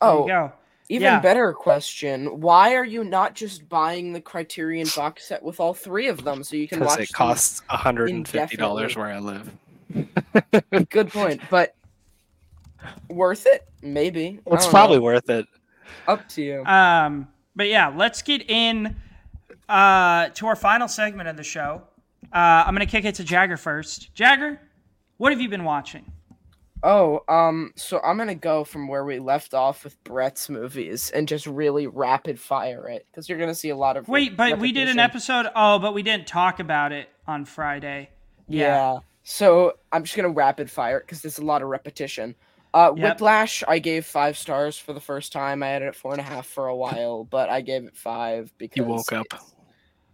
[0.00, 0.52] There Oh, you go.
[0.90, 1.18] even yeah.
[1.20, 2.40] better question.
[2.40, 6.44] Why are you not just buying the Criterion box set with all three of them
[6.44, 9.50] so you can watch it costs hundred and fifty dollars where I live.
[10.90, 11.40] Good point.
[11.50, 11.74] But
[13.08, 13.66] worth it?
[13.82, 14.38] Maybe.
[14.50, 15.02] I It's probably know.
[15.04, 15.46] worth it.
[16.06, 16.64] up to you.
[16.64, 18.94] Um, but yeah, let's get in
[19.68, 21.82] uh, to our final segment of the show.
[22.32, 24.12] Uh, I'm gonna kick it to Jagger first.
[24.14, 24.60] Jagger,
[25.16, 26.10] what have you been watching?
[26.82, 31.26] Oh, um, so I'm gonna go from where we left off with Brett's movies and
[31.26, 34.08] just really rapid fire it because you're gonna see a lot of.
[34.08, 35.46] Wait, but we did an episode.
[35.56, 38.10] Oh, but we didn't talk about it on Friday.
[38.46, 38.98] Yeah.
[39.24, 42.34] So I'm just gonna rapid fire it because there's a lot of repetition.
[42.74, 43.14] Uh, Yep.
[43.14, 45.62] Whiplash, I gave five stars for the first time.
[45.62, 47.96] I had it at four and a half for a while, but I gave it
[47.96, 49.26] five because You woke up.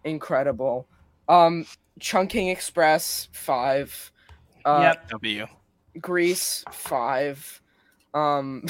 [0.05, 0.86] incredible.
[1.28, 1.66] Um,
[2.01, 4.12] Chungking Express five.
[4.65, 5.09] Uh, yep.
[5.11, 5.47] W.
[6.01, 7.61] Grease five.
[8.12, 8.65] Um,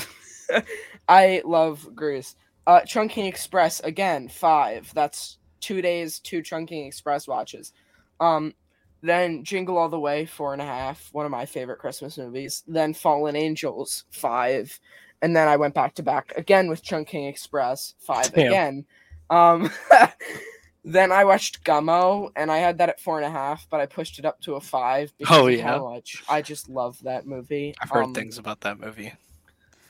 [1.09, 2.37] I love Grease.
[2.67, 4.91] Uh, Chungking Express again five.
[4.95, 7.73] That's two days, two Chungking Express watches.
[8.21, 8.55] Um,
[9.03, 11.11] then Jingle All the Way four and a half.
[11.13, 12.63] One of my favorite Christmas movies.
[12.67, 14.79] Then Fallen Angels five,
[15.23, 18.47] and then I went back to back again with Chungking Express five Damn.
[18.47, 18.87] again.
[19.31, 19.71] Um,
[20.85, 23.87] then I watched Gummo, and I had that at four and a half, but I
[23.87, 25.63] pushed it up to a five because Oh, yeah.
[25.63, 27.75] how much I just love that movie.
[27.81, 29.13] I've heard Um, things about that movie.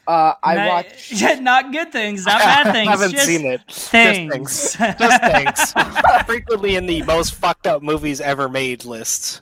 [0.06, 1.22] Uh, I Not- watched.
[1.40, 2.88] not good things, not bad things.
[2.88, 3.60] I haven't just seen it.
[3.70, 4.74] Things.
[4.74, 4.98] Just things.
[4.98, 6.24] Just things.
[6.26, 9.40] Frequently in the most fucked up movies ever made lists.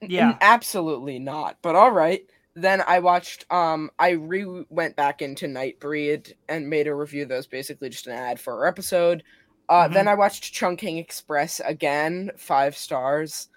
[0.00, 0.38] yeah.
[0.40, 1.56] Absolutely not.
[1.62, 2.24] But all right.
[2.54, 3.44] Then I watched.
[3.52, 7.24] Um, I re went back into Nightbreed and made a review.
[7.24, 9.24] That was basically just an ad for our episode.
[9.68, 9.94] Uh, Mhm.
[9.94, 13.48] Then I watched Chungking Express again, five stars.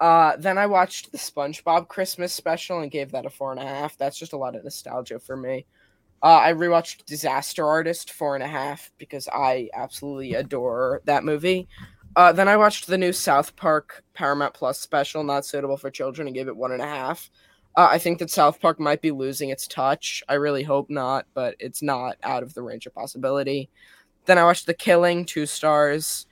[0.00, 3.66] Uh, then I watched the SpongeBob Christmas special and gave that a four and a
[3.66, 3.96] half.
[3.96, 5.66] That's just a lot of nostalgia for me.
[6.22, 11.68] Uh, I rewatched Disaster Artist four and a half because I absolutely adore that movie.
[12.16, 16.26] Uh, then I watched the new South Park Paramount Plus special, not suitable for children,
[16.28, 17.30] and gave it one and a half.
[17.76, 20.22] Uh, I think that South Park might be losing its touch.
[20.28, 23.68] I really hope not, but it's not out of the range of possibility.
[24.26, 26.26] Then I watched The Killing, two stars.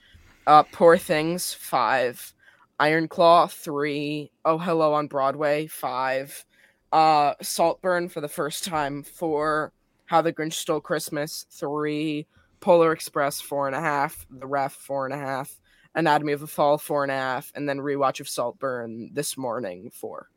[0.47, 2.33] Uh, Poor Things, five.
[2.79, 4.31] Iron Claw, three.
[4.43, 6.43] Oh Hello on Broadway, five.
[6.91, 9.71] Uh, Saltburn for the first time, four.
[10.05, 12.27] How the Grinch Stole Christmas, three.
[12.59, 14.25] Polar Express, four and a half.
[14.29, 15.59] The Ref, four and a half.
[15.95, 17.51] Anatomy of a Fall, four and a half.
[17.55, 20.29] And then rewatch of Saltburn this morning, four.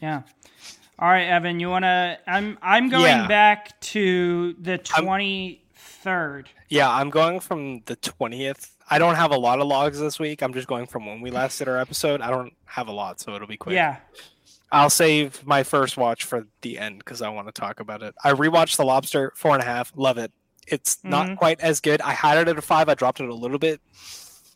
[0.00, 0.22] Yeah.
[0.98, 3.26] All right, Evan, you want to I'm I'm going Yeah.
[3.28, 5.04] back to the I'm-
[6.04, 6.46] 23rd.
[6.68, 8.70] Yeah, I'm going from the 20th.
[8.90, 10.42] I don't have a lot of logs this week.
[10.42, 12.20] I'm just going from when we last did our episode.
[12.20, 13.74] I don't have a lot, so it'll be quick.
[13.74, 13.98] Yeah.
[14.72, 18.14] I'll save my first watch for the end because I want to talk about it.
[18.22, 19.92] I rewatched The Lobster, four and a half.
[19.96, 20.32] Love it.
[20.66, 21.34] It's not mm-hmm.
[21.36, 22.00] quite as good.
[22.00, 22.88] I had it at a five.
[22.88, 23.80] I dropped it a little bit.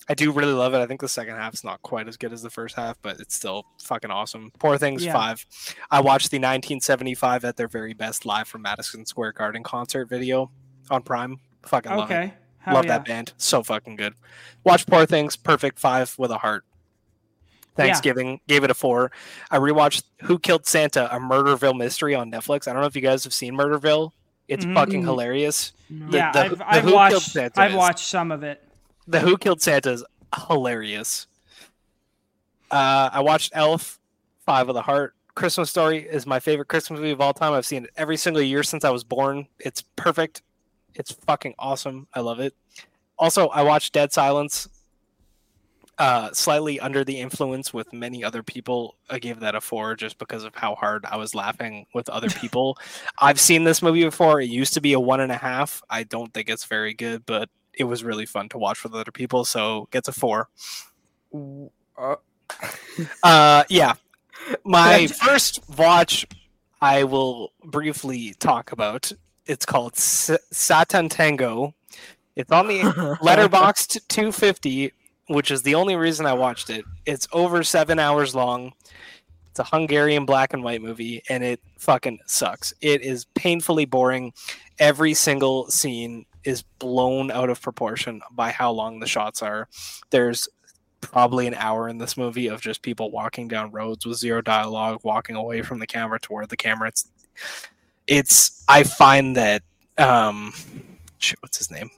[0.09, 0.79] I do really love it.
[0.79, 3.19] I think the second half is not quite as good as the first half, but
[3.21, 4.53] it's still fucking awesome.
[4.59, 5.15] Poor Things, Yeah.
[5.15, 5.47] five.
[5.91, 10.51] I watched the 1975 at their very best live from Madison Square Garden concert video
[10.90, 11.39] on Prime.
[11.66, 12.15] Fucking love it.
[12.15, 12.35] Okay.
[12.59, 12.98] Hell Love yeah.
[12.98, 13.32] that band.
[13.36, 14.15] So fucking good.
[14.65, 15.36] Watch Poor Things.
[15.36, 16.65] Perfect five with a heart.
[17.77, 19.11] Thanksgiving gave it a four.
[19.51, 22.66] I rewatched Who Killed Santa, a Murderville mystery on Netflix.
[22.69, 24.12] I don't know if you guys have seen Murderville.
[24.48, 24.74] It's Mhm.
[24.74, 25.73] fucking hilarious.
[25.90, 28.62] The- yeah, the- I've, the I've watched Santa I've is- watched some of it.
[29.09, 30.05] The Who Killed Santa is
[30.48, 31.27] hilarious.
[32.70, 33.98] Uh, I watched Elf,
[34.47, 35.15] Five of the Heart.
[35.35, 37.52] Christmas Story is my favorite Christmas movie of all time.
[37.52, 39.48] I've seen it every single year since I was born.
[39.59, 40.43] It's perfect.
[40.95, 42.07] It's fucking awesome.
[42.15, 42.55] I love it.
[43.19, 44.69] Also, I watched Dead Silence.
[45.97, 48.97] Uh, slightly under the influence with many other people.
[49.09, 52.29] I gave that a four just because of how hard I was laughing with other
[52.41, 52.77] people.
[53.19, 54.41] I've seen this movie before.
[54.41, 55.83] It used to be a one and a half.
[55.89, 59.12] I don't think it's very good, but it was really fun to watch with other
[59.12, 59.45] people.
[59.45, 60.49] So gets a four.
[61.97, 62.16] Uh,
[63.23, 63.95] Uh, yeah.
[64.65, 66.27] My first watch,
[66.81, 69.11] I will briefly talk about.
[69.47, 71.75] It's called S- Satan Tango.
[72.37, 72.81] It's on the
[73.23, 74.93] Letterboxd 250,
[75.29, 76.85] which is the only reason I watched it.
[77.07, 78.73] It's over seven hours long.
[79.51, 82.75] It's a Hungarian black and white movie, and it fucking sucks.
[82.81, 84.33] It is painfully boring.
[84.81, 89.69] Every single scene is blown out of proportion by how long the shots are.
[90.11, 90.49] There's
[91.01, 95.01] probably an hour in this movie of just people walking down roads with zero dialogue,
[95.05, 96.89] walking away from the camera toward the camera.
[96.89, 97.09] It's,
[98.07, 99.63] it's I find that
[99.99, 100.53] um,
[101.19, 101.91] shit, what's his name?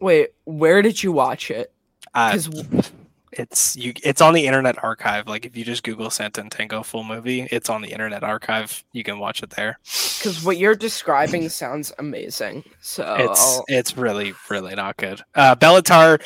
[0.00, 1.72] Wait, where did you watch it?
[2.14, 2.90] Uh, Because
[3.32, 3.92] it's you.
[4.02, 5.26] It's on the Internet Archive.
[5.28, 8.82] Like if you just Google Santa and Tango full movie, it's on the Internet Archive.
[8.92, 9.78] You can watch it there.
[9.84, 12.64] because what you're describing sounds amazing.
[12.80, 15.20] So it's I'll- it's really really not good.
[15.34, 16.18] Uh, Béla Tarr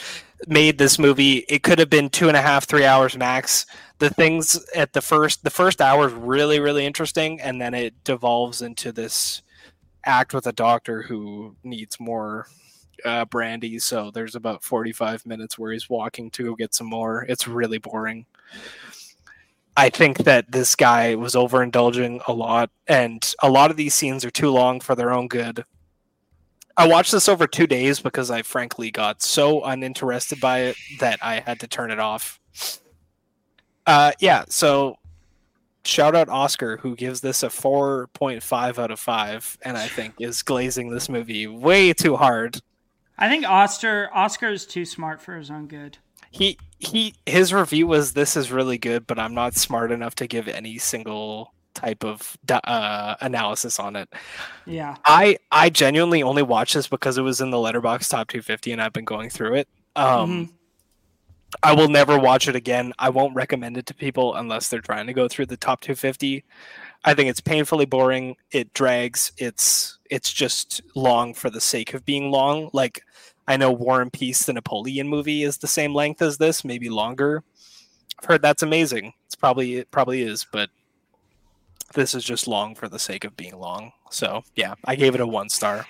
[0.46, 1.38] made this movie.
[1.48, 3.66] It could have been two and a half, three hours max.
[4.02, 7.94] The things at the first the first hour is really really interesting, and then it
[8.02, 9.42] devolves into this
[10.04, 12.48] act with a doctor who needs more
[13.04, 13.78] uh, brandy.
[13.78, 17.24] So there's about forty five minutes where he's walking to go get some more.
[17.28, 18.26] It's really boring.
[19.76, 24.24] I think that this guy was overindulging a lot, and a lot of these scenes
[24.24, 25.64] are too long for their own good.
[26.76, 31.20] I watched this over two days because I frankly got so uninterested by it that
[31.22, 32.40] I had to turn it off.
[33.86, 34.96] Uh, yeah, so
[35.84, 40.42] shout out Oscar who gives this a 4.5 out of 5 and I think is
[40.42, 42.60] glazing this movie way too hard.
[43.18, 45.98] I think Oscar Oscar is too smart for his own good.
[46.30, 50.26] he he his review was this is really good, but I'm not smart enough to
[50.26, 54.08] give any single type of uh, analysis on it.
[54.66, 54.96] Yeah.
[55.04, 58.80] I I genuinely only watched this because it was in the Letterboxd top 250 and
[58.82, 59.68] I've been going through it.
[59.96, 60.52] Um Mhm.
[61.62, 62.92] I will never watch it again.
[62.98, 66.44] I won't recommend it to people unless they're trying to go through the top 250.
[67.04, 68.36] I think it's painfully boring.
[68.50, 69.32] It drags.
[69.36, 72.70] It's it's just long for the sake of being long.
[72.72, 73.02] Like
[73.48, 76.88] I know War and Peace, the Napoleon movie, is the same length as this, maybe
[76.88, 77.42] longer.
[78.18, 79.14] I've heard that's amazing.
[79.26, 80.70] It's probably it probably is, but
[81.94, 83.92] this is just long for the sake of being long.
[84.10, 85.86] So yeah, I gave it a one star,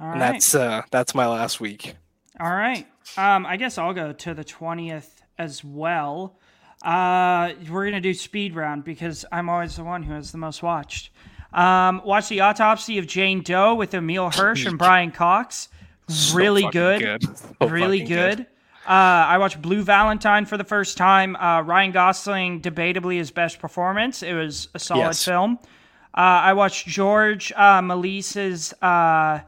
[0.00, 0.32] All and right.
[0.32, 1.96] that's uh, that's my last week.
[2.38, 2.86] All right.
[3.16, 5.08] Um, I guess I'll go to the 20th
[5.38, 6.38] as well.
[6.82, 10.38] Uh, we're going to do speed round because I'm always the one who has the
[10.38, 11.10] most watched.
[11.52, 15.68] Um, watch the autopsy of Jane Doe with Emile Hirsch and Brian Cox.
[16.08, 17.22] So Really fucking good.
[17.36, 18.40] So really fucking good.
[18.84, 18.90] Uh,
[19.28, 21.36] I watched Blue Valentine for the first time.
[21.36, 24.24] Uh, Ryan Gosling, debatably his best performance.
[24.24, 25.24] It was a solid Yes.
[25.24, 25.58] film.
[26.14, 29.40] Uh, I watched George uh, Méliès's uh,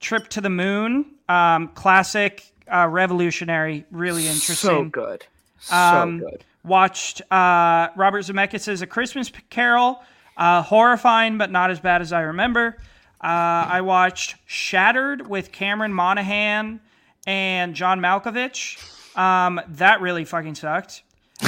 [0.00, 1.06] Trip to the Moon.
[1.28, 4.54] Um, classic, uh, revolutionary, really interesting.
[4.54, 5.26] So good.
[5.60, 6.44] So Um, good.
[6.64, 10.02] Watched uh, Robert Zemeckis' A Christmas Carol.
[10.36, 12.76] Uh, horrifying, but not as bad as I remember.
[13.22, 13.26] Uh,
[13.68, 16.80] I watched Shattered with Cameron Monaghan
[17.26, 18.78] and John Malkovich.
[19.18, 21.02] Um, that really fucking sucked.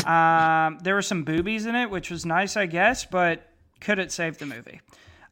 [0.07, 3.49] Um, there were some boobies in it, which was nice, I guess, but
[3.81, 4.81] could it save the movie?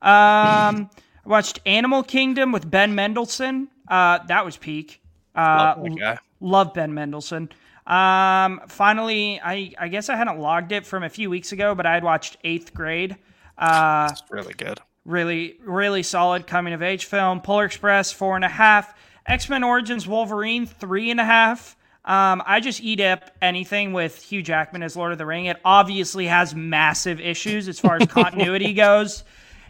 [0.01, 0.89] Um,
[1.25, 3.69] I watched Animal Kingdom with Ben Mendelsohn.
[3.89, 5.03] Uh, that was peak.
[5.35, 6.19] Uh, Love.
[6.41, 7.49] Love Ben Mendelsohn.
[7.87, 11.87] Um, finally, I, I guess I hadn't logged it from a few weeks ago, but
[11.87, 13.17] I had watched Eighth Grade.
[13.59, 14.81] Uh, really good.
[15.05, 17.41] really, really solid coming of age film.
[17.41, 18.95] Polar Express, four and a half.
[19.27, 21.77] X Men Origins Wolverine, three and a half.
[22.05, 25.45] Um, I just eat up anything with Hugh Jackman as Lord of the Ring.
[25.47, 29.25] It obviously has massive issues as far as continuity goes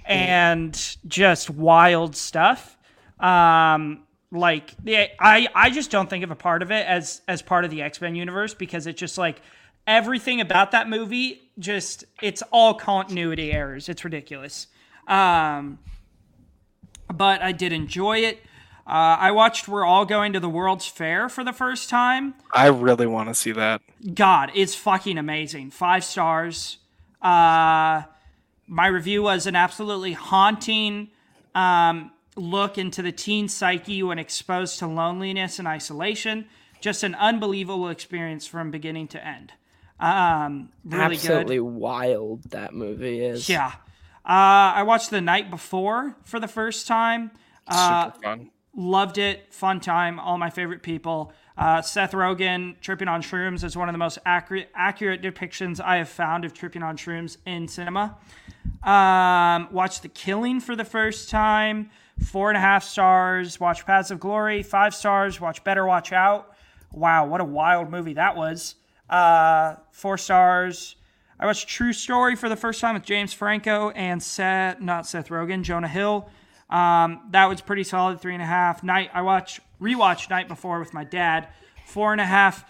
[0.04, 2.78] and just wild stuff.
[3.18, 7.42] Um, like yeah, I, I just don't think of a part of it as as
[7.42, 9.42] part of the X Men universe because it's just like
[9.86, 13.88] everything about that movie just it's all continuity errors.
[13.88, 14.68] It's ridiculous.
[15.08, 15.78] Um,
[17.12, 18.38] but I did enjoy it.
[18.86, 22.34] Uh, I watched We're All Going to the World's Fair for the first time.
[22.52, 23.82] I really want to see that.
[24.14, 25.70] God, it's fucking amazing.
[25.70, 26.78] Five stars.
[27.22, 28.02] Uh,
[28.66, 31.10] my review was an absolutely haunting
[31.54, 36.46] um, look into the teen psyche when exposed to loneliness and isolation.
[36.80, 39.52] Just an unbelievable experience from beginning to end.
[40.00, 41.64] Um, really Absolutely good.
[41.64, 43.48] wild that movie is.
[43.48, 43.72] Yeah.
[44.24, 47.30] Uh, I watched The Night Before for the first time.
[47.66, 48.50] Uh, Super fun.
[48.74, 53.76] loved it fun time all my favorite people uh, seth rogen tripping on shrooms is
[53.76, 57.68] one of the most accurate accurate depictions i have found of tripping on shrooms in
[57.68, 58.16] cinema
[58.82, 61.90] um, watched the killing for the first time
[62.20, 66.52] four and a half stars watch paths of glory five stars watch better watch out
[66.92, 68.74] wow what a wild movie that was
[69.08, 70.96] uh, four stars
[71.40, 75.30] I watched True Story for the first time with James Franco and Seth, not Seth
[75.30, 76.28] Rogen, Jonah Hill.
[76.68, 78.82] Um, that was pretty solid, three and a half.
[78.82, 81.48] Night I watched rewatched Night Before with my dad,
[81.86, 82.64] four and a half.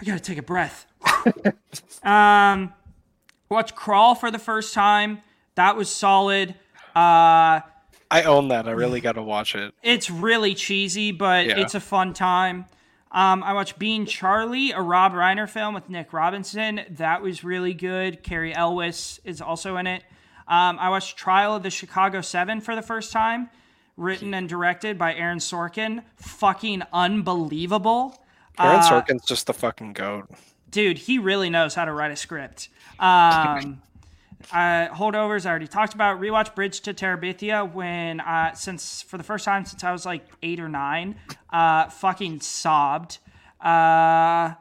[0.00, 0.86] I gotta take a breath.
[2.02, 2.72] um,
[3.50, 5.20] watched Crawl for the first time.
[5.56, 6.54] That was solid.
[6.96, 7.60] Uh,
[8.12, 8.68] I own that.
[8.68, 9.74] I really got to watch it.
[9.82, 11.58] it's really cheesy, but Yeah.
[11.60, 12.66] it's a fun time.
[13.10, 16.80] Um, I watched Being Charlie, a Rob Reiner film with Nick Robinson.
[16.90, 18.22] That was really good.
[18.22, 20.02] Cary Elwes is also in it.
[20.48, 23.50] Um, I watched Trial of the Chicago Seven for the first time,
[23.96, 26.02] written and directed by Aaron Sorkin.
[26.16, 28.18] Fucking unbelievable.
[28.58, 30.28] Aaron Uh, Sorkin's just the fucking goat.
[30.70, 32.68] dude, he really knows how to write a script.
[32.98, 33.82] Um,
[34.50, 36.20] uh, holdovers, I already talked about.
[36.20, 40.24] Rewatch Bridge to Terabithia when, uh, since for the first time since I was like
[40.42, 41.16] eight or nine,
[41.50, 43.18] uh, fucking sobbed.
[43.60, 44.54] Uh,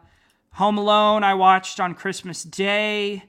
[0.54, 3.24] Home Alone, I watched on Christmas Day.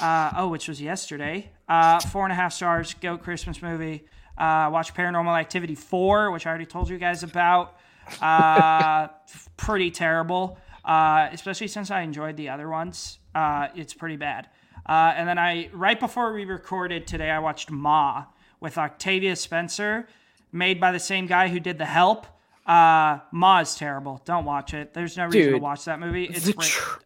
[0.00, 1.50] Uh, oh, which was yesterday.
[1.68, 2.94] Uh, four and a half stars.
[2.94, 4.04] Goat Christmas movie.
[4.36, 7.76] Uh, watched Paranormal Activity 4, which I already told you guys about.
[8.20, 9.08] Uh,
[9.56, 13.18] pretty terrible, uh, especially since I enjoyed the other ones.
[13.34, 14.48] Uh, it's pretty bad.
[14.88, 18.24] Uh, and then I, right before we recorded today, I watched Ma
[18.60, 20.08] with Octavia Spencer,
[20.52, 22.26] made by the same guy who did The Help.
[22.64, 24.20] Uh, Ma is terrible.
[24.24, 24.94] Don't watch it.
[24.94, 26.24] There's no reason to watch that movie.
[26.24, 26.68] It's the great.
[26.68, 27.00] tr-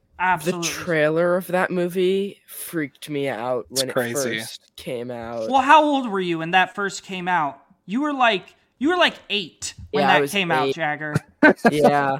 [0.44, 4.38] The trailer of that movie freaked me out when it crazy.
[4.38, 5.48] first came out.
[5.50, 7.62] Well, how old were you when that first came out?
[7.86, 10.74] You were like you were like eight when Yeah, that was came out.
[10.74, 11.14] Jagger.
[11.70, 12.16] yeah,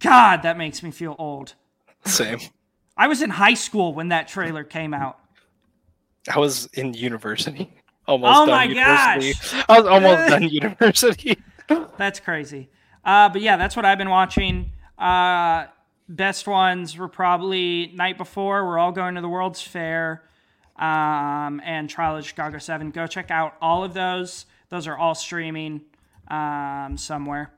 [0.00, 1.54] God, that makes me feel old.
[2.04, 2.38] Same.
[2.96, 5.18] I was in high school when that trailer came out.
[6.32, 7.72] I was in university.
[8.08, 9.64] Almost Oh done my university.
[9.68, 11.36] I was almost done university.
[11.98, 12.68] That's crazy.
[13.04, 14.70] Uh, but yeah, that's what I've been watching.
[14.96, 15.66] Uh,
[16.08, 18.64] best ones were probably Night Before.
[18.64, 20.22] We're all going to the World's Fair,
[20.76, 22.92] um, and Trial of Chicago Seven.
[22.92, 24.46] Go check out all of those.
[24.68, 25.80] Those are all streaming
[26.28, 27.52] um, somewhere.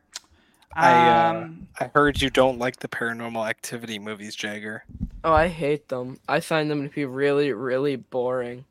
[0.73, 4.85] I uh, Um, I heard you don't like the paranormal activity movies, Jagger.
[5.29, 6.19] Oh, I hate them.
[6.27, 8.65] I find them to be really, really boring.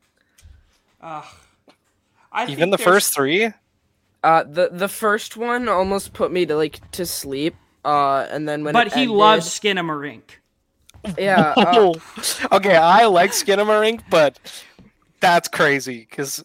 [1.01, 1.23] ugh.
[2.31, 3.51] I Even think the there's- first three?
[4.23, 7.55] Uh, the the first one almost put me to like to sleep.
[7.85, 10.23] Uh, and then when But it he ended- loves Skinamarink.
[11.17, 11.53] yeah.
[11.57, 11.93] Uh,
[12.51, 14.39] okay, I like Skinamarink, but
[15.19, 16.43] that's crazy because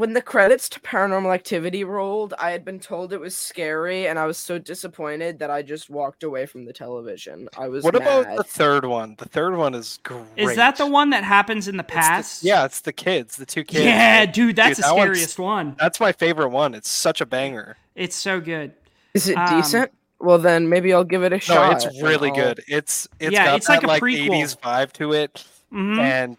[0.00, 4.18] when the credits to Paranormal Activity rolled, I had been told it was scary, and
[4.18, 7.50] I was so disappointed that I just walked away from the television.
[7.58, 9.14] I was what about the third one?
[9.18, 10.24] The third one is great.
[10.38, 12.42] Is that the one that happens in the It's the- past?
[12.42, 13.84] yeah, it's the kids, the two kids.
[13.84, 15.76] Yeah, dude, that's Dude, the that scariest one.
[15.78, 16.74] That's my favorite one.
[16.74, 17.76] It's such a banger.
[17.94, 18.72] It's so good.
[19.12, 19.92] Is it um, decent?
[20.18, 21.84] Well, then maybe I'll give it a No, shot.
[21.84, 22.60] it's really I'll- good.
[22.68, 26.36] It's it's Yeah, got it's like that a like 80s vibe to it, hmm and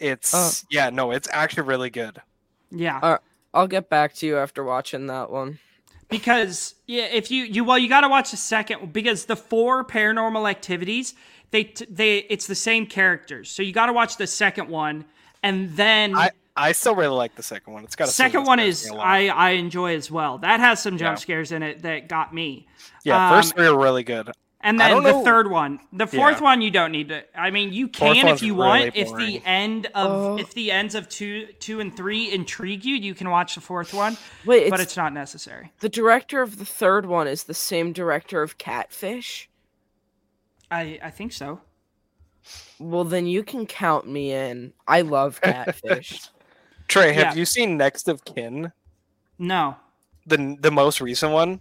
[0.00, 0.50] it's Uh.
[0.70, 2.20] yeah, no, it's actually really good.
[2.70, 2.98] Yeah.
[3.02, 3.18] Uh,
[3.54, 5.58] I'll get back to you after watching that one.
[6.08, 9.84] because yeah if you you well you got to watch the second because the four
[9.84, 11.14] paranormal activities
[11.50, 15.04] they they it's the same characters so you got to watch the second one
[15.42, 17.84] and then I I still really like the second one.
[17.84, 19.06] It's got a second one is me a lot.
[19.06, 21.20] I I enjoy as well that has some jump Yeah.
[21.20, 22.66] scares in it that got me
[23.04, 23.30] yeah.
[23.30, 24.30] um, First three are really good.
[24.62, 26.42] And then the know- third one the fourth Yeah.
[26.42, 28.96] one you don't need to I mean you Fourth can if one's you really want
[28.96, 30.38] if the end of Oh.
[30.38, 33.92] if the ends of two two and three intrigue you you can watch the fourth
[33.94, 37.54] one Wait, it's, but it's not necessary the director of the third one is the
[37.54, 39.48] same director of Catfish.
[40.70, 41.60] I I think so
[42.78, 44.72] Well, then you can count me in.
[44.86, 46.20] I love Catfish.
[46.88, 47.34] Trey, have Yeah.
[47.34, 48.72] you seen Next of Kin?
[49.38, 49.76] no
[50.26, 51.60] The the most recent one?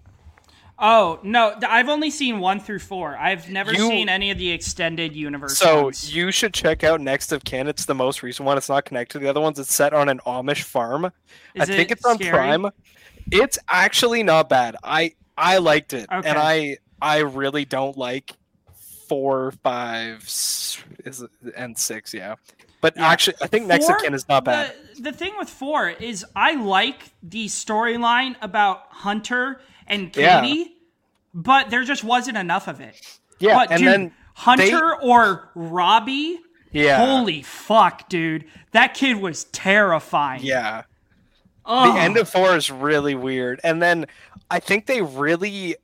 [0.77, 3.15] Oh no, I've only seen one through four.
[3.17, 5.57] I've never You- seen any of the extended universe.
[5.57, 6.13] So ones.
[6.13, 7.67] you should check out Next of Kin.
[7.67, 8.57] It's the most recent one.
[8.57, 9.57] It's not connected to the other ones.
[9.57, 11.05] It's set on an Amish farm.
[11.05, 11.11] I
[11.63, 12.31] Is think it it's on scary?
[12.31, 12.67] Prime.
[13.31, 14.75] It's actually not bad.
[14.83, 16.27] I I liked it, Okay.
[16.27, 18.33] and I I really don't like
[19.07, 21.23] four, five, is
[21.55, 22.13] and six.
[22.13, 22.35] Yeah,
[22.81, 23.07] but Yeah.
[23.07, 24.73] actually, I think Next of Four- Kin is not bad.
[24.95, 30.41] The, the thing with four is I like the storyline about Hunter and Yeah.
[30.41, 30.73] Katie,
[31.33, 33.19] but there just wasn't enough of it.
[33.39, 36.39] yeah, but and dude, then Hunter or Robbie,
[36.71, 40.41] yeah, holy fuck, dude, that kid was terrifying.
[40.43, 40.83] yeah.
[41.67, 41.95] Ugh.
[41.95, 44.05] the end of four is really weird and then
[44.51, 45.75] i think they really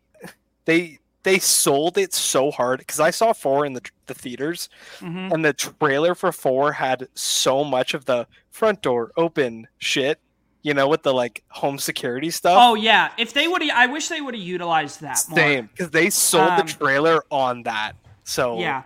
[0.65, 4.69] they they sold it so hard because i saw four in the, the theaters
[4.99, 5.34] Mhm.
[5.34, 10.19] and the trailer for four had so much of the front door open shit
[10.64, 14.08] you know with the like home security stuff Oh yeah, if they would, I wish
[14.10, 15.38] they would have utilized that more.
[15.38, 17.94] same because they sold Um, the trailer on that
[18.24, 18.84] so Yeah.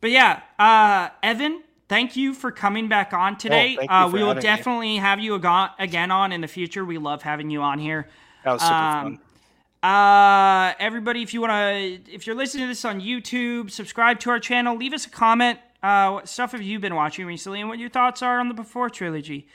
[0.00, 3.74] But yeah, uh, Evan, thank you for coming back on today.
[3.74, 4.42] Oh, thank you uh, we will having me.
[4.42, 6.84] definitely have you ago- again on in the future.
[6.86, 8.08] We love having you on here.
[8.44, 9.18] that was super Um, fun
[9.82, 14.30] Uh, everybody, if you want to, if you're listening to this on YouTube, subscribe to
[14.30, 15.58] our channel, leave us a comment.
[15.82, 18.54] Uh, what stuff have you been watching recently and what your thoughts are on the
[18.54, 19.48] Before trilogy?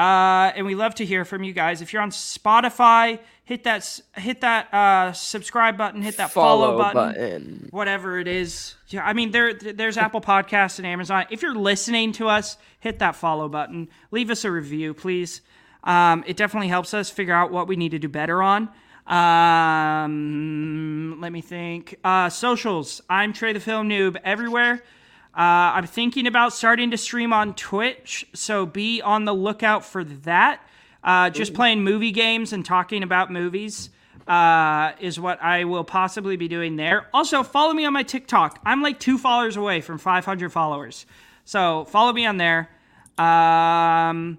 [0.00, 1.82] Uh, and we love to hear from you guys.
[1.82, 7.68] If you're on Spotify, hit that hit that uh, subscribe button, hit that follow, button
[7.70, 8.76] whatever it is.
[8.88, 11.26] Yeah, I mean there there's Apple Podcasts and Amazon.
[11.28, 13.88] If you're listening to us, hit that follow button.
[14.10, 15.42] Leave us a review, please.
[15.84, 18.70] Um, it definitely helps us figure out what we need to do better on.
[20.16, 21.96] Um, let me think.
[22.02, 23.02] Uh, socials.
[23.10, 24.82] I'm Trey the Film Noob everywhere.
[25.34, 30.02] Uh, I'm thinking about starting to stream on Twitch, so be on the lookout for
[30.04, 30.60] that.
[31.02, 33.90] Uh, just playing movie games and talking about movies
[34.26, 37.08] uh, is what I will possibly be doing there.
[37.14, 38.60] Also, follow me on my TikTok.
[38.64, 41.06] I'm like two followers away from 500 followers,
[41.44, 42.68] so follow me on there.
[43.16, 44.38] Um,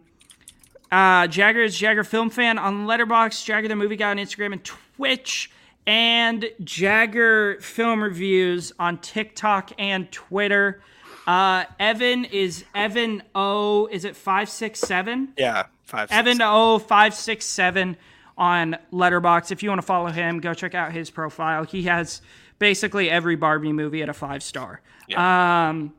[0.92, 4.64] uh, Jagger is Jagger Film Fan on Letterboxd, Jagger the Movie Guy on Instagram and
[4.64, 5.50] Twitch,
[5.88, 10.82] and Jagger Film Reviews on TikTok and Twitter.
[11.28, 13.88] Uh, Evan is Evan O.
[13.88, 15.34] Is it five six seven?
[15.38, 16.18] yeah five six.
[16.18, 17.98] Evan O five six seven
[18.38, 19.52] on Letterboxd.
[19.52, 21.64] If you want to follow him, go check out his profile.
[21.64, 22.22] He has
[22.60, 24.82] basically every Barbie movie at a five star.
[25.16, 25.94] Um,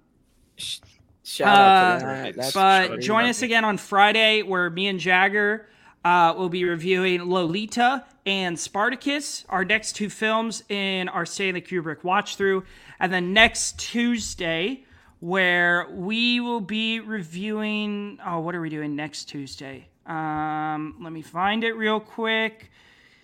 [1.25, 2.35] Shout out to Uh, that.
[2.37, 5.69] That's but join us again on Friday where me and Jagger
[6.05, 12.03] Uh, we'll be reviewing Lolita and Spartacus, our next two films in our Stanley Kubrick
[12.03, 12.65] watch through.
[12.99, 14.85] And then next Tuesday,
[15.21, 18.19] where we will be reviewing.
[18.25, 19.89] Oh, what are we doing next Tuesday?
[20.07, 22.71] Um, let me find it real quick.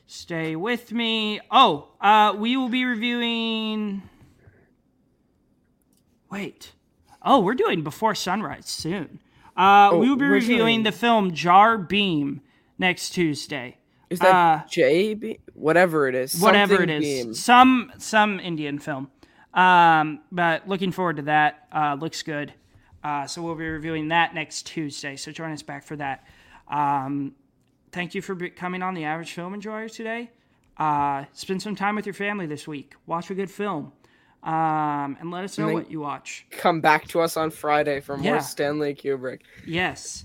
[0.06, 1.40] Stay with me.
[1.50, 4.02] Oh, uh, we will be reviewing.
[6.30, 6.72] Wait.
[7.22, 9.18] Oh, we're doing Before Sunrise soon.
[9.56, 12.40] Uh, we will be reviewing doing- the film Jai Bhim
[12.78, 13.76] next Tuesday.
[14.10, 15.38] Is that Uh, J B?
[15.54, 16.40] Whatever it is.
[16.40, 17.34] Whatever it is, Beam.
[17.34, 19.10] some some Indian film.
[19.54, 21.66] Um, but looking forward to that.
[21.72, 22.54] Uh, looks good.
[23.04, 25.16] Uh, so we'll be reviewing that next Tuesday.
[25.16, 26.24] So join us back for that.
[26.68, 27.34] Um,
[27.92, 30.30] thank you for coming on the Average Film Enjoyer today.
[30.76, 32.94] Uh, spend some time with your family this week.
[33.06, 33.92] Watch a good film.
[34.42, 36.46] Um, and let us know what you watch.
[36.50, 38.38] Come back to us on Friday for more Yeah.
[38.40, 39.40] Stanley Kubrick.
[39.66, 40.24] Yes.